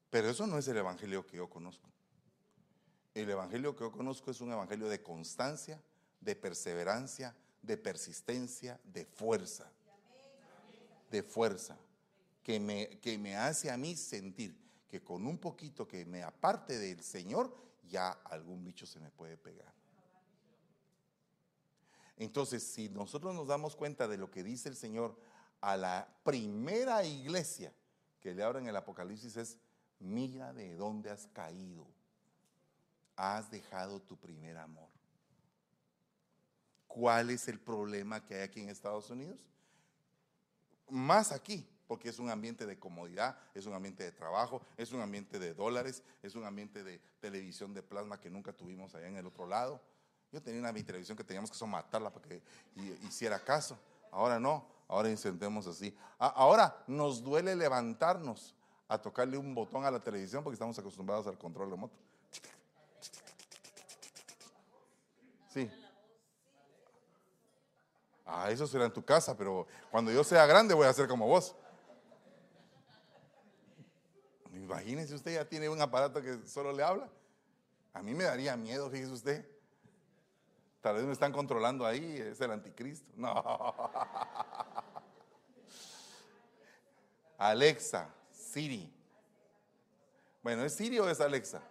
Pero 0.09 0.29
eso 0.29 0.45
no 0.45 0.59
es 0.59 0.67
el 0.67 0.77
evangelio 0.77 1.25
que 1.25 1.37
yo 1.37 1.49
conozco. 1.49 1.89
El 3.15 3.29
evangelio 3.29 3.75
que 3.75 3.83
yo 3.83 3.91
conozco 3.91 4.29
es 4.29 4.41
un 4.41 4.51
evangelio 4.51 4.87
de 4.87 5.01
constancia, 5.01 5.81
de 6.19 6.35
perseverancia, 6.35 7.35
de 7.63 7.77
persistencia, 7.77 8.79
de 8.83 9.05
fuerza. 9.05 9.71
De 11.09 11.23
fuerza. 11.23 11.77
Que 12.43 12.59
me, 12.59 12.99
que 12.99 13.17
me 13.17 13.35
hace 13.35 13.71
a 13.71 13.77
mí 13.77 13.95
sentir 13.95 14.55
que 14.87 15.01
con 15.01 15.25
un 15.25 15.39
poquito 15.39 15.87
que 15.87 16.05
me 16.05 16.21
aparte 16.21 16.77
del 16.77 17.01
Señor, 17.01 17.55
ya 17.87 18.11
algún 18.11 18.63
bicho 18.63 18.85
se 18.85 18.99
me 18.99 19.09
puede 19.09 19.37
pegar. 19.37 19.73
Entonces, 22.17 22.63
si 22.63 22.89
nosotros 22.89 23.33
nos 23.33 23.47
damos 23.47 23.75
cuenta 23.75 24.07
de 24.07 24.17
lo 24.17 24.29
que 24.29 24.43
dice 24.43 24.69
el 24.69 24.75
Señor 24.75 25.17
a 25.61 25.77
la 25.77 26.07
primera 26.23 27.03
iglesia 27.03 27.73
que 28.19 28.35
le 28.35 28.43
habla 28.43 28.59
en 28.59 28.67
el 28.67 28.75
Apocalipsis 28.75 29.35
es, 29.35 29.57
mira 29.99 30.53
de 30.53 30.75
dónde 30.75 31.09
has 31.09 31.25
caído. 31.27 31.87
Has 33.15 33.49
dejado 33.49 33.99
tu 34.01 34.17
primer 34.17 34.57
amor. 34.57 34.92
¿Cuál 36.93 37.31
es 37.31 37.47
el 37.47 37.59
problema 37.59 38.23
que 38.23 38.35
hay 38.35 38.41
aquí 38.43 38.61
en 38.61 38.69
Estados 38.69 39.09
Unidos? 39.09 39.39
Más 40.89 41.31
aquí, 41.31 41.67
porque 41.87 42.09
es 42.09 42.19
un 42.19 42.29
ambiente 42.29 42.67
de 42.67 42.77
comodidad, 42.77 43.35
es 43.55 43.65
un 43.65 43.73
ambiente 43.73 44.03
de 44.03 44.11
trabajo, 44.11 44.61
es 44.77 44.91
un 44.91 45.01
ambiente 45.01 45.39
de 45.39 45.55
dólares, 45.55 46.03
es 46.21 46.35
un 46.35 46.45
ambiente 46.45 46.83
de 46.83 46.99
televisión 47.19 47.73
de 47.73 47.81
plasma 47.81 48.19
que 48.19 48.29
nunca 48.29 48.53
tuvimos 48.53 48.93
allá 48.93 49.07
en 49.07 49.17
el 49.17 49.25
otro 49.25 49.47
lado. 49.47 49.81
Yo 50.31 50.39
tenía 50.39 50.59
una 50.59 50.71
mi 50.71 50.83
televisión 50.83 51.17
que 51.17 51.23
teníamos 51.23 51.49
que 51.49 51.57
somatarla 51.57 52.13
para 52.13 52.27
que 52.27 52.43
hiciera 53.07 53.39
caso. 53.39 53.75
Ahora 54.11 54.39
no, 54.39 54.67
ahora 54.87 55.09
incendemos 55.09 55.65
así. 55.65 55.97
Ahora 56.19 56.83
nos 56.85 57.23
duele 57.23 57.55
levantarnos 57.55 58.53
a 58.87 59.01
tocarle 59.01 59.35
un 59.35 59.55
botón 59.55 59.83
a 59.83 59.89
la 59.89 59.99
televisión 59.99 60.43
porque 60.43 60.53
estamos 60.53 60.77
acostumbrados 60.77 61.25
al 61.25 61.39
control 61.39 61.71
remoto. 61.71 61.97
Sí. 65.51 65.71
Ah, 68.25 68.49
eso 68.49 68.65
será 68.67 68.85
en 68.85 68.93
tu 68.93 69.03
casa, 69.03 69.35
pero 69.37 69.67
cuando 69.91 70.11
yo 70.11 70.23
sea 70.23 70.45
grande 70.45 70.73
voy 70.73 70.87
a 70.87 70.93
ser 70.93 71.07
como 71.07 71.27
vos. 71.27 71.55
Imagínese 74.53 75.15
usted 75.15 75.33
ya 75.33 75.45
tiene 75.45 75.67
un 75.67 75.81
aparato 75.81 76.21
que 76.21 76.47
solo 76.47 76.71
le 76.71 76.83
habla. 76.83 77.09
A 77.93 78.01
mí 78.01 78.13
me 78.13 78.23
daría 78.23 78.55
miedo, 78.55 78.89
fíjese 78.89 79.11
usted. 79.11 79.49
Tal 80.81 80.95
vez 80.95 81.05
me 81.05 81.13
están 81.13 81.31
controlando 81.31 81.85
ahí, 81.85 82.17
es 82.17 82.39
el 82.41 82.51
anticristo. 82.51 83.09
No. 83.15 83.33
Alexa, 87.37 88.09
Siri. 88.31 88.93
Bueno, 90.41 90.63
¿es 90.63 90.75
Siri 90.75 90.99
o 90.99 91.09
es 91.09 91.21
Alexa? 91.21 91.61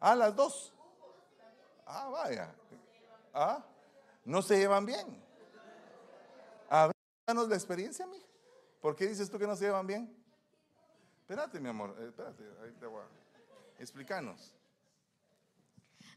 Ah, 0.00 0.14
las 0.14 0.34
dos. 0.34 0.72
Ah, 1.86 2.08
vaya. 2.08 2.54
Ah, 3.32 3.64
no 4.24 4.42
se 4.42 4.58
llevan 4.58 4.84
bien. 4.84 5.25
Danos 7.26 7.48
la 7.48 7.56
experiencia, 7.56 8.06
mija. 8.06 8.24
¿Por 8.80 8.94
qué 8.94 9.08
dices 9.08 9.28
tú 9.28 9.36
que 9.36 9.48
no 9.48 9.56
se 9.56 9.64
llevan 9.64 9.86
bien? 9.86 10.16
Espérate, 11.18 11.58
mi 11.58 11.68
amor, 11.68 11.96
eh, 11.98 12.06
espérate, 12.06 12.44
ahí 12.62 12.70
te 12.78 12.86
voy 12.86 13.02
a... 13.02 13.82
Explícanos. 13.82 14.54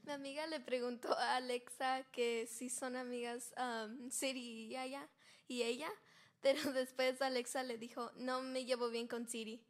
Mi 0.04 0.12
amiga 0.12 0.46
le 0.46 0.60
preguntó 0.60 1.12
a 1.18 1.38
Alexa 1.38 2.04
que 2.12 2.46
si 2.46 2.70
son 2.70 2.96
amigas 2.96 3.54
um, 3.58 4.12
Siri 4.12 4.68
y 4.68 4.78
ella, 4.78 5.10
y 5.48 5.64
ella, 5.64 5.90
pero 6.42 6.74
después 6.74 7.20
Alexa 7.24 7.64
le 7.64 7.80
dijo, 7.80 8.12
no 8.16 8.44
me 8.44 8.66
llevo 8.66 8.90
bien 8.90 9.08
con 9.08 9.28
Siri. 9.28 9.66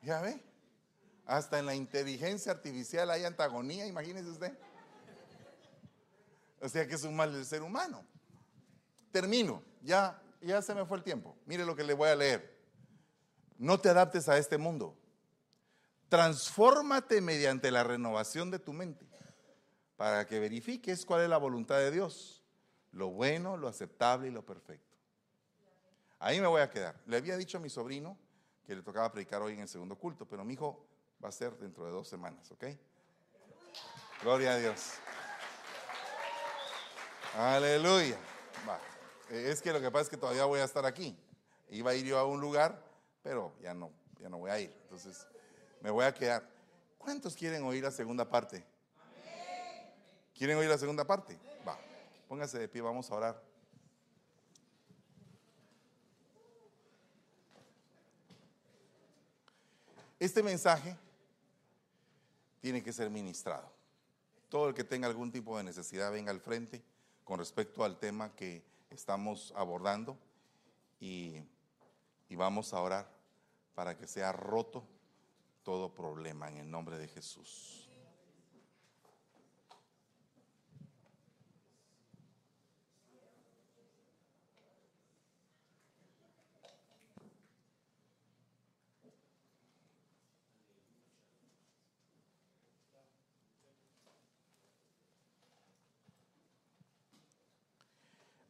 ¿Ya 0.00 0.22
ve? 0.22 0.40
Hasta 1.26 1.58
en 1.58 1.66
la 1.66 1.74
inteligencia 1.74 2.52
artificial 2.52 3.10
hay 3.10 3.24
antagonía, 3.24 3.86
imagínese 3.86 4.30
usted. 4.30 4.58
O 6.62 6.68
sea 6.70 6.88
que 6.88 6.94
es 6.94 7.04
un 7.04 7.14
mal 7.14 7.30
del 7.30 7.44
ser 7.44 7.62
humano. 7.62 8.06
Termino, 9.14 9.62
ya, 9.80 10.20
ya 10.40 10.60
se 10.60 10.74
me 10.74 10.84
fue 10.84 10.96
el 10.96 11.04
tiempo. 11.04 11.36
Mire 11.46 11.64
lo 11.64 11.76
que 11.76 11.84
le 11.84 11.94
voy 11.94 12.08
a 12.08 12.16
leer. 12.16 12.52
No 13.58 13.78
te 13.78 13.88
adaptes 13.88 14.28
a 14.28 14.38
este 14.38 14.58
mundo. 14.58 14.98
Transfórmate 16.08 17.20
mediante 17.20 17.70
la 17.70 17.84
renovación 17.84 18.50
de 18.50 18.58
tu 18.58 18.72
mente 18.72 19.06
para 19.94 20.26
que 20.26 20.40
verifiques 20.40 21.06
cuál 21.06 21.22
es 21.22 21.28
la 21.28 21.36
voluntad 21.36 21.78
de 21.78 21.92
Dios, 21.92 22.42
lo 22.90 23.10
bueno, 23.10 23.56
lo 23.56 23.68
aceptable 23.68 24.26
y 24.26 24.30
lo 24.32 24.44
perfecto. 24.44 24.96
Ahí 26.18 26.40
me 26.40 26.48
voy 26.48 26.62
a 26.62 26.68
quedar. 26.68 27.00
Le 27.06 27.16
había 27.16 27.36
dicho 27.36 27.58
a 27.58 27.60
mi 27.60 27.70
sobrino 27.70 28.18
que 28.66 28.74
le 28.74 28.82
tocaba 28.82 29.12
predicar 29.12 29.42
hoy 29.42 29.52
en 29.52 29.60
el 29.60 29.68
segundo 29.68 29.94
culto, 29.94 30.26
pero 30.26 30.44
mi 30.44 30.54
hijo 30.54 30.84
va 31.22 31.28
a 31.28 31.32
ser 31.32 31.56
dentro 31.56 31.84
de 31.84 31.92
dos 31.92 32.08
semanas, 32.08 32.50
¿ok? 32.50 32.64
Gloria 34.22 34.54
a 34.54 34.56
Dios. 34.56 34.94
Aleluya. 37.36 38.18
Es 39.34 39.60
que 39.60 39.72
lo 39.72 39.80
que 39.80 39.90
pasa 39.90 40.02
es 40.02 40.08
que 40.08 40.16
todavía 40.16 40.44
voy 40.44 40.60
a 40.60 40.64
estar 40.64 40.86
aquí. 40.86 41.16
Iba 41.68 41.90
a 41.90 41.94
ir 41.94 42.06
yo 42.06 42.18
a 42.18 42.24
un 42.24 42.40
lugar, 42.40 42.80
pero 43.22 43.52
ya 43.60 43.74
no, 43.74 43.90
ya 44.20 44.28
no 44.28 44.38
voy 44.38 44.50
a 44.50 44.60
ir. 44.60 44.72
Entonces, 44.82 45.26
me 45.80 45.90
voy 45.90 46.04
a 46.04 46.14
quedar. 46.14 46.48
¿Cuántos 46.98 47.34
quieren 47.34 47.64
oír 47.64 47.82
la 47.82 47.90
segunda 47.90 48.28
parte? 48.28 48.64
¿Quieren 50.34 50.56
oír 50.56 50.68
la 50.68 50.78
segunda 50.78 51.04
parte? 51.04 51.38
Va, 51.66 51.78
póngase 52.28 52.58
de 52.58 52.68
pie, 52.68 52.80
vamos 52.80 53.10
a 53.10 53.14
orar. 53.14 53.42
Este 60.18 60.42
mensaje 60.42 60.96
tiene 62.60 62.82
que 62.82 62.92
ser 62.92 63.10
ministrado. 63.10 63.70
Todo 64.48 64.68
el 64.68 64.74
que 64.74 64.84
tenga 64.84 65.06
algún 65.06 65.30
tipo 65.30 65.58
de 65.58 65.64
necesidad 65.64 66.10
venga 66.12 66.30
al 66.30 66.40
frente 66.40 66.82
con 67.24 67.38
respecto 67.38 67.84
al 67.84 67.98
tema 67.98 68.34
que 68.34 68.62
estamos 68.94 69.52
abordando 69.56 70.16
y, 71.00 71.42
y 72.28 72.36
vamos 72.36 72.72
a 72.72 72.80
orar 72.80 73.08
para 73.74 73.96
que 73.96 74.06
sea 74.06 74.32
roto 74.32 74.84
todo 75.62 75.92
problema 75.92 76.48
en 76.48 76.58
el 76.58 76.70
nombre 76.70 76.98
de 76.98 77.08
Jesús. 77.08 77.83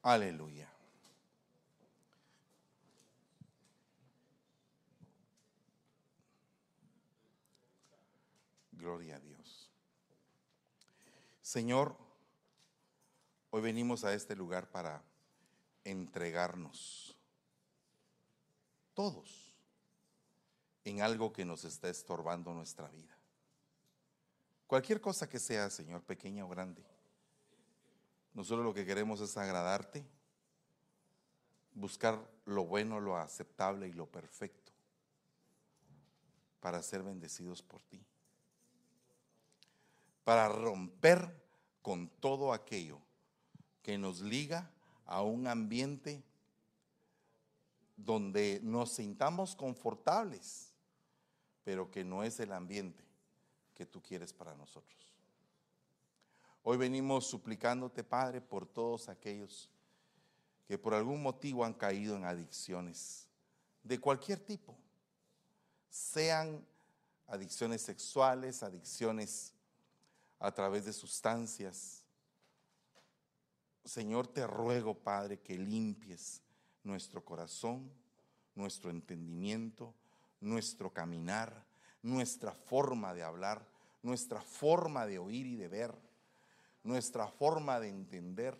Aleluya. 0.05 0.71
Gloria 8.73 9.17
a 9.17 9.21
Dios. 9.21 9.71
Señor, 11.41 11.97
hoy 13.49 13.63
venimos 13.63 14.05
a 14.05 14.13
este 14.13 14.37
lugar 14.37 14.71
para 14.71 15.03
entregarnos 15.85 17.17
todos 18.93 19.57
en 20.85 21.01
algo 21.01 21.33
que 21.33 21.47
nos 21.47 21.65
está 21.65 21.89
estorbando 21.89 22.53
nuestra 22.53 22.89
vida. 22.89 23.17
Cualquier 24.67 25.01
cosa 25.01 25.31
que 25.31 25.39
sea, 25.39 25.71
Señor, 25.71 26.03
pequeña 26.03 26.45
o 26.45 26.49
grande. 26.51 26.94
Nosotros 28.35 28.65
lo 28.65 28.75
que 28.75 28.85
queremos 28.85 29.21
es 29.21 29.37
agradarte, 29.37 30.05
buscar 31.73 32.21
lo 32.45 32.65
bueno, 32.67 33.01
lo 33.01 33.17
aceptable 33.17 33.89
y 33.89 33.93
lo 33.93 34.07
perfecto 34.07 34.73
para 36.61 36.83
ser 36.83 37.03
bendecidos 37.03 37.63
por 37.63 37.83
ti. 37.83 38.03
Para 40.25 40.49
romper 40.49 41.45
con 41.83 42.09
todo 42.09 42.53
aquello 42.53 42.99
que 43.83 43.99
nos 43.99 44.21
liga 44.21 44.71
a 45.05 45.21
un 45.21 45.47
ambiente 45.47 46.25
donde 47.97 48.61
nos 48.63 48.93
sintamos 48.93 49.55
confortables, 49.55 50.73
pero 51.63 51.91
que 51.91 52.03
no 52.03 52.25
es 52.25 52.41
el 52.41 52.53
ambiente 52.53 53.05
que 53.75 53.85
tú 53.85 54.01
quieres 54.01 54.33
para 54.33 54.55
nosotros. 54.55 55.14
Hoy 56.67 56.79
venimos 56.79 57.27
suplicándote, 57.27 58.03
Padre, 58.03 58.41
por 58.41 58.65
todos 58.65 59.11
aquellos 59.11 59.71
que 60.67 60.79
por 60.79 60.95
algún 60.95 61.23
motivo 61.23 61.63
han 61.63 61.75
caído 61.75 62.17
en 62.17 62.25
adicciones 62.25 63.29
de 63.83 64.01
cualquier 64.01 64.41
tipo, 64.41 64.75
sean 65.91 66.67
adicciones 67.27 67.83
sexuales, 67.83 68.63
adicciones 68.63 69.53
a 70.39 70.53
través 70.53 70.87
de 70.87 70.95
sustancias. 70.95 72.03
Señor, 73.85 74.27
te 74.27 74.47
ruego, 74.47 74.95
Padre, 74.95 75.41
que 75.41 75.59
limpies 75.59 76.41
nuestro 76.83 77.23
corazón, 77.23 77.93
nuestro 78.55 78.89
entendimiento, 78.89 79.93
nuestro 80.41 80.91
caminar, 80.95 81.67
nuestra 82.01 82.53
forma 82.53 83.13
de 83.13 83.23
hablar, 83.23 83.69
nuestra 84.03 84.41
forma 84.41 85.05
de 85.05 85.19
oír 85.19 85.47
y 85.47 85.57
de 85.57 85.69
ver, 85.69 86.14
nuestra 86.85 87.27
forma 87.27 87.81
de 87.81 87.89
entender 87.89 88.57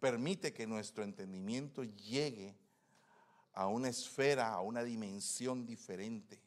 permite 0.00 0.52
que 0.52 0.66
nuestro 0.66 1.04
entendimiento 1.04 1.84
llegue 1.84 2.54
a 3.54 3.68
una 3.68 3.88
esfera, 3.88 4.52
a 4.52 4.60
una 4.60 4.82
dimensión 4.82 5.64
diferente. 5.64 6.40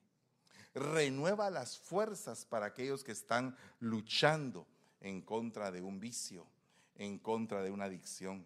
Renueva 0.73 1.49
las 1.49 1.78
fuerzas 1.78 2.43
para 2.43 2.65
aquellos 2.65 3.03
que 3.03 3.13
están 3.13 3.55
luchando 3.80 4.67
en 4.99 5.21
contra 5.21 5.71
de 5.71 5.82
un 5.82 6.01
vicio, 6.01 6.45
en 6.97 7.17
contra 7.17 7.63
de 7.63 7.71
una 7.71 7.86
adicción. 7.86 8.45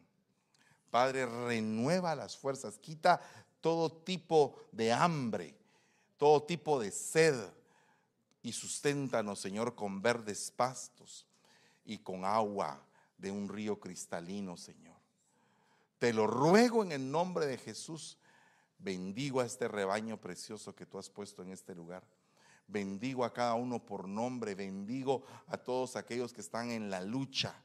Padre, 0.91 1.25
renueva 1.25 2.15
las 2.15 2.38
fuerzas, 2.38 2.77
quita 2.77 3.19
todo 3.61 3.91
tipo 3.91 4.67
de 4.71 4.91
hambre, 4.91 5.55
todo 6.17 6.43
tipo 6.43 6.80
de 6.80 6.91
sed 6.91 7.36
y 8.43 8.51
susténtanos, 8.51 9.39
Señor, 9.39 9.73
con 9.73 10.03
verdes 10.03 10.51
pastos 10.51 11.25
y 11.89 11.97
con 11.97 12.23
agua 12.23 12.79
de 13.17 13.31
un 13.31 13.49
río 13.49 13.79
cristalino, 13.79 14.55
Señor. 14.55 14.95
Te 15.97 16.13
lo 16.13 16.27
ruego 16.27 16.83
en 16.83 16.91
el 16.91 17.09
nombre 17.09 17.47
de 17.47 17.57
Jesús. 17.57 18.17
Bendigo 18.77 19.41
a 19.41 19.45
este 19.45 19.67
rebaño 19.67 20.21
precioso 20.21 20.75
que 20.75 20.85
tú 20.85 20.99
has 20.99 21.09
puesto 21.09 21.41
en 21.41 21.49
este 21.49 21.73
lugar. 21.73 22.03
Bendigo 22.67 23.25
a 23.25 23.33
cada 23.33 23.55
uno 23.55 23.83
por 23.83 24.07
nombre. 24.07 24.53
Bendigo 24.53 25.23
a 25.47 25.57
todos 25.57 25.95
aquellos 25.95 26.31
que 26.31 26.41
están 26.41 26.69
en 26.69 26.91
la 26.91 27.01
lucha. 27.01 27.55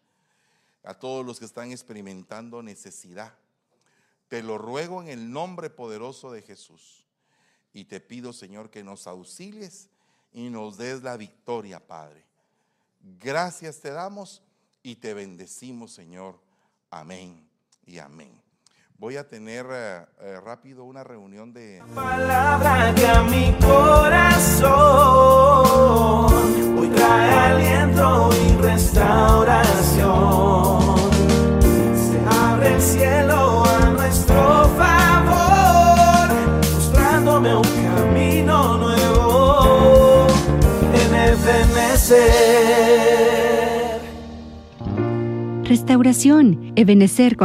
A 0.84 0.98
todos 0.98 1.24
los 1.24 1.38
que 1.38 1.44
están 1.44 1.70
experimentando 1.70 2.62
necesidad. 2.62 3.36
Te 4.28 4.42
lo 4.42 4.56
ruego 4.56 5.02
en 5.02 5.08
el 5.08 5.30
nombre 5.30 5.68
poderoso 5.68 6.32
de 6.32 6.40
Jesús. 6.40 7.06
Y 7.74 7.84
te 7.84 8.00
pido, 8.00 8.32
Señor, 8.32 8.70
que 8.70 8.82
nos 8.82 9.06
auxilies 9.06 9.90
y 10.32 10.48
nos 10.48 10.78
des 10.78 11.02
la 11.02 11.18
victoria, 11.18 11.86
Padre. 11.86 12.24
Gracias 13.04 13.80
te 13.80 13.90
damos 13.90 14.42
y 14.82 14.96
te 14.96 15.12
bendecimos, 15.12 15.92
Señor. 15.92 16.40
Amén 16.90 17.46
y 17.84 17.98
amén. 17.98 18.40
Voy 18.96 19.18
a 19.18 19.28
tener 19.28 19.66
eh, 19.70 20.06
eh, 20.20 20.40
rápido 20.42 20.84
una 20.84 21.04
reunión 21.04 21.52
de... 21.52 21.82
Palabra 21.94 22.94
que 22.94 23.06
a 23.06 23.22
mi 23.22 23.54
corazón 23.60 24.72
hoy 26.78 26.88
trae 26.88 27.30
aliento 27.30 28.30
y 28.32 28.56
restauración. 28.62 30.96
Se 31.94 32.18
abre 32.34 32.74
el 32.74 32.80
cielo 32.80 33.66
a 33.66 33.90
nuestro 33.90 34.66
favor, 34.78 36.32
mostrándome 36.72 37.54
un 37.54 37.62
camino 37.62 38.78
nuevo 38.78 40.26
en 40.94 41.14
el 41.14 41.36
Restauración, 45.74 46.72
Ebenecer 46.76 47.34
con 47.36 47.42